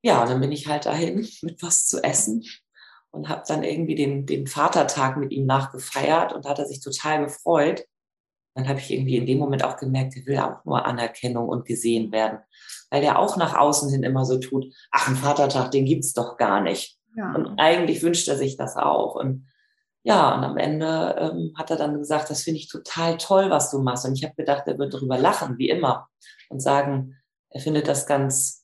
ja, 0.02 0.26
dann 0.26 0.42
bin 0.42 0.52
ich 0.52 0.68
halt 0.68 0.86
dahin 0.86 1.28
mit 1.42 1.62
was 1.62 1.88
zu 1.88 2.04
essen 2.04 2.46
und 3.12 3.30
habe 3.30 3.44
dann 3.48 3.64
irgendwie 3.64 3.96
den, 3.96 4.26
den 4.26 4.48
Vatertag 4.48 5.18
mit 5.18 5.32
ihm 5.32 5.46
nachgefeiert 5.46 6.34
und 6.34 6.46
da 6.46 6.50
hat 6.50 6.60
er 6.60 6.66
sich 6.66 6.82
total 6.82 7.24
gefreut 7.26 7.86
dann 8.60 8.68
habe 8.68 8.80
ich 8.80 8.92
irgendwie 8.92 9.18
in 9.18 9.26
dem 9.26 9.38
Moment 9.38 9.64
auch 9.64 9.78
gemerkt, 9.78 10.16
er 10.18 10.26
will 10.26 10.38
auch 10.40 10.66
nur 10.66 10.86
Anerkennung 10.86 11.48
und 11.48 11.66
gesehen 11.66 12.12
werden. 12.12 12.40
Weil 12.90 13.04
er 13.04 13.20
auch 13.20 13.38
nach 13.38 13.56
außen 13.56 13.90
hin 13.90 14.04
immer 14.04 14.26
so 14.26 14.38
tut, 14.38 14.66
ach, 14.92 15.08
ein 15.08 15.16
Vatertag, 15.16 15.72
den 15.72 15.86
gibt's 15.86 16.14
doch 16.14 16.38
gar 16.38 16.62
nicht. 16.62 16.98
Ja. 17.16 17.34
Und 17.34 17.58
eigentlich 17.58 18.02
wünscht 18.02 18.28
er 18.28 18.36
sich 18.36 18.58
das 18.58 18.76
auch. 18.76 19.16
Und 19.16 19.48
ja, 20.04 20.36
und 20.36 20.44
am 20.44 20.58
Ende 20.58 21.16
ähm, 21.20 21.54
hat 21.58 21.72
er 21.72 21.78
dann 21.78 21.98
gesagt, 21.98 22.30
das 22.30 22.44
finde 22.44 22.60
ich 22.60 22.68
total 22.68 23.18
toll, 23.18 23.50
was 23.50 23.70
du 23.72 23.80
machst. 23.80 24.06
Und 24.06 24.18
ich 24.18 24.24
habe 24.24 24.36
gedacht, 24.36 24.64
er 24.68 24.78
wird 24.78 24.94
darüber 24.94 25.18
lachen, 25.18 25.58
wie 25.58 25.70
immer, 25.70 26.08
und 26.50 26.62
sagen, 26.62 27.16
er 27.52 27.62
findet 27.62 27.88
das 27.88 28.08
ganz, 28.08 28.59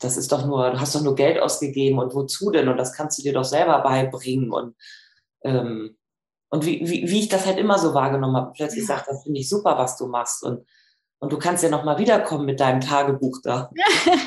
das 0.00 0.16
ist 0.16 0.32
doch 0.32 0.46
nur, 0.46 0.70
du 0.70 0.80
hast 0.80 0.94
doch 0.94 1.02
nur 1.02 1.14
Geld 1.14 1.40
ausgegeben 1.40 1.98
und 1.98 2.14
wozu 2.14 2.50
denn? 2.50 2.68
Und 2.68 2.76
das 2.76 2.92
kannst 2.92 3.18
du 3.18 3.22
dir 3.22 3.32
doch 3.32 3.44
selber 3.44 3.80
beibringen. 3.80 4.52
Und 4.52 4.76
ähm, 5.42 5.96
und 6.54 6.64
wie, 6.64 6.88
wie, 6.88 7.10
wie 7.10 7.18
ich 7.18 7.28
das 7.28 7.46
halt 7.46 7.58
immer 7.58 7.80
so 7.80 7.94
wahrgenommen 7.94 8.36
habe, 8.36 8.52
plötzlich 8.54 8.86
sagt, 8.86 9.08
das 9.08 9.24
finde 9.24 9.40
ich 9.40 9.48
super, 9.48 9.76
was 9.76 9.96
du 9.96 10.06
machst. 10.06 10.44
Und, 10.44 10.64
und 11.18 11.32
du 11.32 11.36
kannst 11.36 11.64
ja 11.64 11.68
nochmal 11.68 11.98
wiederkommen 11.98 12.46
mit 12.46 12.60
deinem 12.60 12.80
Tagebuch 12.80 13.40
da. 13.42 13.72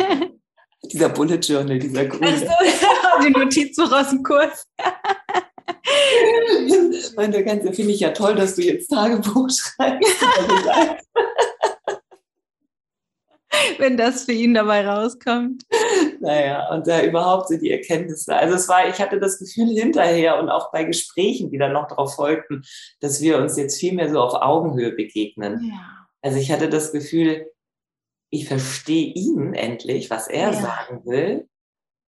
dieser 0.83 1.07
Bullet 1.07 1.37
Journal, 1.37 1.79
dieser 1.79 2.05
grüne. 2.05 2.27
Also, 2.29 2.45
die 3.25 3.31
Notizbuch 3.31 3.91
aus 3.91 4.09
dem 4.09 4.23
Kurs. 4.23 4.67
Meine 7.15 7.45
ganze 7.45 7.71
finde 7.71 7.93
ich 7.93 8.01
ja 8.01 8.11
toll, 8.11 8.35
dass 8.35 8.55
du 8.55 8.61
jetzt 8.61 8.89
Tagebuch 8.89 9.47
schreibst. 9.49 10.17
wenn 13.77 13.97
das 13.97 14.25
für 14.25 14.31
ihn 14.31 14.53
dabei 14.53 14.87
rauskommt. 14.87 15.63
Naja, 16.19 16.69
und 16.73 16.87
da 16.87 17.03
überhaupt 17.03 17.49
so 17.49 17.57
die 17.57 17.71
Erkenntnisse. 17.71 18.35
Also 18.35 18.55
es 18.55 18.67
war, 18.67 18.87
ich 18.89 18.99
hatte 18.99 19.19
das 19.19 19.39
Gefühl 19.39 19.67
hinterher 19.67 20.39
und 20.39 20.49
auch 20.49 20.71
bei 20.71 20.83
Gesprächen, 20.83 21.51
die 21.51 21.57
dann 21.57 21.73
noch 21.73 21.87
darauf 21.87 22.15
folgten, 22.15 22.63
dass 22.99 23.21
wir 23.21 23.37
uns 23.37 23.57
jetzt 23.57 23.79
viel 23.79 23.93
mehr 23.93 24.09
so 24.09 24.19
auf 24.19 24.33
Augenhöhe 24.33 24.91
begegnen. 24.91 25.71
Ja. 25.71 26.07
Also 26.21 26.39
ich 26.39 26.51
hatte 26.51 26.69
das 26.69 26.91
Gefühl, 26.91 27.51
ich 28.29 28.47
verstehe 28.47 29.13
ihn 29.13 29.53
endlich, 29.53 30.09
was 30.09 30.27
er 30.27 30.51
ja. 30.51 30.53
sagen 30.53 31.05
will 31.05 31.47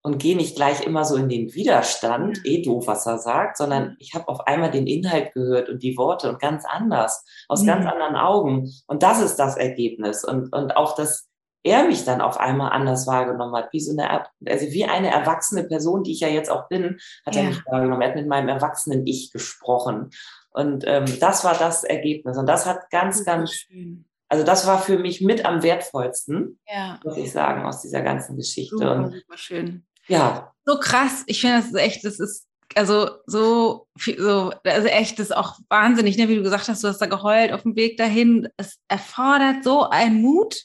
und 0.05 0.19
gehe 0.19 0.37
nicht 0.37 0.55
gleich 0.55 0.85
immer 0.85 1.03
so 1.03 1.15
in 1.15 1.29
den 1.29 1.55
Widerstand, 1.55 2.39
eh 2.45 2.61
doof, 2.61 2.85
was 2.85 3.07
er 3.07 3.17
sagt, 3.17 3.57
sondern 3.57 3.97
ich 3.99 4.13
habe 4.13 4.27
auf 4.27 4.41
einmal 4.41 4.69
den 4.69 4.85
Inhalt 4.85 5.33
gehört 5.33 5.67
und 5.67 5.81
die 5.81 5.97
Worte 5.97 6.29
und 6.29 6.39
ganz 6.39 6.63
anders, 6.63 7.25
aus 7.47 7.63
mhm. 7.63 7.67
ganz 7.67 7.85
anderen 7.87 8.15
Augen. 8.15 8.71
Und 8.85 9.01
das 9.01 9.19
ist 9.19 9.37
das 9.37 9.57
Ergebnis. 9.57 10.23
Und, 10.23 10.53
und 10.53 10.77
auch 10.77 10.95
das, 10.95 11.27
er 11.65 11.85
mich 11.85 12.05
dann 12.05 12.21
auf 12.21 12.39
einmal 12.39 12.71
anders 12.71 13.07
wahrgenommen 13.07 13.55
hat, 13.55 13.73
wie 13.73 13.79
so 13.79 13.91
eine, 13.91 14.25
also 14.45 14.67
wie 14.67 14.85
eine 14.85 15.11
erwachsene 15.11 15.63
Person, 15.63 16.03
die 16.03 16.11
ich 16.11 16.19
ja 16.19 16.27
jetzt 16.27 16.51
auch 16.51 16.67
bin, 16.69 16.99
hat 17.25 17.35
ja. 17.35 17.41
er 17.41 17.47
mich 17.47 17.65
wahrgenommen. 17.65 18.01
Er 18.03 18.09
hat 18.09 18.15
mit 18.15 18.27
meinem 18.27 18.49
erwachsenen 18.49 19.05
Ich 19.07 19.31
gesprochen. 19.31 20.11
Und 20.51 20.83
ähm, 20.85 21.05
das 21.19 21.43
war 21.43 21.57
das 21.57 21.83
Ergebnis. 21.83 22.37
Und 22.37 22.45
das 22.45 22.67
hat 22.67 22.89
ganz, 22.91 23.25
ganz, 23.25 23.51
schön. 23.51 24.05
also 24.29 24.45
das 24.45 24.67
war 24.67 24.79
für 24.79 24.99
mich 24.99 25.21
mit 25.21 25.43
am 25.43 25.63
wertvollsten, 25.63 26.59
ja. 26.67 26.99
muss 27.03 27.17
ich 27.17 27.31
sagen, 27.31 27.65
aus 27.65 27.81
dieser 27.81 28.03
ganzen 28.03 28.37
Geschichte. 28.37 28.77
Super, 28.77 28.95
und, 28.95 29.13
super 29.13 29.37
schön. 29.37 29.85
Ja. 30.07 30.53
So 30.65 30.79
krass. 30.79 31.23
Ich 31.25 31.41
finde, 31.41 31.57
das 31.57 31.65
ist 31.65 31.75
echt, 31.75 32.05
das 32.05 32.19
ist 32.19 32.47
also 32.75 33.09
so, 33.25 33.87
so, 33.95 34.51
also 34.63 34.87
echt, 34.87 35.17
das 35.17 35.27
ist 35.27 35.35
auch 35.35 35.57
wahnsinnig, 35.69 36.17
ne? 36.17 36.27
wie 36.29 36.35
du 36.35 36.43
gesagt 36.43 36.67
hast, 36.67 36.83
du 36.83 36.87
hast 36.87 36.99
da 36.99 37.05
geheult 37.07 37.51
auf 37.51 37.63
dem 37.63 37.75
Weg 37.75 37.97
dahin. 37.97 38.49
Es 38.57 38.77
erfordert 38.87 39.63
so 39.63 39.89
einen 39.89 40.21
Mut, 40.21 40.55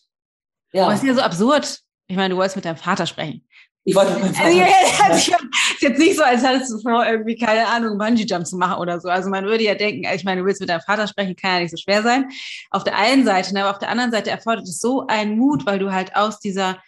ja. 0.72 0.84
Aber 0.84 0.94
es 0.94 1.00
ist 1.00 1.06
ja 1.06 1.14
so 1.14 1.20
absurd. 1.20 1.80
Ich 2.06 2.16
meine, 2.16 2.34
du 2.34 2.36
wolltest 2.36 2.56
mit 2.56 2.64
deinem 2.64 2.76
Vater 2.76 3.06
sprechen. 3.06 3.46
Ich 3.84 3.94
wollte 3.94 4.12
mit 4.12 4.22
meinem 4.22 4.34
Vater 4.34 4.52
sprechen. 4.52 4.74
Also, 5.02 5.34
ist 5.74 5.82
jetzt 5.82 5.98
nicht 5.98 6.16
so, 6.16 6.22
als 6.22 6.44
hättest 6.44 6.70
du 6.72 6.78
vor, 6.80 7.06
irgendwie, 7.06 7.36
keine 7.36 7.66
Ahnung, 7.66 7.98
Bungee-Jump 7.98 8.46
zu 8.46 8.56
machen 8.56 8.78
oder 8.80 9.00
so. 9.00 9.08
Also 9.08 9.30
man 9.30 9.46
würde 9.46 9.64
ja 9.64 9.74
denken, 9.74 10.06
ich 10.14 10.24
meine, 10.24 10.42
du 10.42 10.46
willst 10.46 10.60
mit 10.60 10.68
deinem 10.68 10.82
Vater 10.82 11.06
sprechen, 11.06 11.36
kann 11.36 11.54
ja 11.54 11.60
nicht 11.60 11.70
so 11.70 11.76
schwer 11.76 12.02
sein. 12.02 12.28
Auf 12.70 12.84
der 12.84 12.96
einen 12.96 13.24
Seite, 13.24 13.54
ne, 13.54 13.62
aber 13.62 13.70
auf 13.70 13.78
der 13.78 13.88
anderen 13.88 14.10
Seite 14.10 14.30
erfordert 14.30 14.64
es 14.64 14.78
so 14.80 15.06
einen 15.06 15.38
Mut, 15.38 15.64
weil 15.66 15.78
du 15.78 15.92
halt 15.92 16.14
aus 16.14 16.40
dieser, 16.40 16.78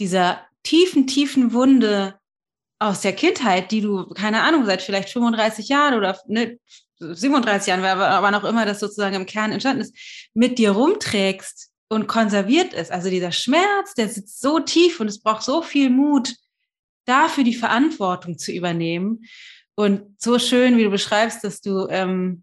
dieser 0.00 0.40
tiefen, 0.64 1.06
tiefen 1.06 1.52
Wunde 1.52 2.18
aus 2.80 3.02
der 3.02 3.12
Kindheit, 3.12 3.70
die 3.70 3.80
du, 3.80 4.08
keine 4.08 4.42
Ahnung, 4.42 4.66
seit 4.66 4.82
vielleicht 4.82 5.10
35 5.10 5.68
Jahren 5.68 5.94
oder 5.94 6.18
ne, 6.26 6.58
37 6.98 7.68
Jahren, 7.68 7.84
aber 7.84 8.30
noch 8.30 8.44
immer 8.44 8.66
das 8.66 8.80
sozusagen 8.80 9.14
im 9.14 9.26
Kern 9.26 9.52
entstanden 9.52 9.82
ist, 9.82 9.94
mit 10.34 10.58
dir 10.58 10.72
rumträgst 10.72 11.70
und 11.88 12.06
konserviert 12.06 12.72
ist. 12.72 12.90
Also 12.90 13.10
dieser 13.10 13.32
Schmerz, 13.32 13.94
der 13.94 14.08
sitzt 14.08 14.40
so 14.40 14.60
tief 14.60 15.00
und 15.00 15.08
es 15.08 15.20
braucht 15.20 15.42
so 15.42 15.62
viel 15.62 15.90
Mut, 15.90 16.34
dafür 17.04 17.44
die 17.44 17.54
Verantwortung 17.54 18.38
zu 18.38 18.52
übernehmen. 18.52 19.24
Und 19.74 20.02
so 20.18 20.38
schön, 20.38 20.76
wie 20.76 20.84
du 20.84 20.90
beschreibst, 20.90 21.44
dass 21.44 21.60
du, 21.60 21.88
ähm, 21.88 22.42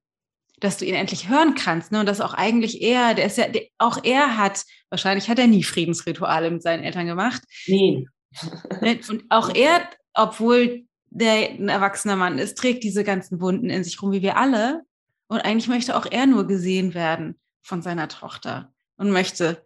dass 0.59 0.77
du 0.77 0.85
ihn 0.85 0.95
endlich 0.95 1.29
hören 1.29 1.55
kannst. 1.55 1.91
Ne? 1.91 2.01
Und 2.01 2.05
dass 2.05 2.21
auch 2.21 2.33
eigentlich 2.33 2.81
er, 2.81 3.13
der 3.13 3.25
ist 3.25 3.37
ja, 3.37 3.47
der, 3.47 3.63
auch 3.77 4.03
er 4.03 4.37
hat, 4.37 4.63
wahrscheinlich 4.89 5.29
hat 5.29 5.39
er 5.39 5.47
nie 5.47 5.63
Friedensrituale 5.63 6.51
mit 6.51 6.61
seinen 6.61 6.83
Eltern 6.83 7.07
gemacht. 7.07 7.41
Nie. 7.67 8.07
Ne? 8.81 8.97
Und 9.09 9.25
auch 9.29 9.53
er, 9.53 9.89
obwohl 10.13 10.85
der 11.09 11.49
ein 11.49 11.67
erwachsener 11.67 12.15
Mann 12.15 12.39
ist, 12.39 12.57
trägt 12.57 12.83
diese 12.83 13.03
ganzen 13.03 13.41
Wunden 13.41 13.69
in 13.69 13.83
sich 13.83 14.01
rum, 14.01 14.13
wie 14.13 14.21
wir 14.21 14.37
alle. 14.37 14.83
Und 15.27 15.41
eigentlich 15.41 15.67
möchte 15.67 15.97
auch 15.97 16.05
er 16.09 16.25
nur 16.25 16.47
gesehen 16.47 16.93
werden 16.93 17.37
von 17.61 17.81
seiner 17.81 18.07
Tochter 18.07 18.71
und 18.97 19.11
möchte, 19.11 19.65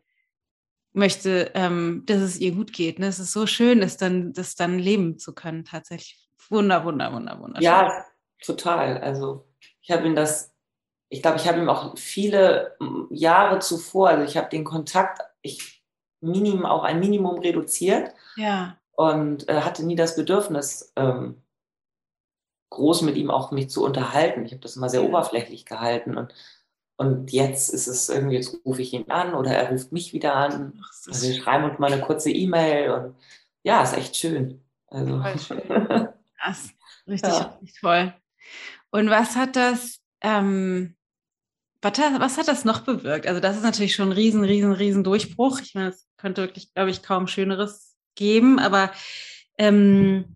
möchte, 0.93 1.51
ähm, 1.53 2.03
dass 2.05 2.21
es 2.21 2.39
ihr 2.39 2.51
gut 2.51 2.73
geht. 2.73 2.99
Ne? 2.99 3.07
Es 3.07 3.19
ist 3.19 3.33
so 3.33 3.47
schön, 3.47 3.81
das 3.81 3.97
dann, 3.97 4.33
das 4.33 4.55
dann 4.55 4.79
leben 4.79 5.17
zu 5.17 5.33
können, 5.33 5.65
tatsächlich. 5.65 6.21
Wunder, 6.49 6.85
wunder, 6.85 7.11
wunder, 7.11 7.39
wunder. 7.39 7.61
Ja, 7.61 8.05
total. 8.43 8.99
Also 8.99 9.47
ich 9.81 9.91
habe 9.91 10.05
ihm 10.05 10.15
das, 10.15 10.53
ich 11.09 11.21
glaube, 11.21 11.37
ich 11.37 11.47
habe 11.47 11.59
ihm 11.59 11.69
auch 11.69 11.97
viele 11.97 12.77
Jahre 13.09 13.59
zuvor, 13.59 14.09
also 14.09 14.23
ich 14.23 14.37
habe 14.37 14.49
den 14.49 14.63
Kontakt, 14.63 15.21
ich 15.41 15.83
minim, 16.21 16.65
auch 16.65 16.83
ein 16.83 16.99
Minimum 16.99 17.39
reduziert. 17.39 18.13
Ja. 18.35 18.77
Und 18.91 19.49
äh, 19.49 19.61
hatte 19.61 19.85
nie 19.85 19.95
das 19.95 20.15
Bedürfnis, 20.15 20.93
ähm, 20.95 21.41
groß 22.69 23.03
mit 23.03 23.15
ihm 23.15 23.31
auch 23.31 23.51
mich 23.51 23.69
zu 23.69 23.83
unterhalten. 23.83 24.45
Ich 24.45 24.51
habe 24.51 24.61
das 24.61 24.75
immer 24.75 24.89
sehr 24.89 25.01
ja. 25.01 25.07
oberflächlich 25.07 25.65
gehalten 25.65 26.17
und 26.17 26.33
und 26.97 27.31
jetzt 27.31 27.73
ist 27.73 27.87
es 27.87 28.09
irgendwie, 28.09 28.35
jetzt 28.35 28.57
rufe 28.65 28.81
ich 28.81 28.93
ihn 28.93 29.09
an 29.09 29.33
oder 29.33 29.51
er 29.51 29.69
ruft 29.69 29.91
mich 29.91 30.13
wieder 30.13 30.35
an. 30.35 30.79
Also 31.07 31.27
wir 31.27 31.35
schreiben 31.35 31.69
uns 31.69 31.79
mal 31.79 31.91
eine 31.91 32.01
kurze 32.01 32.31
E-Mail 32.31 32.91
und 32.91 33.15
ja, 33.63 33.83
ist 33.83 33.97
echt 33.97 34.15
schön. 34.15 34.61
Also. 34.87 35.21
schön. 35.45 35.61
Krass. 36.39 36.69
Richtig, 37.07 37.33
ja. 37.33 37.57
richtig 37.61 37.81
toll. 37.81 38.13
Und 38.91 39.09
was 39.09 39.35
hat 39.35 39.55
das, 39.55 39.99
ähm, 40.21 40.95
was, 41.81 41.97
hat, 41.97 42.19
was 42.19 42.37
hat 42.37 42.47
das 42.47 42.63
noch 42.63 42.81
bewirkt? 42.81 43.27
Also, 43.27 43.41
das 43.41 43.57
ist 43.57 43.63
natürlich 43.63 43.95
schon 43.95 44.09
ein 44.09 44.13
riesen, 44.13 44.43
riesen, 44.43 44.71
riesen 44.71 45.03
Durchbruch. 45.03 45.59
Ich 45.61 45.75
meine, 45.75 45.89
es 45.89 46.07
könnte 46.17 46.41
wirklich, 46.41 46.73
glaube 46.73 46.91
ich, 46.91 47.03
kaum 47.03 47.27
Schöneres 47.27 47.95
geben, 48.15 48.59
aber 48.59 48.91
ähm, 49.57 50.34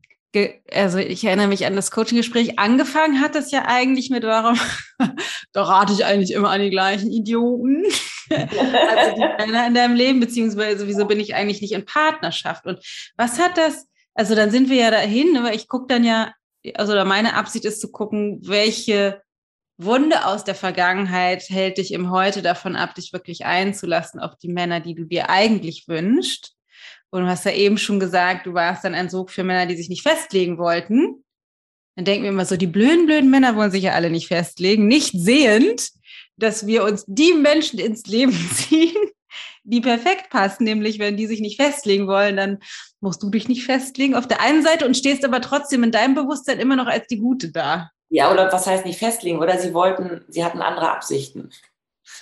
also 0.71 0.99
ich 0.99 1.23
erinnere 1.23 1.47
mich 1.47 1.65
an 1.65 1.75
das 1.75 1.91
Coaching-Gespräch. 1.91 2.59
Angefangen 2.59 3.21
hat 3.21 3.35
es 3.35 3.51
ja 3.51 3.65
eigentlich 3.65 4.09
mit, 4.09 4.23
warum, 4.23 4.59
da 5.53 5.63
rate 5.63 5.93
ich 5.93 6.05
eigentlich 6.05 6.33
immer 6.33 6.49
an 6.49 6.61
die 6.61 6.69
gleichen 6.69 7.11
Idioten. 7.11 7.83
also 8.29 9.15
die 9.15 9.45
Männer 9.45 9.67
in 9.67 9.73
deinem 9.73 9.95
Leben, 9.95 10.19
beziehungsweise 10.19 10.87
wieso 10.87 11.05
bin 11.05 11.19
ich 11.19 11.33
eigentlich 11.33 11.61
nicht 11.61 11.73
in 11.73 11.85
Partnerschaft? 11.85 12.65
Und 12.65 12.79
was 13.17 13.39
hat 13.39 13.57
das, 13.57 13.87
also 14.13 14.35
dann 14.35 14.51
sind 14.51 14.69
wir 14.69 14.77
ja 14.77 14.91
dahin, 14.91 15.35
aber 15.37 15.53
ich 15.53 15.67
gucke 15.67 15.87
dann 15.87 16.03
ja, 16.03 16.33
also 16.75 16.93
meine 17.05 17.35
Absicht 17.35 17.65
ist 17.65 17.81
zu 17.81 17.91
gucken, 17.91 18.39
welche 18.43 19.21
Wunde 19.77 20.25
aus 20.25 20.43
der 20.43 20.55
Vergangenheit 20.55 21.49
hält 21.49 21.77
dich 21.77 21.93
im 21.93 22.11
Heute 22.11 22.41
davon 22.41 22.75
ab, 22.75 22.95
dich 22.95 23.13
wirklich 23.13 23.45
einzulassen 23.45 24.19
auf 24.19 24.35
die 24.35 24.49
Männer, 24.49 24.81
die 24.81 24.93
du 24.93 25.05
dir 25.05 25.29
eigentlich 25.29 25.87
wünschst. 25.87 26.58
Und 27.11 27.23
du 27.23 27.27
hast 27.27 27.45
ja 27.45 27.51
eben 27.51 27.77
schon 27.77 27.99
gesagt, 27.99 28.45
du 28.45 28.53
warst 28.53 28.83
dann 28.83 28.93
ein 28.93 29.09
Sog 29.09 29.31
für 29.31 29.43
Männer, 29.43 29.65
die 29.65 29.75
sich 29.75 29.89
nicht 29.89 30.03
festlegen 30.03 30.57
wollten. 30.57 31.23
Dann 31.95 32.05
denken 32.05 32.23
wir 32.23 32.29
immer 32.29 32.45
so, 32.45 32.55
die 32.55 32.67
blöden, 32.67 33.07
blöden 33.07 33.29
Männer 33.29 33.55
wollen 33.55 33.71
sich 33.71 33.83
ja 33.83 33.93
alle 33.93 34.09
nicht 34.09 34.27
festlegen, 34.27 34.87
nicht 34.87 35.11
sehend, 35.13 35.89
dass 36.37 36.65
wir 36.67 36.83
uns 36.83 37.03
die 37.07 37.33
Menschen 37.33 37.79
ins 37.79 38.05
Leben 38.05 38.31
ziehen, 38.53 38.95
die 39.63 39.81
perfekt 39.81 40.29
passen, 40.29 40.63
nämlich 40.63 40.99
wenn 40.99 41.17
die 41.17 41.27
sich 41.27 41.41
nicht 41.41 41.59
festlegen 41.59 42.07
wollen, 42.07 42.37
dann 42.37 42.59
musst 43.01 43.21
du 43.21 43.29
dich 43.29 43.47
nicht 43.47 43.65
festlegen 43.65 44.15
auf 44.15 44.27
der 44.27 44.41
einen 44.41 44.63
Seite 44.63 44.85
und 44.85 44.95
stehst 44.95 45.25
aber 45.25 45.41
trotzdem 45.41 45.83
in 45.83 45.91
deinem 45.91 46.15
Bewusstsein 46.15 46.59
immer 46.59 46.75
noch 46.75 46.87
als 46.87 47.07
die 47.07 47.19
Gute 47.19 47.51
da. 47.51 47.91
Ja, 48.09 48.31
oder 48.31 48.51
was 48.51 48.65
heißt 48.65 48.85
nicht 48.85 48.99
festlegen? 48.99 49.39
Oder 49.39 49.59
sie 49.59 49.73
wollten, 49.73 50.25
sie 50.29 50.43
hatten 50.43 50.61
andere 50.61 50.91
Absichten. 50.91 51.51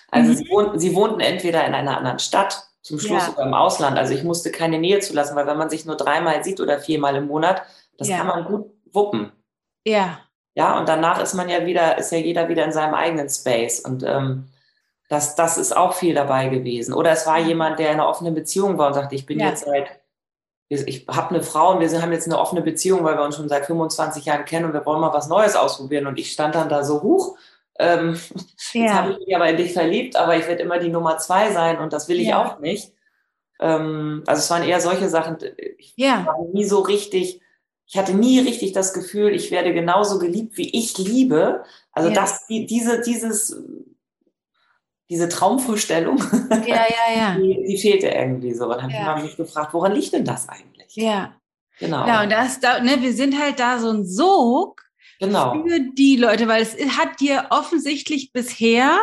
Also 0.10 0.32
mhm. 0.32 0.38
sie, 0.38 0.50
wohnten, 0.50 0.80
sie 0.80 0.96
wohnten 0.96 1.20
entweder 1.20 1.66
in 1.66 1.74
einer 1.74 1.98
anderen 1.98 2.20
Stadt, 2.20 2.67
zum 2.88 3.00
Schluss 3.00 3.24
ja. 3.24 3.26
sogar 3.26 3.46
im 3.46 3.54
Ausland. 3.54 3.98
Also 3.98 4.14
ich 4.14 4.24
musste 4.24 4.50
keine 4.50 4.80
Nähe 4.80 5.00
zulassen, 5.00 5.36
weil 5.36 5.46
wenn 5.46 5.58
man 5.58 5.70
sich 5.70 5.86
nur 5.86 5.98
dreimal 5.98 6.44
sieht 6.44 6.62
oder 6.62 6.80
viermal 6.80 7.16
im 7.18 7.28
Monat, 7.28 7.64
das 7.98 8.08
ja. 8.08 8.18
kann 8.18 8.28
man 8.28 8.46
gut 8.46 8.72
wuppen. 8.94 9.32
Ja. 9.86 10.20
Ja, 10.56 10.80
und 10.80 10.90
danach 10.90 11.22
ist 11.22 11.34
man 11.34 11.50
ja 11.50 11.66
wieder, 11.66 11.98
ist 11.98 12.12
ja 12.12 12.18
jeder 12.18 12.50
wieder 12.50 12.64
in 12.64 12.72
seinem 12.72 12.94
eigenen 12.94 13.30
Space. 13.30 13.82
Und 13.82 14.04
ähm, 14.04 14.48
das, 15.10 15.36
das 15.36 15.58
ist 15.58 15.76
auch 15.76 15.94
viel 15.94 16.16
dabei 16.16 16.48
gewesen. 16.48 16.94
Oder 16.94 17.12
es 17.12 17.28
war 17.28 17.40
jemand, 17.40 17.78
der 17.78 17.92
in 17.92 18.00
einer 18.00 18.08
offenen 18.08 18.34
Beziehung 18.34 18.78
war 18.78 18.88
und 18.88 18.94
sagte, 18.94 19.16
ich 19.16 19.26
bin 19.26 19.40
ja. 19.40 19.50
jetzt 19.50 19.66
seit, 19.66 20.00
ich 20.70 21.06
habe 21.08 21.36
eine 21.36 21.44
Frau 21.44 21.74
und 21.74 21.80
wir 21.82 22.02
haben 22.02 22.12
jetzt 22.12 22.26
eine 22.26 22.40
offene 22.40 22.62
Beziehung, 22.62 23.04
weil 23.04 23.18
wir 23.18 23.24
uns 23.24 23.36
schon 23.36 23.50
seit 23.50 23.66
25 23.66 24.26
Jahren 24.26 24.46
kennen 24.46 24.66
und 24.66 24.74
wir 24.74 24.86
wollen 24.86 25.02
mal 25.02 25.14
was 25.14 25.28
Neues 25.28 25.56
ausprobieren. 25.56 26.08
Und 26.08 26.18
ich 26.18 26.32
stand 26.32 26.56
dann 26.56 26.70
da 26.70 26.84
so 26.84 27.04
hoch. 27.04 27.38
Ähm, 27.80 28.20
ja. 28.74 28.82
Jetzt 28.82 28.94
habe 28.94 29.12
ich 29.12 29.20
mich 29.20 29.36
aber 29.36 29.50
in 29.50 29.58
dich 29.58 29.74
verliebt, 29.74 30.16
aber 30.16 30.38
ich 30.38 30.48
werde 30.48 30.64
immer 30.64 30.80
die 30.80 30.90
Nummer 30.90 31.18
zwei 31.18 31.52
sein 31.52 31.80
und 31.80 31.94
das 31.94 32.08
will 32.08 32.20
ich 32.20 32.28
ja. 32.28 32.44
auch 32.44 32.60
nicht. 32.60 32.94
Ähm, 33.60 34.24
also 34.28 34.40
es 34.40 34.50
waren 34.50 34.64
eher 34.64 34.82
solche 34.82 35.10
Sachen. 35.10 35.38
Ich 35.78 35.94
ja. 35.96 36.26
war 36.26 36.38
nie 36.54 36.66
so 36.66 36.80
richtig, 36.80 37.42
ich 37.86 37.98
hatte 37.98 38.14
nie 38.14 38.40
richtig 38.40 38.74
das 38.74 38.94
Gefühl, 38.94 39.34
ich 39.34 39.52
werde 39.52 39.74
genauso 39.74 40.20
geliebt, 40.20 40.58
wie 40.58 40.70
ich 40.78 40.98
liebe. 40.98 41.64
Also 41.92 42.10
das, 42.10 42.48
die, 42.48 42.66
diese, 42.66 43.02
dieses 43.02 43.56
diese 45.10 45.30
Traumvorstellung, 45.30 46.22
ja, 46.66 46.86
ja, 46.86 47.16
ja. 47.16 47.36
Die, 47.40 47.64
die 47.66 47.78
fehlte 47.78 48.08
irgendwie 48.08 48.54
so. 48.54 48.66
Und 48.66 48.82
dann 48.82 48.94
habe 48.94 49.20
ich 49.20 49.26
mich 49.28 49.38
gefragt, 49.38 49.74
woran 49.74 49.94
liegt 49.94 50.14
denn 50.14 50.26
das 50.26 50.50
eigentlich? 50.50 50.96
Ja. 50.96 51.34
Genau. 51.80 52.06
Ja, 52.08 52.24
und 52.24 52.32
das, 52.32 52.60
da, 52.60 52.82
ne, 52.82 52.98
wir 53.02 53.14
sind 53.14 53.40
halt 53.40 53.60
da 53.60 53.80
so 53.80 53.90
ein 53.90 54.06
Sog 54.06 54.84
genau. 55.20 55.64
für 55.64 55.80
die 55.80 56.16
Leute, 56.16 56.48
weil 56.48 56.62
es 56.62 56.76
hat 56.98 57.20
dir 57.20 57.48
offensichtlich 57.50 58.32
bisher 58.32 59.00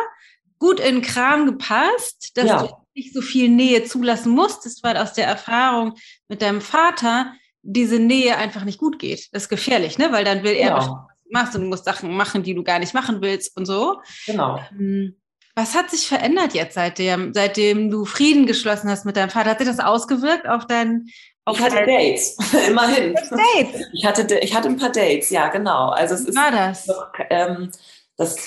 gut 0.59 0.79
in 0.79 1.01
Kram 1.01 1.45
gepasst, 1.45 2.31
dass 2.35 2.45
ja. 2.45 2.63
du 2.63 2.73
nicht 2.95 3.13
so 3.13 3.21
viel 3.21 3.49
Nähe 3.49 3.83
zulassen 3.83 4.31
musstest, 4.31 4.83
weil 4.83 4.97
aus 4.97 5.13
der 5.13 5.27
Erfahrung 5.27 5.95
mit 6.27 6.41
deinem 6.41 6.61
Vater 6.61 7.33
diese 7.61 7.99
Nähe 7.99 8.37
einfach 8.37 8.63
nicht 8.63 8.79
gut 8.79 8.99
geht. 8.99 9.33
Das 9.33 9.43
ist 9.43 9.49
gefährlich, 9.49 9.97
ne? 9.97 10.11
Weil 10.11 10.23
dann 10.23 10.43
will 10.43 10.53
er, 10.53 10.69
genau. 10.69 10.77
was 10.77 10.87
du 10.87 10.93
machst 11.31 11.55
und 11.55 11.61
du 11.63 11.67
musst 11.67 11.85
Sachen 11.85 12.15
machen, 12.15 12.43
die 12.43 12.53
du 12.53 12.63
gar 12.63 12.79
nicht 12.79 12.93
machen 12.93 13.21
willst 13.21 13.57
und 13.57 13.65
so. 13.65 13.99
Genau. 14.25 14.59
Ähm, 14.71 15.15
was 15.55 15.73
hat 15.73 15.89
sich 15.89 16.07
verändert 16.07 16.53
jetzt 16.53 16.75
seitdem, 16.75 17.33
seitdem 17.33 17.89
du 17.89 18.05
Frieden 18.05 18.45
geschlossen 18.45 18.89
hast 18.89 19.05
mit 19.05 19.15
deinem 19.15 19.29
Vater? 19.29 19.51
Hat 19.51 19.59
sich 19.59 19.67
das 19.67 19.79
ausgewirkt 19.79 20.47
auf 20.47 20.67
dein 20.67 21.07
auf 21.45 21.57
ich 21.57 21.63
hatte 21.63 21.85
Dates, 21.85 22.37
immerhin. 22.67 23.13
Dates. 23.13 23.87
Ich 23.93 24.05
hatte, 24.05 24.39
ich 24.39 24.55
hatte 24.55 24.67
ein 24.67 24.77
paar 24.77 24.91
Dates, 24.91 25.29
ja, 25.29 25.47
genau. 25.49 25.89
Also 25.89 26.15
es 26.15 26.21
ist 26.21 26.35
war 26.35 26.51
das? 26.51 26.87
Ähm, 27.29 27.71
das 28.17 28.37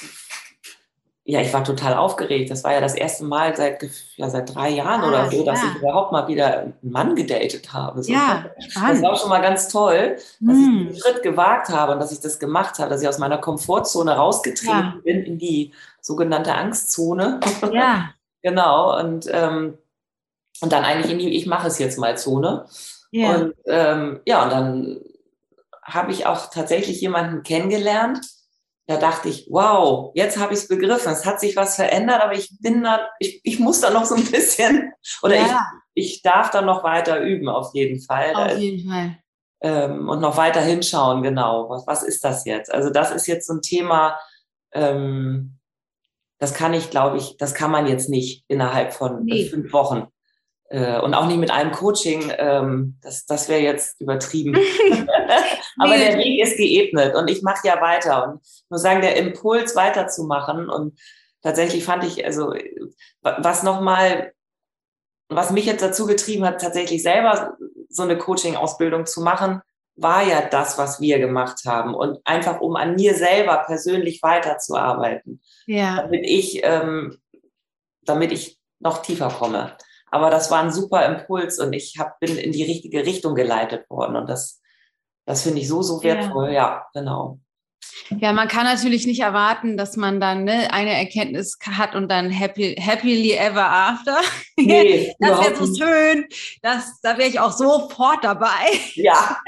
ja, 1.30 1.42
ich 1.42 1.52
war 1.52 1.62
total 1.62 1.92
aufgeregt. 1.92 2.50
Das 2.50 2.64
war 2.64 2.72
ja 2.72 2.80
das 2.80 2.94
erste 2.94 3.22
Mal 3.22 3.54
seit, 3.54 3.86
ja, 4.16 4.30
seit 4.30 4.54
drei 4.54 4.70
Jahren 4.70 5.02
ah, 5.02 5.08
oder 5.08 5.30
so, 5.30 5.44
dass 5.44 5.62
ja. 5.62 5.68
ich 5.68 5.82
überhaupt 5.82 6.10
mal 6.10 6.26
wieder 6.26 6.60
einen 6.60 6.74
Mann 6.80 7.14
gedatet 7.14 7.70
habe. 7.70 8.02
So. 8.02 8.10
Ja, 8.10 8.46
spannend. 8.66 8.94
Das 8.94 9.02
war 9.02 9.16
schon 9.16 9.28
mal 9.28 9.42
ganz 9.42 9.68
toll, 9.68 10.16
dass 10.40 10.56
hm. 10.56 10.86
ich 10.88 10.88
den 10.88 10.96
Schritt 10.96 11.22
gewagt 11.22 11.68
habe 11.68 11.92
und 11.92 12.00
dass 12.00 12.12
ich 12.12 12.20
das 12.20 12.38
gemacht 12.38 12.78
habe, 12.78 12.88
dass 12.88 13.02
ich 13.02 13.08
aus 13.08 13.18
meiner 13.18 13.36
Komfortzone 13.36 14.16
rausgetreten 14.16 14.70
ja. 14.70 14.94
bin 15.04 15.22
in 15.22 15.38
die 15.38 15.74
sogenannte 16.00 16.54
Angstzone. 16.54 17.40
Ja. 17.74 18.08
genau. 18.42 18.98
Und, 18.98 19.28
ähm, 19.30 19.76
und 20.60 20.72
dann 20.72 20.84
eigentlich 20.84 21.12
in 21.12 21.18
die 21.18 21.36
Ich 21.36 21.46
mache 21.46 21.68
es 21.68 21.78
jetzt 21.78 21.98
mal 21.98 22.16
Zone. 22.16 22.66
Ja. 23.10 23.34
Und 23.34 23.54
ähm, 23.66 24.20
ja, 24.26 24.44
und 24.44 24.50
dann 24.50 25.00
habe 25.82 26.12
ich 26.12 26.26
auch 26.26 26.50
tatsächlich 26.50 27.00
jemanden 27.00 27.42
kennengelernt, 27.42 28.20
da 28.88 28.96
dachte 28.96 29.28
ich, 29.28 29.46
wow, 29.50 30.12
jetzt 30.14 30.38
habe 30.38 30.54
ich 30.54 30.60
es 30.60 30.68
begriffen. 30.68 31.12
Es 31.12 31.26
hat 31.26 31.40
sich 31.40 31.56
was 31.56 31.76
verändert, 31.76 32.22
aber 32.22 32.32
ich 32.32 32.50
bin 32.60 32.82
da, 32.82 33.06
ich, 33.18 33.40
ich 33.44 33.58
muss 33.58 33.82
da 33.82 33.90
noch 33.90 34.06
so 34.06 34.14
ein 34.14 34.24
bisschen, 34.24 34.92
oder 35.22 35.36
ja. 35.36 35.60
ich, 35.92 36.14
ich 36.14 36.22
darf 36.22 36.50
da 36.50 36.62
noch 36.62 36.84
weiter 36.84 37.20
üben, 37.20 37.50
auf 37.50 37.74
jeden 37.74 38.00
Fall. 38.00 38.34
Auf 38.34 38.58
jeden 38.58 38.88
Fall. 38.88 39.18
Ähm, 39.60 40.08
und 40.08 40.20
noch 40.20 40.38
weiter 40.38 40.62
hinschauen, 40.62 41.22
genau. 41.22 41.68
Was, 41.68 41.86
was 41.86 42.02
ist 42.02 42.24
das 42.24 42.46
jetzt? 42.46 42.72
Also, 42.72 42.88
das 42.88 43.10
ist 43.10 43.26
jetzt 43.26 43.46
so 43.46 43.54
ein 43.54 43.62
Thema, 43.62 44.18
ähm, 44.72 45.58
das 46.38 46.54
kann 46.54 46.72
ich, 46.72 46.88
glaube 46.88 47.18
ich, 47.18 47.36
das 47.36 47.52
kann 47.52 47.70
man 47.70 47.86
jetzt 47.86 48.08
nicht 48.08 48.44
innerhalb 48.48 48.94
von 48.94 49.24
nee. 49.24 49.48
fünf 49.50 49.70
Wochen. 49.74 50.06
Äh, 50.70 51.00
und 51.00 51.14
auch 51.14 51.26
nicht 51.26 51.38
mit 51.38 51.50
einem 51.50 51.72
Coaching, 51.72 52.30
ähm, 52.36 52.98
das, 53.02 53.24
das 53.24 53.48
wäre 53.48 53.62
jetzt 53.62 54.00
übertrieben. 54.00 54.54
Aber 55.78 55.96
nee. 55.96 56.04
der 56.04 56.18
Weg 56.18 56.42
ist 56.42 56.56
geebnet 56.56 57.14
und 57.14 57.28
ich 57.28 57.42
mache 57.42 57.66
ja 57.66 57.80
weiter. 57.80 58.28
Und 58.28 58.40
ich 58.42 58.64
muss 58.68 58.82
sagen, 58.82 59.00
der 59.00 59.16
Impuls 59.16 59.74
weiterzumachen 59.76 60.68
und 60.68 60.98
tatsächlich 61.42 61.84
fand 61.84 62.04
ich, 62.04 62.24
also 62.24 62.54
was 63.22 63.62
nochmal, 63.62 64.32
was 65.28 65.50
mich 65.50 65.66
jetzt 65.66 65.82
dazu 65.82 66.06
getrieben 66.06 66.44
hat, 66.44 66.60
tatsächlich 66.60 67.02
selber 67.02 67.56
so 67.88 68.02
eine 68.02 68.18
Coaching-Ausbildung 68.18 69.06
zu 69.06 69.22
machen, 69.22 69.62
war 69.96 70.22
ja 70.22 70.42
das, 70.42 70.78
was 70.78 71.00
wir 71.00 71.18
gemacht 71.18 71.60
haben. 71.66 71.94
Und 71.94 72.18
einfach, 72.24 72.60
um 72.60 72.76
an 72.76 72.94
mir 72.94 73.14
selber 73.14 73.64
persönlich 73.66 74.22
weiterzuarbeiten. 74.22 75.40
Ja. 75.66 76.02
Damit 76.02 76.24
ich, 76.24 76.60
ähm, 76.62 77.18
damit 78.02 78.32
ich 78.32 78.58
noch 78.80 79.02
tiefer 79.02 79.28
komme. 79.28 79.76
Aber 80.10 80.30
das 80.30 80.50
war 80.50 80.62
ein 80.62 80.72
super 80.72 81.04
Impuls 81.06 81.58
und 81.58 81.72
ich 81.72 81.96
hab, 81.98 82.18
bin 82.20 82.36
in 82.36 82.52
die 82.52 82.64
richtige 82.64 83.04
Richtung 83.04 83.34
geleitet 83.34 83.88
worden. 83.90 84.16
Und 84.16 84.28
das, 84.28 84.60
das 85.26 85.42
finde 85.42 85.60
ich 85.60 85.68
so, 85.68 85.82
so 85.82 86.02
wertvoll. 86.02 86.46
Ja, 86.46 86.52
ja 86.52 86.86
genau. 86.94 87.40
Ja, 88.20 88.32
man 88.32 88.48
kann 88.48 88.64
natürlich 88.64 89.06
nicht 89.06 89.20
erwarten, 89.20 89.76
dass 89.76 89.96
man 89.96 90.20
dann 90.20 90.44
ne, 90.44 90.72
eine 90.72 90.96
Erkenntnis 90.96 91.58
hat 91.62 91.94
und 91.94 92.10
dann 92.10 92.30
happy, 92.30 92.74
happily 92.74 93.32
ever 93.32 93.70
after. 93.70 94.18
Nee, 94.60 95.14
das 95.20 95.40
wäre 95.40 95.54
so 95.54 95.72
schön. 95.72 96.26
Das, 96.62 97.00
da 97.00 97.16
wäre 97.16 97.28
ich 97.28 97.38
auch 97.38 97.52
sofort 97.52 98.24
dabei. 98.24 98.48
Ja. 98.94 99.38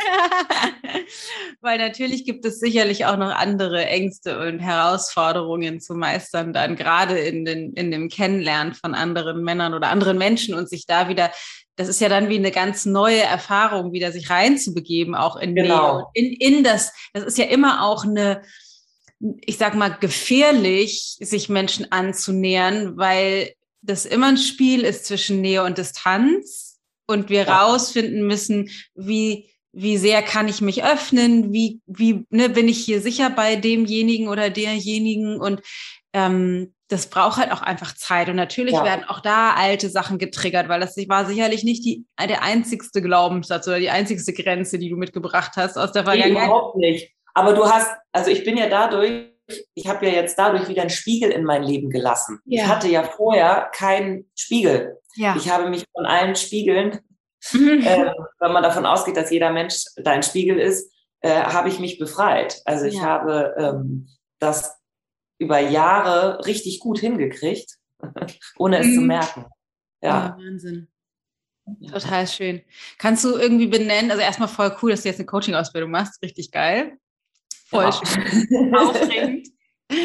Weil 1.61 1.78
natürlich 1.78 2.24
gibt 2.24 2.45
es 2.45 2.61
sicherlich 2.61 3.07
auch 3.07 3.16
noch 3.16 3.34
andere 3.34 3.86
Ängste 3.86 4.38
und 4.38 4.61
Herausforderungen 4.61 5.80
zu 5.80 5.95
meistern, 5.95 6.53
dann 6.53 6.76
gerade 6.76 7.18
in, 7.18 7.45
den, 7.45 7.72
in 7.72 7.91
dem 7.91 8.09
Kennenlernen 8.09 8.74
von 8.74 8.95
anderen 8.95 9.43
Männern 9.43 9.74
oder 9.74 9.88
anderen 9.88 10.16
Menschen 10.16 10.55
und 10.55 10.68
sich 10.68 10.86
da 10.86 11.09
wieder 11.09 11.32
das 11.81 11.89
ist 11.89 12.01
ja 12.03 12.11
dann 12.11 12.28
wie 12.28 12.37
eine 12.37 12.51
ganz 12.51 12.85
neue 12.85 13.22
Erfahrung, 13.22 13.95
wieder 13.95 14.12
sich 14.12 14.28
reinzubegeben, 14.28 15.14
auch 15.14 15.37
in 15.37 15.55
genau. 15.55 16.11
in, 16.12 16.31
in 16.35 16.62
das. 16.62 16.93
Das 17.14 17.24
ist 17.24 17.39
ja 17.39 17.47
immer 17.47 17.83
auch 17.83 18.05
eine, 18.05 18.43
ich 19.18 19.57
sag 19.57 19.74
mal, 19.74 19.89
gefährlich, 19.89 21.16
sich 21.20 21.49
Menschen 21.49 21.91
anzunähern, 21.91 22.99
weil 22.99 23.55
das 23.81 24.05
immer 24.05 24.26
ein 24.26 24.37
Spiel 24.37 24.83
ist 24.83 25.07
zwischen 25.07 25.41
Nähe 25.41 25.64
und 25.64 25.78
Distanz 25.78 26.78
und 27.07 27.31
wir 27.31 27.47
ja. 27.47 27.62
rausfinden 27.62 28.26
müssen, 28.26 28.68
wie 28.95 29.51
wie 29.72 29.97
sehr 29.97 30.20
kann 30.20 30.49
ich 30.49 30.61
mich 30.61 30.85
öffnen, 30.85 31.51
wie, 31.53 31.81
wie 31.87 32.26
ne, 32.28 32.51
bin 32.51 32.68
ich 32.68 32.85
hier 32.85 33.01
sicher 33.01 33.31
bei 33.31 33.57
demjenigen 33.57 34.28
oder 34.28 34.51
derjenigen 34.51 35.41
und 35.41 35.62
ähm, 36.12 36.74
das 36.91 37.07
braucht 37.07 37.38
halt 37.38 37.53
auch 37.53 37.62
einfach 37.62 37.95
Zeit. 37.95 38.28
Und 38.28 38.36
natürlich 38.36 38.74
ja. 38.74 38.84
werden 38.84 39.05
auch 39.05 39.20
da 39.20 39.55
alte 39.55 39.88
Sachen 39.88 40.18
getriggert, 40.18 40.68
weil 40.68 40.80
das 40.80 40.97
war 41.09 41.24
sicherlich 41.24 41.62
nicht 41.62 41.84
die, 41.84 42.05
der 42.20 42.43
einzigste 42.43 43.01
Glaubenssatz 43.01 43.66
oder 43.68 43.78
die 43.78 43.91
einzigste 43.91 44.32
Grenze, 44.32 44.78
die 44.78 44.91
du 44.91 44.97
mitgebracht 44.97 45.53
hast 45.57 45.78
aus 45.78 45.93
der 45.93 46.03
Vergangenheit. 46.03 46.32
Nee, 46.32 46.47
überhaupt 46.47 46.76
nicht. 46.76 47.14
Aber 47.32 47.55
du 47.55 47.64
hast, 47.64 47.91
also 48.12 48.30
ich 48.30 48.43
bin 48.43 48.57
ja 48.57 48.68
dadurch, 48.68 49.30
ich 49.74 49.86
habe 49.86 50.05
ja 50.07 50.12
jetzt 50.12 50.36
dadurch 50.36 50.68
wieder 50.68 50.82
einen 50.82 50.91
Spiegel 50.91 51.30
in 51.30 51.45
mein 51.45 51.62
Leben 51.62 51.91
gelassen. 51.91 52.41
Ja. 52.45 52.64
Ich 52.64 52.68
hatte 52.68 52.88
ja 52.88 53.05
vorher 53.05 53.70
keinen 53.72 54.28
Spiegel. 54.34 54.99
Ja. 55.14 55.36
Ich 55.36 55.49
habe 55.49 55.70
mich 55.70 55.84
von 55.95 56.07
allen 56.07 56.34
Spiegeln, 56.34 56.99
mhm. 57.53 57.82
äh, 57.86 58.12
wenn 58.41 58.53
man 58.53 58.64
davon 58.64 58.84
ausgeht, 58.84 59.16
dass 59.16 59.30
jeder 59.30 59.53
Mensch 59.53 59.84
dein 59.97 60.24
Spiegel 60.24 60.59
ist, 60.59 60.93
äh, 61.20 61.30
habe 61.30 61.68
ich 61.68 61.78
mich 61.78 61.99
befreit. 61.99 62.61
Also 62.64 62.86
ich 62.86 63.01
habe 63.01 63.55
ähm, 63.57 64.09
das 64.41 64.80
über 65.41 65.59
Jahre 65.59 66.45
richtig 66.47 66.78
gut 66.78 67.01
hingekriegt, 67.01 67.78
ohne 68.59 68.78
es 68.78 68.86
mhm. 68.86 68.95
zu 68.95 69.01
merken. 69.01 69.45
Ja. 70.03 70.09
ja 70.09 70.36
Wahnsinn. 70.38 70.88
Total 71.91 72.26
schön. 72.26 72.62
Kannst 72.99 73.24
du 73.24 73.36
irgendwie 73.36 73.66
benennen, 73.66 74.11
also 74.11 74.22
erstmal 74.22 74.49
voll 74.49 74.76
cool, 74.82 74.91
dass 74.91 75.03
du 75.03 75.09
jetzt 75.09 75.18
eine 75.18 75.26
Coaching-Ausbildung 75.26 75.91
machst, 75.91 76.22
richtig 76.22 76.51
geil. 76.51 76.99
Voll 77.66 77.84
ja. 77.84 77.93
schön. 77.93 78.74
Aufregend. 78.74 79.49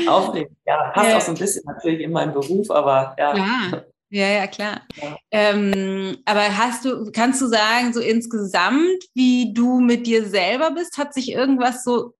Aufregend, 0.07 0.57
ja. 0.65 0.91
Passt 0.91 1.09
ja. 1.09 1.17
auch 1.17 1.21
so 1.21 1.31
ein 1.31 1.37
bisschen 1.37 1.63
natürlich 1.65 2.01
in 2.01 2.11
meinen 2.11 2.33
Beruf, 2.33 2.69
aber 2.71 3.15
ja. 3.17 3.35
ja. 3.35 3.85
Ja, 4.09 4.27
ja, 4.27 4.47
klar. 4.47 4.81
Ja. 4.95 5.17
Ähm, 5.31 6.17
aber 6.25 6.57
hast 6.57 6.85
du, 6.85 7.11
kannst 7.11 7.41
du 7.41 7.47
sagen, 7.47 7.91
so 7.91 7.99
insgesamt, 7.99 9.03
wie 9.13 9.53
du 9.53 9.79
mit 9.81 10.07
dir 10.07 10.25
selber 10.25 10.71
bist, 10.71 10.97
hat 10.97 11.13
sich 11.13 11.31
irgendwas 11.31 11.83
so, 11.83 12.13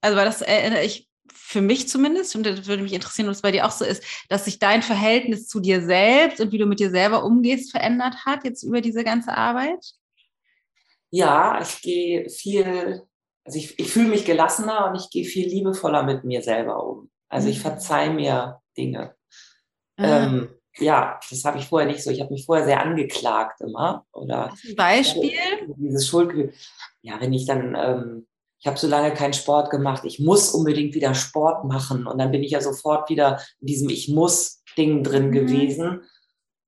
also 0.00 0.16
war 0.16 0.24
das 0.24 0.42
erinnere 0.42 0.82
ich 0.82 1.07
für 1.48 1.62
mich 1.62 1.88
zumindest, 1.88 2.36
und 2.36 2.44
das 2.44 2.66
würde 2.66 2.82
mich 2.82 2.92
interessieren, 2.92 3.26
ob 3.26 3.32
es 3.32 3.40
bei 3.40 3.50
dir 3.50 3.64
auch 3.64 3.70
so 3.70 3.82
ist, 3.82 4.04
dass 4.28 4.44
sich 4.44 4.58
dein 4.58 4.82
Verhältnis 4.82 5.48
zu 5.48 5.60
dir 5.60 5.80
selbst 5.80 6.42
und 6.42 6.52
wie 6.52 6.58
du 6.58 6.66
mit 6.66 6.78
dir 6.78 6.90
selber 6.90 7.24
umgehst, 7.24 7.70
verändert 7.70 8.26
hat, 8.26 8.44
jetzt 8.44 8.62
über 8.62 8.82
diese 8.82 9.02
ganze 9.02 9.34
Arbeit? 9.34 9.82
Ja, 11.08 11.58
ich 11.62 11.80
gehe 11.80 12.28
viel, 12.28 13.00
also 13.44 13.58
ich, 13.58 13.78
ich 13.78 13.90
fühle 13.90 14.08
mich 14.08 14.26
gelassener 14.26 14.90
und 14.90 14.96
ich 14.96 15.08
gehe 15.08 15.24
viel 15.24 15.48
liebevoller 15.48 16.02
mit 16.02 16.22
mir 16.22 16.42
selber 16.42 16.84
um. 16.86 17.10
Also 17.30 17.48
ich 17.48 17.56
mhm. 17.56 17.62
verzeihe 17.62 18.10
mir 18.10 18.60
Dinge. 18.76 19.14
Ähm, 19.96 20.50
ja, 20.76 21.18
das 21.30 21.44
habe 21.46 21.58
ich 21.58 21.64
vorher 21.64 21.88
nicht 21.88 22.04
so. 22.04 22.10
Ich 22.10 22.20
habe 22.20 22.30
mich 22.30 22.44
vorher 22.44 22.66
sehr 22.66 22.82
angeklagt 22.82 23.62
immer. 23.62 24.04
Oder 24.12 24.54
Beispiel? 24.76 25.32
Dieses 25.78 26.06
Schuldgefühl. 26.06 26.52
Ja, 27.00 27.18
wenn 27.22 27.32
ich 27.32 27.46
dann 27.46 27.74
ähm, 27.74 28.26
ich 28.60 28.66
habe 28.66 28.78
so 28.78 28.88
lange 28.88 29.12
keinen 29.14 29.34
Sport 29.34 29.70
gemacht, 29.70 30.04
ich 30.04 30.18
muss 30.18 30.50
unbedingt 30.50 30.94
wieder 30.94 31.14
Sport 31.14 31.64
machen. 31.64 32.06
Und 32.06 32.18
dann 32.18 32.32
bin 32.32 32.42
ich 32.42 32.50
ja 32.50 32.60
sofort 32.60 33.08
wieder 33.08 33.40
in 33.60 33.66
diesem 33.68 33.88
Ich 33.88 34.08
muss 34.08 34.62
Ding 34.76 35.02
drin 35.02 35.28
mhm. 35.28 35.32
gewesen. 35.32 36.02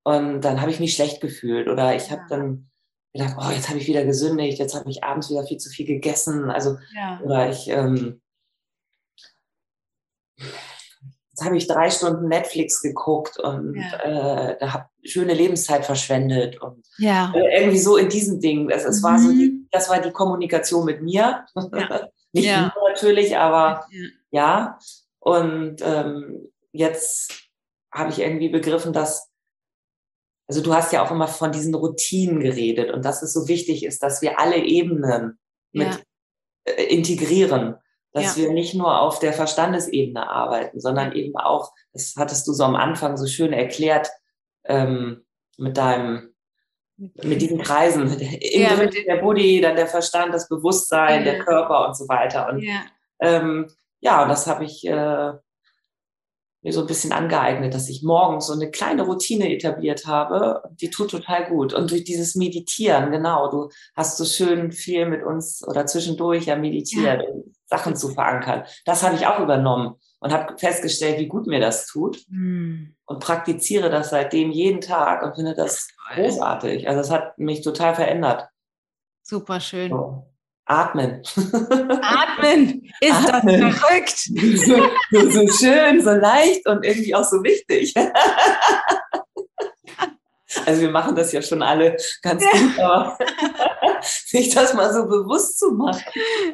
Und 0.05 0.41
dann 0.43 0.61
habe 0.61 0.71
ich 0.71 0.81
mich 0.81 0.95
schlecht 0.95 1.21
gefühlt. 1.21 1.69
Oder 1.69 1.95
ich 1.97 2.11
habe 2.11 2.23
dann 2.29 2.71
gedacht, 3.13 3.37
oh, 3.39 3.51
jetzt 3.51 3.69
habe 3.69 3.79
ich 3.79 3.87
wieder 3.87 4.05
gesündigt, 4.05 4.59
jetzt 4.59 4.75
habe 4.75 4.91
ich 4.91 5.03
abends 5.03 5.31
wieder 5.31 5.45
viel 5.45 5.59
zu 5.59 5.69
viel 5.69 5.87
gegessen. 5.87 6.51
Also, 6.51 6.79
ja. 6.95 7.21
oder 7.25 7.51
ich, 7.51 7.69
ähm, 7.69 8.21
jetzt 11.41 11.47
habe 11.47 11.57
ich 11.57 11.67
drei 11.67 11.91
Stunden 11.91 12.29
Netflix 12.29 12.83
geguckt 12.83 13.39
und 13.39 13.75
ja. 13.75 14.51
äh, 14.51 14.59
da 14.59 14.73
habe 14.75 14.89
schöne 15.03 15.33
Lebenszeit 15.33 15.87
verschwendet 15.87 16.61
und 16.61 16.87
ja. 16.99 17.33
äh, 17.35 17.61
irgendwie 17.61 17.79
so 17.79 17.97
in 17.97 18.09
diesen 18.09 18.41
Dingen. 18.41 18.69
Es, 18.71 18.85
es 18.85 19.01
mhm. 19.01 19.05
war 19.05 19.19
so 19.19 19.31
die, 19.31 19.49
mhm. 19.49 19.69
das 19.71 19.89
war 19.89 20.01
die 20.01 20.11
Kommunikation 20.11 20.85
mit 20.85 21.03
mir. 21.03 21.47
Ja. 21.55 22.09
Nicht 22.33 22.47
ja. 22.47 22.73
nur 22.75 22.91
natürlich, 22.91 23.37
aber 23.37 23.87
ja. 24.31 24.79
Und 25.19 25.77
ähm, 25.83 26.49
jetzt 26.73 27.33
habe 27.93 28.11
ich 28.11 28.21
irgendwie 28.21 28.51
begriffen, 28.51 28.93
dass 28.93 29.29
also 30.47 30.63
du 30.63 30.75
hast 30.75 30.93
ja 30.93 31.05
auch 31.05 31.11
immer 31.13 31.29
von 31.29 31.53
diesen 31.53 31.75
Routinen 31.75 32.41
geredet 32.41 32.91
und 32.91 33.05
dass 33.05 33.23
es 33.23 33.33
so 33.33 33.47
wichtig 33.47 33.85
ist, 33.85 34.03
dass 34.03 34.21
wir 34.21 34.41
alle 34.41 34.59
Ebenen 34.59 35.39
mit 35.73 36.05
äh, 36.65 36.83
integrieren 36.85 37.77
dass 38.13 38.37
ja. 38.37 38.43
wir 38.43 38.53
nicht 38.53 38.75
nur 38.75 39.01
auf 39.01 39.19
der 39.19 39.33
Verstandesebene 39.33 40.29
arbeiten, 40.29 40.81
sondern 40.81 41.13
eben 41.13 41.37
auch, 41.37 41.73
das 41.93 42.15
hattest 42.17 42.47
du 42.49 42.53
so 42.53 42.65
am 42.65 42.77
Anfang 42.77 43.17
so 43.17 43.27
schön 43.27 43.53
erklärt, 43.53 44.09
ähm, 44.65 45.25
mit 45.57 45.77
deinem, 45.77 46.35
mit 46.97 47.41
diesen 47.41 47.61
Kreisen, 47.61 48.17
ja, 48.41 48.77
mit 48.77 48.95
der 49.07 49.17
Body, 49.17 49.61
dann 49.61 49.77
der 49.77 49.87
Verstand, 49.87 50.35
das 50.35 50.49
Bewusstsein, 50.49 51.25
ja. 51.25 51.33
der 51.33 51.39
Körper 51.45 51.87
und 51.87 51.97
so 51.97 52.09
weiter. 52.09 52.49
Und 52.49 52.63
ja, 52.63 52.83
ähm, 53.21 53.71
ja 54.01 54.23
und 54.23 54.29
das 54.29 54.47
habe 54.47 54.65
ich 54.65 54.87
äh, 54.87 55.33
mir 56.63 56.73
so 56.73 56.81
ein 56.81 56.87
bisschen 56.87 57.13
angeeignet, 57.13 57.73
dass 57.73 57.89
ich 57.89 58.03
morgens 58.03 58.47
so 58.47 58.53
eine 58.53 58.71
kleine 58.71 59.03
Routine 59.03 59.51
etabliert 59.55 60.07
habe. 60.07 60.63
Die 60.81 60.91
tut 60.91 61.11
total 61.11 61.49
gut. 61.49 61.73
Und 61.73 61.91
durch 61.91 62.05
dieses 62.05 62.35
Meditieren, 62.35 63.11
genau, 63.11 63.51
du 63.51 63.71
hast 63.97 64.19
so 64.19 64.25
schön 64.25 64.71
viel 64.73 65.07
mit 65.07 65.23
uns 65.23 65.67
oder 65.67 65.87
zwischendurch 65.87 66.47
ja 66.47 66.57
meditiert. 66.57 67.23
Sachen 67.71 67.97
zu 67.97 68.09
verankern. 68.09 68.65
Das 68.85 69.03
habe 69.03 69.15
ich 69.15 69.27
auch 69.27 69.39
übernommen 69.39 69.95
und 70.19 70.33
habe 70.33 70.59
festgestellt, 70.59 71.19
wie 71.19 71.29
gut 71.29 71.47
mir 71.47 71.61
das 71.61 71.87
tut. 71.87 72.23
Mhm. 72.29 72.97
Und 73.05 73.21
praktiziere 73.21 73.89
das 73.91 74.11
seitdem 74.11 74.51
jeden 74.51 74.81
Tag 74.81 75.23
und 75.23 75.37
finde 75.37 75.55
das 75.55 75.89
großartig. 76.15 76.89
Also 76.89 77.01
es 77.01 77.11
hat 77.11 77.39
mich 77.39 77.63
total 77.63 77.95
verändert. 77.95 78.49
Super 79.23 79.61
schön. 79.61 79.91
So. 79.91 80.27
Atmen. 80.67 81.23
Atmen 82.03 82.93
ist 83.01 83.33
Atmen. 83.33 83.61
das 83.61 83.77
verrückt. 83.77 84.19
So, 84.19 85.31
so, 85.31 85.49
schön, 85.49 86.01
so 86.03 86.11
leicht 86.11 86.67
und 86.69 86.85
irgendwie 86.85 87.15
auch 87.15 87.25
so 87.25 87.43
wichtig. 87.43 87.95
Also 90.67 90.83
wir 90.83 90.91
machen 90.91 91.15
das 91.15 91.31
ja 91.33 91.41
schon 91.43 91.63
alle 91.63 91.97
ganz 92.23 92.45
gut, 92.45 92.79
aber 92.79 93.17
sich 94.03 94.53
das 94.53 94.75
mal 94.75 94.93
so 94.93 95.07
bewusst 95.07 95.59
zu 95.61 95.71
machen. 95.73 96.03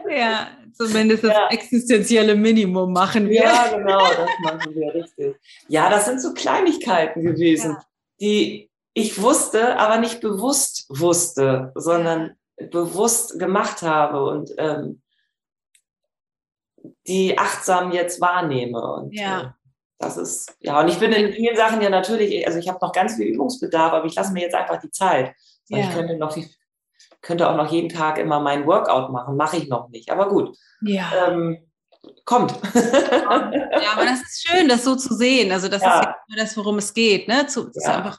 Ja, 0.08 0.48
zumindest 0.76 1.24
das 1.24 1.32
ja. 1.32 1.48
existenzielle 1.48 2.34
Minimum 2.34 2.92
machen 2.92 3.28
wir. 3.28 3.42
Ja, 3.42 3.76
genau, 3.76 4.00
das 4.00 4.30
machen 4.42 4.74
wir 4.74 4.94
richtig. 4.94 5.36
Ja, 5.68 5.90
das 5.90 6.04
sind 6.06 6.20
so 6.20 6.34
Kleinigkeiten 6.34 7.22
gewesen, 7.24 7.72
ja. 7.72 7.84
die 8.20 8.70
ich 8.94 9.20
wusste, 9.20 9.78
aber 9.78 9.98
nicht 9.98 10.20
bewusst 10.20 10.86
wusste, 10.88 11.72
sondern 11.74 12.36
bewusst 12.56 13.38
gemacht 13.38 13.82
habe 13.82 14.24
und 14.24 14.50
ähm, 14.56 15.02
die 17.06 17.38
achtsam 17.38 17.92
jetzt 17.92 18.20
wahrnehme. 18.20 18.80
Und, 18.80 19.12
ja. 19.12 19.40
Äh, 19.40 19.48
das 19.98 20.16
ist, 20.16 20.56
ja, 20.60 20.80
und 20.80 20.88
ich 20.88 20.98
bin 20.98 21.12
in 21.12 21.32
vielen 21.32 21.56
Sachen 21.56 21.80
ja 21.80 21.88
natürlich, 21.88 22.46
also 22.46 22.58
ich 22.58 22.68
habe 22.68 22.78
noch 22.82 22.92
ganz 22.92 23.16
viel 23.16 23.26
Übungsbedarf, 23.26 23.92
aber 23.92 24.06
ich 24.06 24.14
lasse 24.14 24.32
mir 24.32 24.42
jetzt 24.42 24.54
einfach 24.54 24.80
die 24.80 24.90
Zeit. 24.90 25.34
Ja. 25.68 25.78
Ich 25.78 25.90
könnte 25.90 26.16
noch 26.16 26.36
könnte 27.26 27.50
auch 27.50 27.56
noch 27.56 27.70
jeden 27.72 27.88
Tag 27.88 28.18
immer 28.18 28.40
mein 28.40 28.66
Workout 28.66 29.10
machen, 29.10 29.36
mache 29.36 29.56
ich 29.56 29.68
noch 29.68 29.88
nicht. 29.88 30.10
Aber 30.10 30.28
gut. 30.28 30.56
Ja. 30.80 31.10
Ähm, 31.28 31.58
kommt. 32.24 32.52
ja, 32.74 33.92
aber 33.92 34.04
das 34.04 34.20
ist 34.22 34.46
schön, 34.46 34.68
das 34.68 34.84
so 34.84 34.94
zu 34.94 35.14
sehen. 35.14 35.50
Also 35.50 35.68
das 35.68 35.82
ja. 35.82 36.00
ist 36.00 36.06
ja 36.28 36.36
das, 36.36 36.56
worum 36.56 36.78
es 36.78 36.94
geht, 36.94 37.26
ne? 37.26 37.48
Zu, 37.48 37.68
ja. 37.74 37.96
einfach 37.96 38.18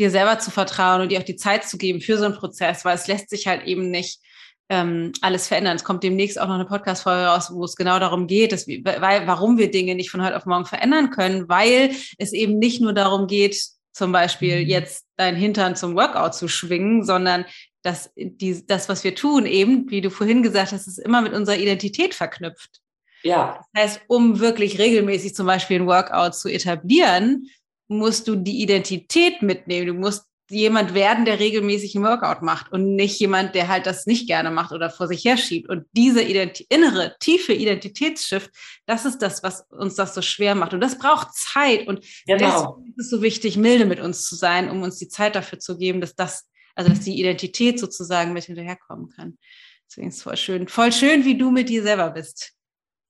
dir 0.00 0.10
selber 0.10 0.38
zu 0.40 0.50
vertrauen 0.50 1.02
und 1.02 1.12
dir 1.12 1.20
auch 1.20 1.24
die 1.24 1.36
Zeit 1.36 1.64
zu 1.64 1.78
geben 1.78 2.00
für 2.00 2.18
so 2.18 2.24
einen 2.24 2.34
Prozess, 2.34 2.84
weil 2.84 2.96
es 2.96 3.06
lässt 3.06 3.30
sich 3.30 3.46
halt 3.46 3.64
eben 3.64 3.90
nicht 3.90 4.20
ähm, 4.68 5.12
alles 5.20 5.46
verändern. 5.46 5.76
Es 5.76 5.84
kommt 5.84 6.02
demnächst 6.02 6.40
auch 6.40 6.48
noch 6.48 6.54
eine 6.54 6.64
Podcast-Folge 6.64 7.26
raus, 7.26 7.50
wo 7.52 7.64
es 7.64 7.76
genau 7.76 8.00
darum 8.00 8.26
geht, 8.26 8.50
dass 8.50 8.66
wir, 8.66 8.84
weil, 8.84 9.26
warum 9.28 9.58
wir 9.58 9.70
Dinge 9.70 9.94
nicht 9.94 10.10
von 10.10 10.24
heute 10.24 10.36
auf 10.36 10.46
morgen 10.46 10.66
verändern 10.66 11.10
können, 11.10 11.48
weil 11.48 11.94
es 12.18 12.32
eben 12.32 12.58
nicht 12.58 12.80
nur 12.80 12.94
darum 12.94 13.26
geht, 13.28 13.60
zum 13.92 14.12
Beispiel 14.12 14.62
mhm. 14.62 14.68
jetzt 14.68 15.06
dein 15.16 15.36
Hintern 15.36 15.76
zum 15.76 15.94
Workout 15.94 16.34
zu 16.34 16.48
schwingen, 16.48 17.04
sondern 17.04 17.44
dass 17.82 18.10
die, 18.16 18.66
das, 18.66 18.88
was 18.88 19.04
wir 19.04 19.14
tun, 19.14 19.46
eben, 19.46 19.90
wie 19.90 20.00
du 20.00 20.10
vorhin 20.10 20.42
gesagt 20.42 20.72
hast, 20.72 20.86
ist 20.86 20.98
immer 20.98 21.22
mit 21.22 21.32
unserer 21.32 21.56
Identität 21.56 22.14
verknüpft. 22.14 22.80
Ja. 23.22 23.60
Das 23.72 23.82
heißt, 23.82 24.00
um 24.08 24.40
wirklich 24.40 24.78
regelmäßig 24.78 25.34
zum 25.34 25.46
Beispiel 25.46 25.80
ein 25.80 25.86
Workout 25.86 26.34
zu 26.34 26.48
etablieren, 26.48 27.48
musst 27.88 28.28
du 28.28 28.36
die 28.36 28.62
Identität 28.62 29.42
mitnehmen. 29.42 29.86
Du 29.86 29.94
musst 29.94 30.24
jemand 30.50 30.94
werden, 30.94 31.24
der 31.24 31.38
regelmäßig 31.38 31.94
ein 31.94 32.02
Workout 32.02 32.42
macht 32.42 32.72
und 32.72 32.96
nicht 32.96 33.18
jemand, 33.20 33.54
der 33.54 33.68
halt 33.68 33.86
das 33.86 34.06
nicht 34.06 34.26
gerne 34.26 34.50
macht 34.50 34.72
oder 34.72 34.90
vor 34.90 35.06
sich 35.06 35.24
herschiebt. 35.24 35.68
Und 35.68 35.86
diese 35.92 36.22
Ident 36.22 36.60
innere, 36.68 37.16
tiefe 37.20 37.52
Identitätsshift, 37.52 38.50
das 38.86 39.04
ist 39.04 39.22
das, 39.22 39.42
was 39.42 39.64
uns 39.70 39.94
das 39.94 40.14
so 40.14 40.22
schwer 40.22 40.54
macht. 40.54 40.74
Und 40.74 40.80
das 40.80 40.98
braucht 40.98 41.34
Zeit. 41.34 41.86
Und 41.86 42.04
genau. 42.26 42.38
deswegen 42.38 42.94
ist 42.96 43.04
es 43.04 43.10
so 43.10 43.22
wichtig, 43.22 43.56
milde 43.56 43.86
mit 43.86 44.00
uns 44.00 44.24
zu 44.24 44.34
sein, 44.34 44.70
um 44.70 44.82
uns 44.82 44.98
die 44.98 45.08
Zeit 45.08 45.36
dafür 45.36 45.60
zu 45.60 45.78
geben, 45.78 46.00
dass 46.00 46.16
das, 46.16 46.48
also 46.74 46.90
dass 46.90 47.00
die 47.00 47.18
Identität 47.18 47.78
sozusagen 47.78 48.32
mit 48.32 48.44
hinterherkommen 48.44 49.10
kann. 49.10 49.38
Deswegen 49.86 50.08
ist 50.08 50.18
es 50.18 50.22
voll 50.22 50.36
schön, 50.36 50.68
voll 50.68 50.92
schön, 50.92 51.24
wie 51.24 51.36
du 51.36 51.50
mit 51.50 51.68
dir 51.68 51.82
selber 51.82 52.10
bist. 52.10 52.52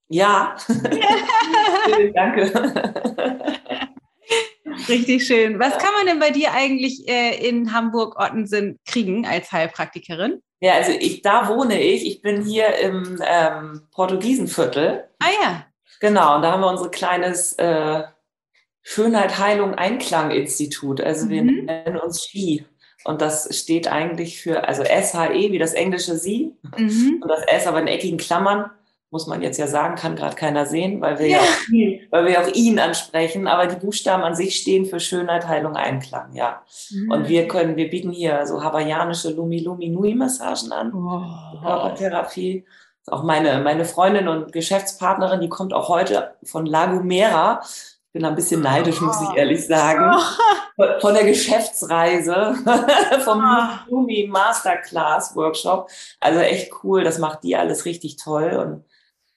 Ja. 0.09 0.55
Danke. 2.15 2.51
Richtig 4.87 5.25
schön. 5.25 5.59
Was 5.59 5.77
kann 5.77 5.93
man 5.93 6.05
denn 6.05 6.19
bei 6.19 6.31
dir 6.31 6.53
eigentlich 6.53 7.07
äh, 7.07 7.47
in 7.47 7.73
Hamburg-Ottensen 7.73 8.79
kriegen 8.85 9.25
als 9.25 9.51
Heilpraktikerin? 9.51 10.41
Ja, 10.59 10.73
also 10.73 10.91
ich, 10.91 11.21
da 11.21 11.47
wohne 11.47 11.81
ich. 11.81 12.05
Ich 12.05 12.21
bin 12.21 12.43
hier 12.43 12.75
im 12.77 13.21
ähm, 13.25 13.87
Portugiesenviertel. 13.91 15.05
Ah 15.19 15.29
ja. 15.41 15.65
Genau, 15.99 16.35
und 16.35 16.41
da 16.41 16.51
haben 16.51 16.61
wir 16.61 16.69
unser 16.69 16.89
kleines 16.89 17.53
äh, 17.53 18.03
Schönheit, 18.81 19.37
Heilung, 19.37 19.75
Einklang-Institut. 19.75 21.01
Also 21.01 21.29
wir 21.29 21.43
mhm. 21.43 21.65
nennen 21.65 21.97
uns 21.97 22.23
SHI. 22.25 22.65
Und 23.03 23.21
das 23.21 23.55
steht 23.57 23.91
eigentlich 23.91 24.41
für, 24.41 24.67
also 24.67 24.83
SHE, 24.83 25.51
wie 25.51 25.59
das 25.59 25.73
englische 25.73 26.15
Sie. 26.15 26.53
Mhm. 26.77 27.19
Und 27.21 27.27
das 27.27 27.43
S 27.47 27.67
aber 27.67 27.81
in 27.81 27.87
eckigen 27.87 28.17
Klammern 28.17 28.69
muss 29.11 29.27
man 29.27 29.41
jetzt 29.41 29.57
ja 29.57 29.67
sagen, 29.67 29.95
kann 29.95 30.15
gerade 30.15 30.37
keiner 30.37 30.65
sehen, 30.65 31.01
weil 31.01 31.19
wir 31.19 31.27
ja, 31.27 31.37
ja 31.37 31.43
auch 31.43 31.69
ihn, 31.69 31.99
weil 32.11 32.25
wir 32.25 32.41
auch 32.41 32.47
ihn 32.47 32.79
ansprechen. 32.79 33.45
Aber 33.45 33.67
die 33.67 33.75
Buchstaben 33.75 34.23
an 34.23 34.35
sich 34.35 34.55
stehen 34.55 34.85
für 34.85 35.01
Schönheit, 35.01 35.47
Heilung, 35.47 35.75
Einklang, 35.75 36.33
ja. 36.33 36.61
Mhm. 36.89 37.11
Und 37.11 37.27
wir 37.27 37.47
können, 37.49 37.75
wir 37.75 37.89
bieten 37.89 38.11
hier 38.11 38.45
so 38.47 38.63
hawaiianische 38.63 39.31
Lumi 39.31 39.59
Lumi 39.59 39.89
Nui 39.89 40.15
Massagen 40.15 40.71
an, 40.71 40.93
oh. 40.93 41.59
Körpertherapie. 41.61 42.65
Auch 43.07 43.23
meine, 43.23 43.59
meine 43.59 43.83
Freundin 43.83 44.29
und 44.29 44.53
Geschäftspartnerin, 44.53 45.41
die 45.41 45.49
kommt 45.49 45.73
auch 45.73 45.89
heute 45.89 46.35
von 46.43 46.65
Lagumera. 46.65 47.61
Bin 48.11 48.25
ein 48.25 48.35
bisschen 48.35 48.61
neidisch, 48.61 48.99
muss 49.01 49.21
ich 49.21 49.37
ehrlich 49.37 49.65
sagen. 49.65 50.19
Von 50.99 51.13
der 51.13 51.25
Geschäftsreise, 51.25 52.55
vom 53.23 53.43
Lumi 53.87 54.27
Masterclass 54.29 55.35
Workshop. 55.35 55.89
Also 56.19 56.39
echt 56.39 56.71
cool, 56.83 57.03
das 57.03 57.19
macht 57.19 57.43
die 57.43 57.55
alles 57.55 57.85
richtig 57.85 58.17
toll. 58.17 58.51
Und 58.51 58.85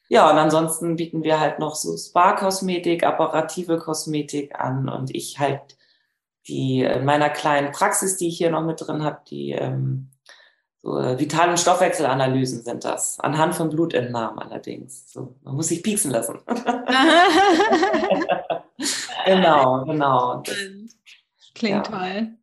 ja, 0.09 0.31
und 0.31 0.39
ansonsten 0.39 0.97
bieten 0.97 1.22
wir 1.22 1.41
halt 1.41 1.59
noch 1.59 1.75
so 1.75 1.97
Spa-Kosmetik, 1.97 3.05
apparative 3.05 3.79
Kosmetik 3.79 4.59
an 4.59 4.89
und 4.89 5.14
ich 5.14 5.39
halt 5.39 5.77
die 6.47 6.83
in 6.83 7.05
meiner 7.05 7.31
kleinen 7.31 7.72
Praxis, 7.72 8.16
die 8.16 8.29
ich 8.29 8.37
hier 8.37 8.51
noch 8.51 8.64
mit 8.64 8.81
drin 8.81 9.03
habe, 9.03 9.20
die 9.29 9.53
ähm, 9.53 10.11
so, 10.83 10.99
äh, 10.99 11.18
Vital- 11.18 11.49
und 11.49 11.59
Stoffwechselanalysen 11.59 12.62
sind 12.62 12.85
das. 12.85 13.18
Anhand 13.20 13.55
von 13.55 13.70
Blutentnahmen 13.70 14.39
allerdings. 14.39 15.11
So, 15.11 15.35
man 15.43 15.55
muss 15.55 15.68
sich 15.68 15.83
pieksen 15.83 16.11
lassen. 16.11 16.39
genau, 19.25 19.85
genau. 19.87 20.43
Klingt 21.55 21.89
ja. 21.89 21.93
toll. 21.93 22.37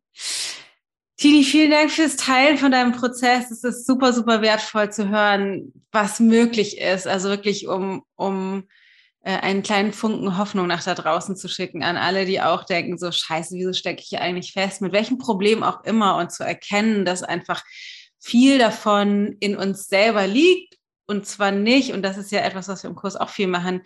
Tini, 1.16 1.44
vielen 1.44 1.70
Dank 1.70 1.90
fürs 1.90 2.16
Teilen 2.16 2.58
von 2.58 2.72
deinem 2.72 2.92
Prozess. 2.92 3.50
Es 3.50 3.62
ist 3.62 3.86
super, 3.86 4.12
super 4.12 4.42
wertvoll 4.42 4.90
zu 4.90 5.08
hören, 5.08 5.72
was 5.92 6.18
möglich 6.18 6.78
ist. 6.78 7.06
Also 7.06 7.28
wirklich, 7.28 7.68
um, 7.68 8.02
um 8.16 8.64
äh, 9.20 9.38
einen 9.38 9.62
kleinen 9.62 9.92
Funken 9.92 10.36
Hoffnung 10.36 10.66
nach 10.66 10.82
da 10.82 10.94
draußen 10.94 11.36
zu 11.36 11.48
schicken 11.48 11.84
an 11.84 11.96
alle, 11.96 12.24
die 12.24 12.40
auch 12.40 12.64
denken, 12.64 12.98
so 12.98 13.12
scheiße, 13.12 13.54
wieso 13.54 13.72
stecke 13.72 14.02
ich 14.02 14.08
hier 14.08 14.20
eigentlich 14.20 14.52
fest? 14.52 14.80
Mit 14.80 14.92
welchem 14.92 15.18
Problem 15.18 15.62
auch 15.62 15.84
immer 15.84 16.16
und 16.16 16.32
zu 16.32 16.42
erkennen, 16.42 17.04
dass 17.04 17.22
einfach 17.22 17.62
viel 18.18 18.58
davon 18.58 19.36
in 19.38 19.56
uns 19.56 19.86
selber 19.86 20.26
liegt 20.26 20.76
und 21.06 21.26
zwar 21.26 21.50
nicht, 21.50 21.92
und 21.92 22.02
das 22.02 22.16
ist 22.16 22.32
ja 22.32 22.40
etwas, 22.40 22.68
was 22.68 22.82
wir 22.82 22.90
im 22.90 22.96
Kurs 22.96 23.16
auch 23.16 23.28
viel 23.28 23.46
machen, 23.46 23.82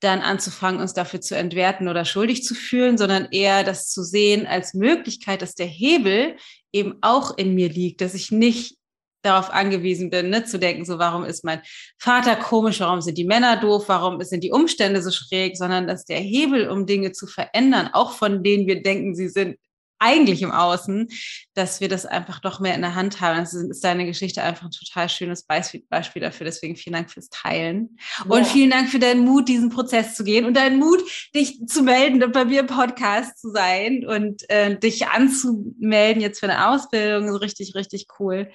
dann 0.00 0.20
anzufangen, 0.20 0.80
uns 0.80 0.94
dafür 0.94 1.20
zu 1.20 1.36
entwerten 1.36 1.88
oder 1.88 2.04
schuldig 2.04 2.44
zu 2.44 2.54
fühlen, 2.54 2.98
sondern 2.98 3.28
eher 3.30 3.64
das 3.64 3.90
zu 3.90 4.02
sehen 4.02 4.46
als 4.46 4.74
Möglichkeit, 4.74 5.42
dass 5.42 5.54
der 5.54 5.66
Hebel 5.66 6.36
eben 6.72 6.98
auch 7.00 7.36
in 7.36 7.54
mir 7.54 7.68
liegt, 7.68 8.00
dass 8.00 8.14
ich 8.14 8.30
nicht 8.30 8.76
darauf 9.22 9.50
angewiesen 9.50 10.10
bin, 10.10 10.30
ne, 10.30 10.44
zu 10.44 10.58
denken, 10.58 10.84
so 10.84 10.98
warum 10.98 11.24
ist 11.24 11.44
mein 11.44 11.60
Vater 11.98 12.36
komisch, 12.36 12.80
warum 12.80 13.00
sind 13.00 13.18
die 13.18 13.24
Männer 13.24 13.56
doof, 13.56 13.84
warum 13.88 14.22
sind 14.22 14.44
die 14.44 14.52
Umstände 14.52 15.02
so 15.02 15.10
schräg, 15.10 15.56
sondern 15.56 15.88
dass 15.88 16.04
der 16.04 16.18
Hebel, 16.18 16.68
um 16.68 16.86
Dinge 16.86 17.12
zu 17.12 17.26
verändern, 17.26 17.90
auch 17.92 18.12
von 18.12 18.44
denen 18.44 18.66
wir 18.66 18.82
denken, 18.82 19.16
sie 19.16 19.28
sind 19.28 19.56
eigentlich 19.98 20.42
im 20.42 20.50
Außen, 20.50 21.08
dass 21.54 21.80
wir 21.80 21.88
das 21.88 22.06
einfach 22.06 22.40
doch 22.40 22.60
mehr 22.60 22.74
in 22.74 22.82
der 22.82 22.94
Hand 22.94 23.20
haben. 23.20 23.38
Das 23.38 23.54
ist 23.54 23.84
deine 23.84 24.06
Geschichte 24.06 24.42
einfach 24.42 24.66
ein 24.66 24.70
total 24.70 25.08
schönes 25.08 25.44
Beispiel 25.44 25.82
dafür. 26.20 26.44
Deswegen 26.44 26.76
vielen 26.76 26.94
Dank 26.94 27.10
fürs 27.10 27.28
Teilen. 27.28 27.98
Ja. 28.18 28.36
Und 28.36 28.46
vielen 28.46 28.70
Dank 28.70 28.88
für 28.88 28.98
deinen 28.98 29.24
Mut, 29.24 29.48
diesen 29.48 29.70
Prozess 29.70 30.14
zu 30.14 30.24
gehen 30.24 30.44
und 30.44 30.56
deinen 30.56 30.78
Mut, 30.78 31.00
dich 31.34 31.66
zu 31.66 31.82
melden 31.82 32.22
und 32.22 32.32
bei 32.32 32.44
mir 32.44 32.60
im 32.60 32.66
Podcast 32.66 33.38
zu 33.40 33.50
sein 33.50 34.04
und 34.06 34.48
äh, 34.50 34.78
dich 34.78 35.08
anzumelden 35.08 36.22
jetzt 36.22 36.40
für 36.40 36.48
eine 36.48 36.68
Ausbildung. 36.68 37.30
So 37.30 37.38
richtig, 37.38 37.74
richtig 37.74 38.06
cool. 38.18 38.50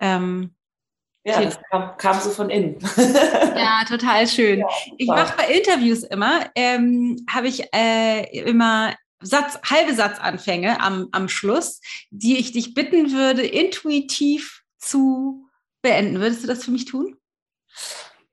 Ähm, 0.00 0.54
ja, 1.24 1.40
das 1.40 1.60
kam, 1.70 1.96
kam, 1.98 2.20
so 2.20 2.30
von 2.30 2.50
innen. 2.50 2.78
ja, 2.96 3.84
total 3.86 4.26
schön. 4.26 4.58
Ja, 4.58 4.66
ich 4.98 5.06
mache 5.06 5.36
bei 5.36 5.54
Interviews 5.54 6.02
immer, 6.02 6.50
ähm, 6.56 7.24
habe 7.30 7.46
ich 7.46 7.62
äh, 7.72 8.40
immer 8.40 8.92
Satz, 9.22 9.58
halbe 9.68 9.94
Satzanfänge 9.94 10.80
am, 10.80 11.08
am 11.12 11.28
Schluss, 11.28 11.80
die 12.10 12.38
ich 12.38 12.52
dich 12.52 12.74
bitten 12.74 13.12
würde, 13.12 13.46
intuitiv 13.46 14.62
zu 14.78 15.46
beenden. 15.82 16.20
Würdest 16.20 16.42
du 16.42 16.46
das 16.46 16.64
für 16.64 16.70
mich 16.70 16.84
tun? 16.84 17.16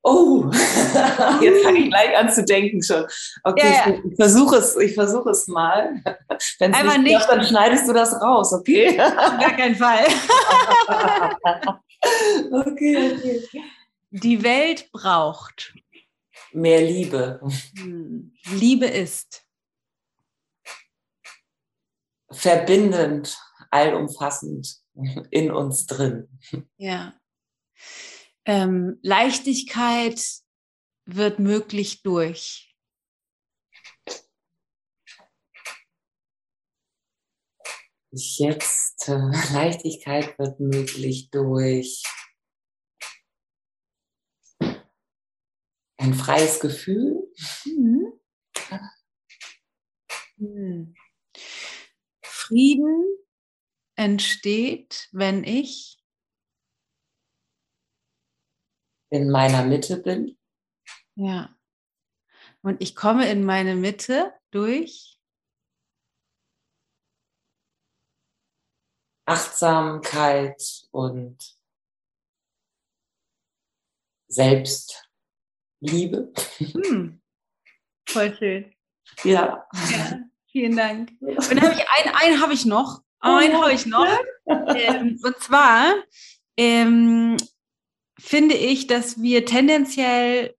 Oh, 0.01 0.49
jetzt 1.41 1.63
fange 1.63 1.79
ich 1.79 1.89
gleich 1.89 2.17
an 2.17 2.31
zu 2.31 2.45
denken 2.45 2.81
schon. 2.81 3.05
Okay, 3.43 3.67
ja, 3.67 3.89
ja. 3.89 3.99
ich 4.09 4.15
versuche 4.15 4.55
es, 4.55 4.77
ich 4.77 4.93
versuche 4.93 5.31
es 5.31 5.47
mal. 5.47 6.01
Wenn 6.59 6.73
es 6.73 6.83
nicht, 6.83 7.01
nicht. 7.01 7.29
dann 7.29 7.43
schneidest 7.43 7.87
du 7.87 7.93
das 7.93 8.13
raus, 8.21 8.53
okay? 8.53 8.99
Auf 8.99 9.37
gar 9.37 9.55
keinen 9.57 9.75
Fall. 9.75 10.05
okay, 12.51 13.13
okay. 13.17 13.63
Die 14.11 14.41
Welt 14.41 14.89
braucht 14.91 15.73
mehr 16.53 16.81
Liebe. 16.81 17.41
Hm. 17.77 18.33
Liebe 18.51 18.85
ist 18.85 19.43
verbindend, 22.31 23.37
allumfassend 23.71 24.81
in 25.31 25.51
uns 25.51 25.85
drin. 25.85 26.39
Ja. 26.77 27.13
Ähm, 28.45 28.99
Leichtigkeit 29.03 30.21
wird 31.05 31.39
möglich 31.39 32.01
durch. 32.03 32.75
Jetzt 38.11 39.07
äh, 39.07 39.53
Leichtigkeit 39.53 40.37
wird 40.39 40.59
möglich 40.59 41.29
durch 41.29 42.03
ein 45.97 46.13
freies 46.15 46.59
Gefühl. 46.59 47.31
Mhm. 47.65 48.13
Mhm. 50.37 50.95
Frieden 52.49 53.05
entsteht, 53.95 55.07
wenn 55.11 55.43
ich 55.43 56.03
in 59.11 59.29
meiner 59.29 59.63
Mitte 59.63 59.97
bin. 59.97 60.35
Ja. 61.13 61.55
Und 62.61 62.81
ich 62.81 62.95
komme 62.95 63.29
in 63.29 63.45
meine 63.45 63.75
Mitte 63.75 64.33
durch 64.49 65.19
Achtsamkeit 69.25 70.87
und 70.89 71.55
Selbstliebe. 74.27 75.03
Hm. 76.57 77.21
Voll 78.07 78.35
schön. 78.35 78.75
Ja. 79.23 79.67
ja. 79.91 80.28
Vielen 80.51 80.75
Dank. 80.75 81.11
Und 81.19 81.51
dann 81.51 81.61
habe 81.61 81.73
ich 81.73 81.85
einen, 82.05 82.15
einen 82.15 82.41
habe 82.41 82.53
ich 82.53 82.65
noch. 82.65 83.01
Einen 83.19 83.55
oh, 83.55 83.63
habe 83.63 83.73
ich 83.73 83.85
noch. 83.85 84.07
Ähm, 84.47 85.19
und 85.23 85.37
zwar 85.39 85.93
ähm, 86.57 87.37
finde 88.19 88.55
ich, 88.55 88.87
dass 88.87 89.21
wir 89.21 89.45
tendenziell, 89.45 90.55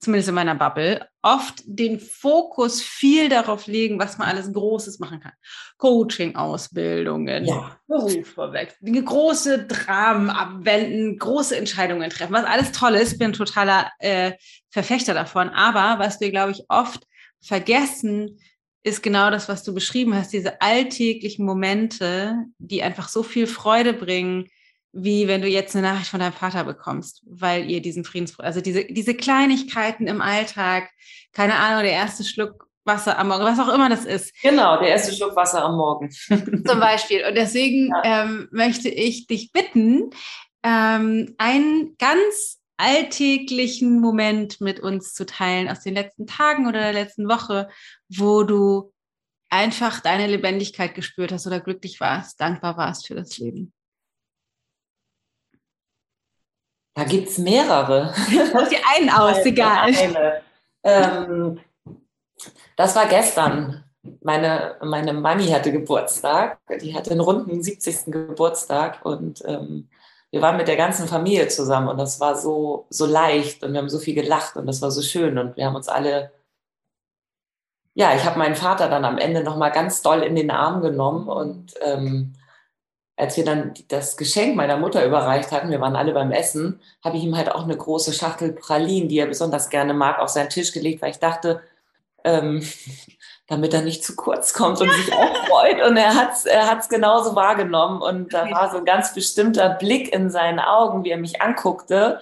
zumindest 0.00 0.28
in 0.28 0.34
meiner 0.34 0.54
Bubble, 0.54 1.08
oft 1.22 1.62
den 1.66 1.98
Fokus 1.98 2.80
viel 2.80 3.28
darauf 3.28 3.66
legen, 3.66 3.98
was 3.98 4.18
man 4.18 4.28
alles 4.28 4.52
Großes 4.52 5.00
machen 5.00 5.20
kann. 5.20 5.32
Coaching-Ausbildungen, 5.78 7.46
ja. 7.46 7.76
Berufsvorwechsel, 7.88 9.04
große 9.04 9.66
Dramen 9.66 10.30
abwenden, 10.30 11.18
große 11.18 11.56
Entscheidungen 11.56 12.10
treffen, 12.10 12.34
was 12.34 12.44
alles 12.44 12.70
toll 12.72 12.94
ist. 12.94 13.14
Ich 13.14 13.18
bin 13.18 13.30
ein 13.30 13.32
totaler 13.32 13.90
äh, 13.98 14.32
Verfechter 14.70 15.14
davon. 15.14 15.48
Aber 15.48 15.98
was 15.98 16.20
wir, 16.20 16.30
glaube 16.30 16.52
ich, 16.52 16.64
oft 16.68 17.06
vergessen, 17.40 18.38
ist 18.86 19.02
genau 19.02 19.30
das, 19.30 19.48
was 19.48 19.64
du 19.64 19.74
beschrieben 19.74 20.14
hast, 20.14 20.32
diese 20.32 20.62
alltäglichen 20.62 21.44
Momente, 21.44 22.36
die 22.58 22.84
einfach 22.84 23.08
so 23.08 23.24
viel 23.24 23.48
Freude 23.48 23.92
bringen, 23.92 24.48
wie 24.92 25.26
wenn 25.26 25.42
du 25.42 25.48
jetzt 25.48 25.74
eine 25.74 25.88
Nachricht 25.88 26.08
von 26.08 26.20
deinem 26.20 26.32
Vater 26.32 26.62
bekommst, 26.62 27.22
weil 27.26 27.68
ihr 27.68 27.82
diesen 27.82 28.04
Friedens, 28.04 28.38
also 28.38 28.60
diese, 28.60 28.84
diese 28.84 29.14
Kleinigkeiten 29.14 30.06
im 30.06 30.22
Alltag, 30.22 30.88
keine 31.32 31.56
Ahnung, 31.56 31.82
der 31.82 31.92
erste 31.92 32.22
Schluck 32.22 32.68
Wasser 32.84 33.18
am 33.18 33.26
Morgen, 33.26 33.42
was 33.42 33.58
auch 33.58 33.74
immer 33.74 33.88
das 33.88 34.04
ist. 34.04 34.32
Genau, 34.40 34.78
der 34.78 34.90
erste 34.90 35.12
Schluck 35.12 35.34
Wasser 35.34 35.64
am 35.64 35.76
Morgen. 35.76 36.08
Zum 36.68 36.78
Beispiel. 36.78 37.24
Und 37.26 37.34
deswegen 37.34 37.88
ja. 37.88 38.22
ähm, 38.24 38.48
möchte 38.52 38.88
ich 38.88 39.26
dich 39.26 39.50
bitten, 39.50 40.10
ähm, 40.62 41.34
einen 41.38 41.96
ganz 41.98 42.60
alltäglichen 42.76 44.00
Moment 44.00 44.60
mit 44.60 44.80
uns 44.80 45.14
zu 45.14 45.26
teilen 45.26 45.68
aus 45.68 45.80
den 45.80 45.94
letzten 45.94 46.26
Tagen 46.26 46.66
oder 46.66 46.80
der 46.80 46.92
letzten 46.92 47.28
Woche, 47.28 47.68
wo 48.08 48.42
du 48.42 48.92
einfach 49.48 50.00
deine 50.00 50.26
Lebendigkeit 50.26 50.94
gespürt 50.94 51.32
hast 51.32 51.46
oder 51.46 51.60
glücklich 51.60 52.00
warst, 52.00 52.40
dankbar 52.40 52.76
warst 52.76 53.06
für 53.06 53.14
das 53.14 53.38
Leben? 53.38 53.72
Da 56.94 57.04
gibt 57.04 57.28
es 57.28 57.38
mehrere. 57.38 58.14
Such 58.14 58.68
dir 58.68 58.80
einen 58.96 59.10
aus, 59.10 59.38
egal. 59.44 60.42
Ähm, 60.82 61.60
das 62.76 62.96
war 62.96 63.06
gestern. 63.06 63.84
Meine, 64.22 64.76
meine 64.82 65.12
Mami 65.12 65.46
hatte 65.48 65.72
Geburtstag. 65.72 66.58
Die 66.80 66.94
hatte 66.94 67.10
einen 67.10 67.20
runden 67.20 67.62
70. 67.62 68.12
Geburtstag 68.12 69.04
und 69.04 69.42
ähm, 69.46 69.90
wir 70.32 70.42
waren 70.42 70.56
mit 70.56 70.68
der 70.68 70.76
ganzen 70.76 71.08
Familie 71.08 71.48
zusammen 71.48 71.88
und 71.88 71.98
das 71.98 72.20
war 72.20 72.36
so, 72.36 72.86
so 72.90 73.06
leicht 73.06 73.62
und 73.62 73.72
wir 73.72 73.78
haben 73.78 73.88
so 73.88 73.98
viel 73.98 74.14
gelacht 74.14 74.56
und 74.56 74.66
das 74.66 74.82
war 74.82 74.90
so 74.90 75.02
schön 75.02 75.38
und 75.38 75.56
wir 75.56 75.66
haben 75.66 75.76
uns 75.76 75.88
alle 75.88 76.32
ja, 77.98 78.14
ich 78.14 78.26
habe 78.26 78.38
meinen 78.38 78.56
Vater 78.56 78.90
dann 78.90 79.06
am 79.06 79.16
Ende 79.16 79.42
nochmal 79.42 79.72
ganz 79.72 80.02
doll 80.02 80.22
in 80.22 80.36
den 80.36 80.50
Arm 80.50 80.82
genommen 80.82 81.28
und 81.28 81.72
ähm, 81.80 82.34
als 83.16 83.38
wir 83.38 83.44
dann 83.46 83.72
das 83.88 84.18
Geschenk 84.18 84.54
meiner 84.54 84.76
Mutter 84.76 85.06
überreicht 85.06 85.50
hatten, 85.50 85.70
wir 85.70 85.80
waren 85.80 85.96
alle 85.96 86.12
beim 86.12 86.30
Essen, 86.30 86.80
habe 87.02 87.16
ich 87.16 87.24
ihm 87.24 87.36
halt 87.36 87.50
auch 87.50 87.64
eine 87.64 87.76
große 87.76 88.12
Schachtel 88.12 88.52
Pralinen, 88.52 89.08
die 89.08 89.18
er 89.18 89.26
besonders 89.26 89.70
gerne 89.70 89.94
mag, 89.94 90.18
auf 90.18 90.28
seinen 90.28 90.50
Tisch 90.50 90.72
gelegt, 90.72 91.00
weil 91.00 91.12
ich 91.12 91.18
dachte, 91.18 91.62
ähm, 92.24 92.62
damit 93.48 93.74
er 93.74 93.82
nicht 93.82 94.04
zu 94.04 94.16
kurz 94.16 94.52
kommt 94.52 94.80
und 94.80 94.90
sich 94.90 95.12
auch 95.12 95.36
freut. 95.46 95.80
Und 95.82 95.96
er 95.96 96.14
hat 96.14 96.32
es 96.32 96.46
er 96.46 96.68
hat's 96.68 96.88
genauso 96.88 97.36
wahrgenommen. 97.36 98.02
Und 98.02 98.34
da 98.34 98.50
war 98.50 98.70
so 98.70 98.78
ein 98.78 98.84
ganz 98.84 99.14
bestimmter 99.14 99.70
Blick 99.70 100.12
in 100.12 100.30
seinen 100.30 100.58
Augen, 100.58 101.04
wie 101.04 101.10
er 101.10 101.18
mich 101.18 101.40
anguckte. 101.40 102.20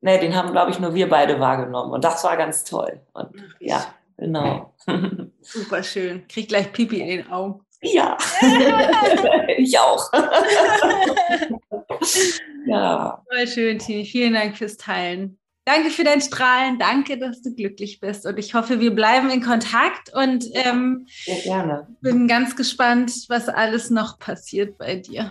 Ne, 0.00 0.18
den 0.18 0.36
haben, 0.36 0.50
glaube 0.50 0.72
ich, 0.72 0.80
nur 0.80 0.94
wir 0.94 1.08
beide 1.08 1.40
wahrgenommen. 1.40 1.92
Und 1.92 2.04
das 2.04 2.24
war 2.24 2.36
ganz 2.36 2.64
toll. 2.64 3.00
Und 3.12 3.30
ja, 3.60 3.86
Genau. 4.22 4.72
Super 5.40 5.82
schön. 5.82 6.26
Krieg 6.28 6.48
gleich 6.48 6.72
Pipi 6.72 7.00
in 7.00 7.08
den 7.08 7.30
Augen. 7.30 7.60
Ja, 7.82 8.16
ich 9.56 9.76
auch. 9.76 10.12
ja. 12.66 13.20
Voll 13.28 13.46
schön, 13.48 13.80
Tini. 13.80 14.04
Vielen 14.04 14.34
Dank 14.34 14.56
fürs 14.56 14.76
Teilen. 14.76 15.40
Danke 15.64 15.90
für 15.90 16.02
dein 16.02 16.20
Strahlen. 16.20 16.80
Danke, 16.80 17.18
dass 17.18 17.40
du 17.40 17.54
glücklich 17.54 18.00
bist. 18.00 18.26
Und 18.26 18.36
ich 18.36 18.52
hoffe, 18.54 18.80
wir 18.80 18.92
bleiben 18.92 19.30
in 19.30 19.40
Kontakt 19.40 20.12
und 20.12 20.44
ähm, 20.54 21.06
Sehr 21.24 21.40
gerne. 21.40 21.86
bin 22.00 22.26
ganz 22.26 22.56
gespannt, 22.56 23.12
was 23.28 23.48
alles 23.48 23.88
noch 23.88 24.18
passiert 24.18 24.76
bei 24.76 24.96
dir. 24.96 25.30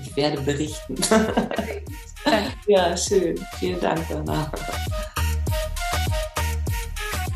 Ich 0.00 0.16
werde 0.16 0.40
berichten. 0.40 0.96
ja, 2.66 2.96
schön. 2.96 3.38
Vielen 3.60 3.80
Dank, 3.80 4.00
Dana. 4.08 4.50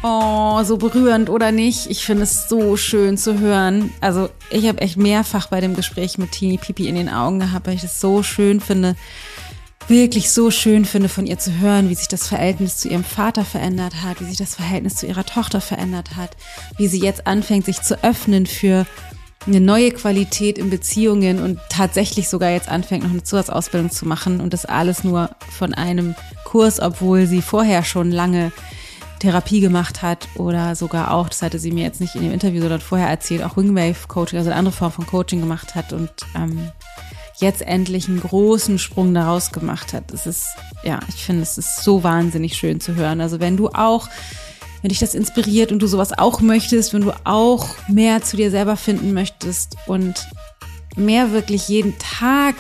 Oh, 0.03 0.63
so 0.65 0.77
berührend 0.77 1.31
oder 1.31 1.53
nicht? 1.53 1.89
Ich 1.89 2.05
finde 2.05 2.25
es 2.25 2.49
so 2.49 2.77
schön 2.77 3.17
zu 3.17 3.39
hören. 3.39 3.93
Also 4.01 4.29
ich 4.51 4.67
habe 4.67 4.81
echt 4.81 4.97
mehrfach 4.97 5.47
bei 5.47 5.61
dem 5.61 5.77
Gespräch 5.77 6.19
mit 6.19 6.33
Tini 6.33 6.59
Pipi 6.59 6.89
in 6.89 6.97
den 6.97 7.09
Augen 7.09 7.39
gehabt, 7.39 7.69
weil 7.69 7.77
ich 7.77 7.85
es 7.85 8.01
so 8.01 8.25
schön 8.25 8.61
finde, 8.61 8.97
wirklich 9.89 10.31
so 10.31 10.51
schön 10.51 10.85
finde 10.85 11.09
von 11.09 11.27
ihr 11.27 11.39
zu 11.39 11.59
hören, 11.59 11.91
wie 11.91 11.95
sich 11.95 12.09
das 12.09 12.29
Verhältnis 12.29 12.79
zu 12.79 12.89
ihrem 12.89 13.05
Vater 13.05 13.45
verändert 13.45 14.03
hat, 14.03 14.21
wie 14.21 14.27
sich 14.27 14.39
das 14.39 14.55
Verhältnis 14.55 14.97
zu 14.97 15.07
ihrer 15.07 15.27
Tochter 15.27 15.61
verändert 15.61 16.17
hat, 16.17 16.37
wie 16.77 16.89
sie 16.89 17.01
jetzt 17.01 17.27
anfängt, 17.27 17.67
sich 17.67 17.83
zu 17.83 18.03
öffnen 18.03 18.47
für 18.47 18.87
eine 19.47 19.61
neue 19.61 19.91
Qualität 19.91 20.59
in 20.59 20.71
Beziehungen 20.71 21.43
und 21.43 21.59
tatsächlich 21.69 22.29
sogar 22.29 22.51
jetzt 22.51 22.69
anfängt, 22.69 23.05
noch 23.05 23.11
eine 23.11 23.23
Zusatzausbildung 23.23 23.91
zu 23.91 24.07
machen 24.07 24.41
und 24.41 24.53
das 24.55 24.65
alles 24.65 25.05
nur 25.05 25.31
von 25.51 25.75
einem 25.75 26.15
Kurs, 26.45 26.81
obwohl 26.81 27.27
sie 27.27 27.43
vorher 27.43 27.85
schon 27.85 28.11
lange 28.11 28.53
Therapie 29.19 29.61
gemacht 29.61 30.03
hat 30.03 30.29
oder 30.37 30.75
sogar 30.77 31.13
auch, 31.13 31.29
das 31.29 31.43
hatte 31.43 31.59
sie 31.59 31.73
mir 31.73 31.85
jetzt 31.85 32.01
nicht 32.01 32.15
in 32.15 32.23
dem 32.23 32.33
Interview, 32.33 32.61
sondern 32.61 32.81
vorher 32.81 33.09
erzählt, 33.09 33.43
auch 33.43 33.57
Wingwave 33.57 34.09
Coaching, 34.09 34.39
also 34.39 34.51
eine 34.51 34.59
andere 34.59 34.75
Form 34.75 34.93
von 34.93 35.07
Coaching 35.07 35.41
gemacht 35.41 35.75
hat 35.75 35.93
und 35.93 36.11
ähm, 36.35 36.71
jetzt 37.41 37.63
endlich 37.63 38.09
einen 38.09 38.21
großen 38.21 38.79
Sprung 38.79 39.13
daraus 39.15 39.53
gemacht 39.53 39.93
hat. 39.93 40.13
Das 40.13 40.27
ist, 40.27 40.47
ja, 40.85 41.01
ich 41.09 41.25
finde, 41.25 41.43
es 41.43 41.59
ist 41.59 41.83
so 41.83 42.03
wahnsinnig 42.03 42.57
schön 42.57 42.81
zu 42.81 42.95
hören. 42.95 43.21
Also 43.21 43.41
wenn 43.41 43.57
du 43.57 43.69
auch, 43.69 44.09
wenn 44.83 44.91
dich 44.91 45.01
das 45.01 45.15
inspiriert 45.15 45.73
und 45.73 45.81
du 45.81 45.87
sowas 45.87 46.17
auch 46.17 46.41
möchtest, 46.41 46.93
wenn 46.95 47.03
du 47.03 47.13
auch 47.25 47.69
mehr 47.89 48.23
zu 48.23 48.37
dir 48.37 48.51
selber 48.51 48.77
finden 48.77 49.13
möchtest 49.13 49.77
und 49.87 50.27
mehr 50.97 51.33
wirklich 51.33 51.69
jeden 51.69 51.99
Tag 51.99 52.55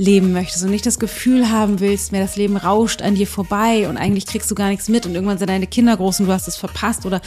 leben 0.00 0.32
möchtest 0.32 0.64
und 0.64 0.70
nicht 0.70 0.86
das 0.86 0.98
Gefühl 0.98 1.50
haben 1.50 1.78
willst, 1.78 2.10
mehr 2.10 2.22
das 2.22 2.36
Leben 2.36 2.56
rauscht 2.56 3.02
an 3.02 3.16
dir 3.16 3.26
vorbei 3.26 3.86
und 3.86 3.98
eigentlich 3.98 4.24
kriegst 4.24 4.50
du 4.50 4.54
gar 4.54 4.70
nichts 4.70 4.88
mit 4.88 5.04
und 5.04 5.14
irgendwann 5.14 5.36
sind 5.36 5.50
deine 5.50 5.66
Kinder 5.66 5.94
groß 5.94 6.20
und 6.20 6.26
du 6.26 6.32
hast 6.32 6.48
es 6.48 6.56
verpasst 6.56 7.04
oder 7.04 7.20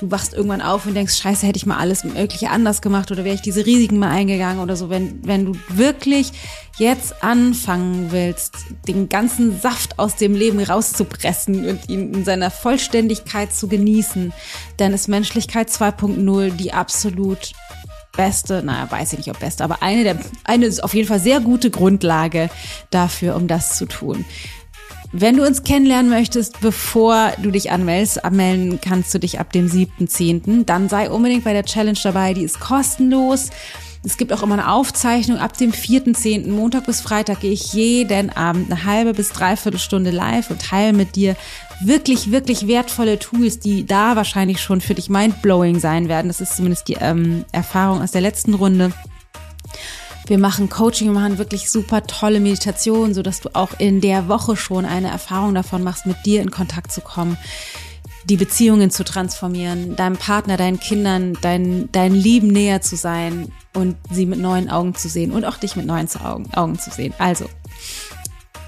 du 0.00 0.10
wachst 0.10 0.34
irgendwann 0.34 0.60
auf 0.60 0.86
und 0.86 0.94
denkst, 0.94 1.16
scheiße, 1.16 1.46
hätte 1.46 1.56
ich 1.56 1.66
mal 1.66 1.76
alles 1.76 2.02
Mögliche 2.02 2.50
anders 2.50 2.82
gemacht 2.82 3.12
oder 3.12 3.24
wäre 3.24 3.36
ich 3.36 3.42
diese 3.42 3.64
Risiken 3.64 3.98
mal 3.98 4.10
eingegangen 4.10 4.60
oder 4.60 4.74
so. 4.74 4.90
Wenn, 4.90 5.24
wenn 5.24 5.44
du 5.44 5.52
wirklich 5.68 6.32
jetzt 6.78 7.22
anfangen 7.22 8.10
willst, 8.10 8.56
den 8.88 9.08
ganzen 9.08 9.60
Saft 9.60 10.00
aus 10.00 10.16
dem 10.16 10.34
Leben 10.34 10.58
rauszupressen 10.60 11.64
und 11.64 11.88
ihn 11.88 12.12
in 12.12 12.24
seiner 12.24 12.50
Vollständigkeit 12.50 13.54
zu 13.54 13.68
genießen, 13.68 14.32
dann 14.78 14.92
ist 14.92 15.06
Menschlichkeit 15.06 15.68
2.0 15.68 16.50
die 16.50 16.72
absolut 16.72 17.52
beste, 18.16 18.62
naja, 18.62 18.90
weiß 18.90 19.12
ich 19.12 19.18
nicht, 19.18 19.30
ob 19.30 19.38
beste, 19.40 19.64
aber 19.64 19.82
eine 19.82 20.04
der, 20.04 20.18
eine 20.44 20.66
ist 20.66 20.82
auf 20.82 20.94
jeden 20.94 21.08
Fall 21.08 21.20
sehr 21.20 21.40
gute 21.40 21.70
Grundlage 21.70 22.50
dafür, 22.90 23.36
um 23.36 23.46
das 23.46 23.76
zu 23.76 23.86
tun. 23.86 24.24
Wenn 25.12 25.36
du 25.36 25.46
uns 25.46 25.62
kennenlernen 25.62 26.10
möchtest, 26.10 26.60
bevor 26.60 27.32
du 27.42 27.50
dich 27.50 27.70
anmeldest, 27.70 28.24
anmelden 28.24 28.80
kannst 28.80 29.14
du 29.14 29.18
dich 29.18 29.38
ab 29.38 29.52
dem 29.52 29.68
7.10., 29.68 30.64
dann 30.64 30.88
sei 30.88 31.10
unbedingt 31.10 31.44
bei 31.44 31.52
der 31.52 31.64
Challenge 31.64 31.98
dabei, 32.02 32.34
die 32.34 32.42
ist 32.42 32.60
kostenlos. 32.60 33.50
Es 34.06 34.16
gibt 34.16 34.32
auch 34.32 34.44
immer 34.44 34.54
eine 34.54 34.70
Aufzeichnung. 34.70 35.38
Ab 35.38 35.58
dem 35.58 35.72
4.10. 35.72 36.48
Montag 36.48 36.86
bis 36.86 37.00
Freitag 37.00 37.40
gehe 37.40 37.50
ich 37.50 37.72
jeden 37.72 38.30
Abend 38.30 38.70
eine 38.70 38.84
halbe 38.84 39.12
bis 39.14 39.30
dreiviertel 39.30 39.80
Stunde 39.80 40.12
live 40.12 40.48
und 40.48 40.62
teile 40.62 40.92
mit 40.92 41.16
dir 41.16 41.34
wirklich, 41.80 42.30
wirklich 42.30 42.68
wertvolle 42.68 43.18
Tools, 43.18 43.58
die 43.58 43.84
da 43.84 44.14
wahrscheinlich 44.14 44.60
schon 44.60 44.80
für 44.80 44.94
dich 44.94 45.10
mindblowing 45.10 45.80
sein 45.80 46.08
werden. 46.08 46.28
Das 46.28 46.40
ist 46.40 46.54
zumindest 46.54 46.86
die 46.86 46.98
ähm, 47.00 47.44
Erfahrung 47.50 48.00
aus 48.00 48.12
der 48.12 48.20
letzten 48.20 48.54
Runde. 48.54 48.92
Wir 50.28 50.38
machen 50.38 50.68
Coaching, 50.68 51.08
wir 51.08 51.20
machen 51.20 51.38
wirklich 51.38 51.68
super 51.68 52.06
tolle 52.06 52.38
Meditationen, 52.38 53.12
so 53.12 53.22
dass 53.22 53.40
du 53.40 53.48
auch 53.54 53.70
in 53.78 54.00
der 54.00 54.28
Woche 54.28 54.56
schon 54.56 54.84
eine 54.84 55.08
Erfahrung 55.08 55.52
davon 55.52 55.82
machst, 55.82 56.06
mit 56.06 56.24
dir 56.24 56.42
in 56.42 56.52
Kontakt 56.52 56.92
zu 56.92 57.00
kommen 57.00 57.36
die 58.28 58.36
Beziehungen 58.36 58.90
zu 58.90 59.04
transformieren, 59.04 59.94
deinem 59.94 60.16
Partner, 60.16 60.56
deinen 60.56 60.80
Kindern, 60.80 61.38
dein, 61.42 61.88
dein 61.92 62.12
Lieben 62.12 62.48
näher 62.48 62.80
zu 62.80 62.96
sein 62.96 63.52
und 63.72 63.96
sie 64.10 64.26
mit 64.26 64.40
neuen 64.40 64.68
Augen 64.68 64.94
zu 64.94 65.08
sehen 65.08 65.30
und 65.30 65.44
auch 65.44 65.56
dich 65.56 65.76
mit 65.76 65.86
neuen 65.86 66.08
Augen, 66.24 66.52
Augen 66.54 66.78
zu 66.78 66.90
sehen. 66.90 67.14
Also, 67.18 67.46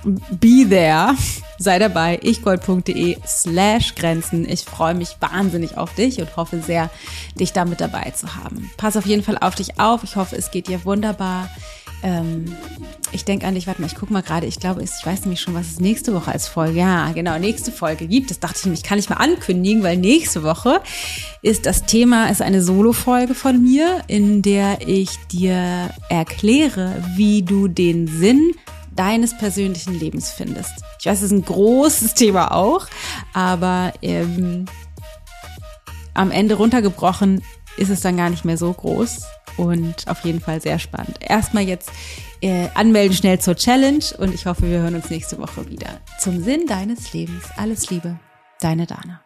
be 0.04 0.64
there, 0.68 1.14
sei 1.58 1.78
dabei, 1.80 2.20
ichgold.de 2.22 3.18
slash 3.26 3.96
Grenzen. 3.96 4.48
Ich 4.48 4.64
freue 4.64 4.94
mich 4.94 5.16
wahnsinnig 5.20 5.76
auf 5.76 5.92
dich 5.94 6.20
und 6.20 6.36
hoffe 6.36 6.60
sehr, 6.60 6.88
dich 7.38 7.52
damit 7.52 7.80
dabei 7.80 8.12
zu 8.12 8.36
haben. 8.36 8.70
Pass 8.76 8.96
auf 8.96 9.06
jeden 9.06 9.24
Fall 9.24 9.38
auf 9.38 9.56
dich 9.56 9.80
auf. 9.80 10.04
Ich 10.04 10.14
hoffe, 10.14 10.36
es 10.36 10.52
geht 10.52 10.68
dir 10.68 10.84
wunderbar. 10.84 11.48
Ähm, 12.02 12.44
ich 13.12 13.24
denke 13.24 13.46
an 13.46 13.54
dich, 13.54 13.66
warte 13.66 13.80
mal, 13.80 13.86
ich 13.86 13.94
gucke 13.94 14.12
mal 14.12 14.22
gerade, 14.22 14.46
ich 14.46 14.60
glaube, 14.60 14.82
ich 14.82 14.90
weiß 15.04 15.22
nämlich 15.22 15.40
schon, 15.40 15.54
was 15.54 15.68
es 15.68 15.80
nächste 15.80 16.14
Woche 16.14 16.30
als 16.30 16.46
Folge, 16.46 16.78
ja, 16.78 17.10
genau, 17.12 17.38
nächste 17.38 17.72
Folge 17.72 18.06
gibt. 18.06 18.30
Das 18.30 18.38
dachte 18.38 18.56
ich 18.58 18.64
nämlich, 18.64 18.82
kann 18.82 18.98
ich 18.98 19.08
mal 19.08 19.16
ankündigen, 19.16 19.82
weil 19.82 19.96
nächste 19.96 20.42
Woche 20.42 20.80
ist 21.42 21.66
das 21.66 21.84
Thema, 21.84 22.28
ist 22.28 22.42
eine 22.42 22.62
Solo-Folge 22.62 23.34
von 23.34 23.62
mir, 23.62 24.02
in 24.08 24.42
der 24.42 24.86
ich 24.86 25.10
dir 25.32 25.90
erkläre, 26.10 27.02
wie 27.16 27.42
du 27.42 27.68
den 27.68 28.06
Sinn 28.06 28.52
deines 28.94 29.36
persönlichen 29.38 29.98
Lebens 29.98 30.30
findest. 30.30 30.72
Ich 31.00 31.06
weiß, 31.06 31.20
das 31.20 31.30
ist 31.30 31.32
ein 31.32 31.44
großes 31.44 32.14
Thema 32.14 32.52
auch, 32.52 32.86
aber 33.32 33.92
ähm, 34.02 34.66
am 36.14 36.30
Ende 36.30 36.56
runtergebrochen 36.56 37.42
ist 37.76 37.90
es 37.90 38.00
dann 38.00 38.16
gar 38.16 38.28
nicht 38.28 38.44
mehr 38.44 38.58
so 38.58 38.72
groß 38.72 39.22
und 39.58 40.08
auf 40.08 40.24
jeden 40.24 40.40
Fall 40.40 40.62
sehr 40.62 40.78
spannend. 40.78 41.16
Erstmal 41.20 41.64
jetzt 41.64 41.90
äh, 42.40 42.68
anmelden 42.74 43.14
schnell 43.14 43.38
zur 43.38 43.56
Challenge 43.56 44.04
und 44.18 44.34
ich 44.34 44.46
hoffe, 44.46 44.62
wir 44.62 44.78
hören 44.78 44.94
uns 44.94 45.10
nächste 45.10 45.38
Woche 45.38 45.68
wieder. 45.68 46.00
Zum 46.18 46.42
Sinn 46.42 46.66
deines 46.66 47.12
Lebens. 47.12 47.44
Alles 47.56 47.90
Liebe, 47.90 48.18
deine 48.60 48.86
Dana. 48.86 49.20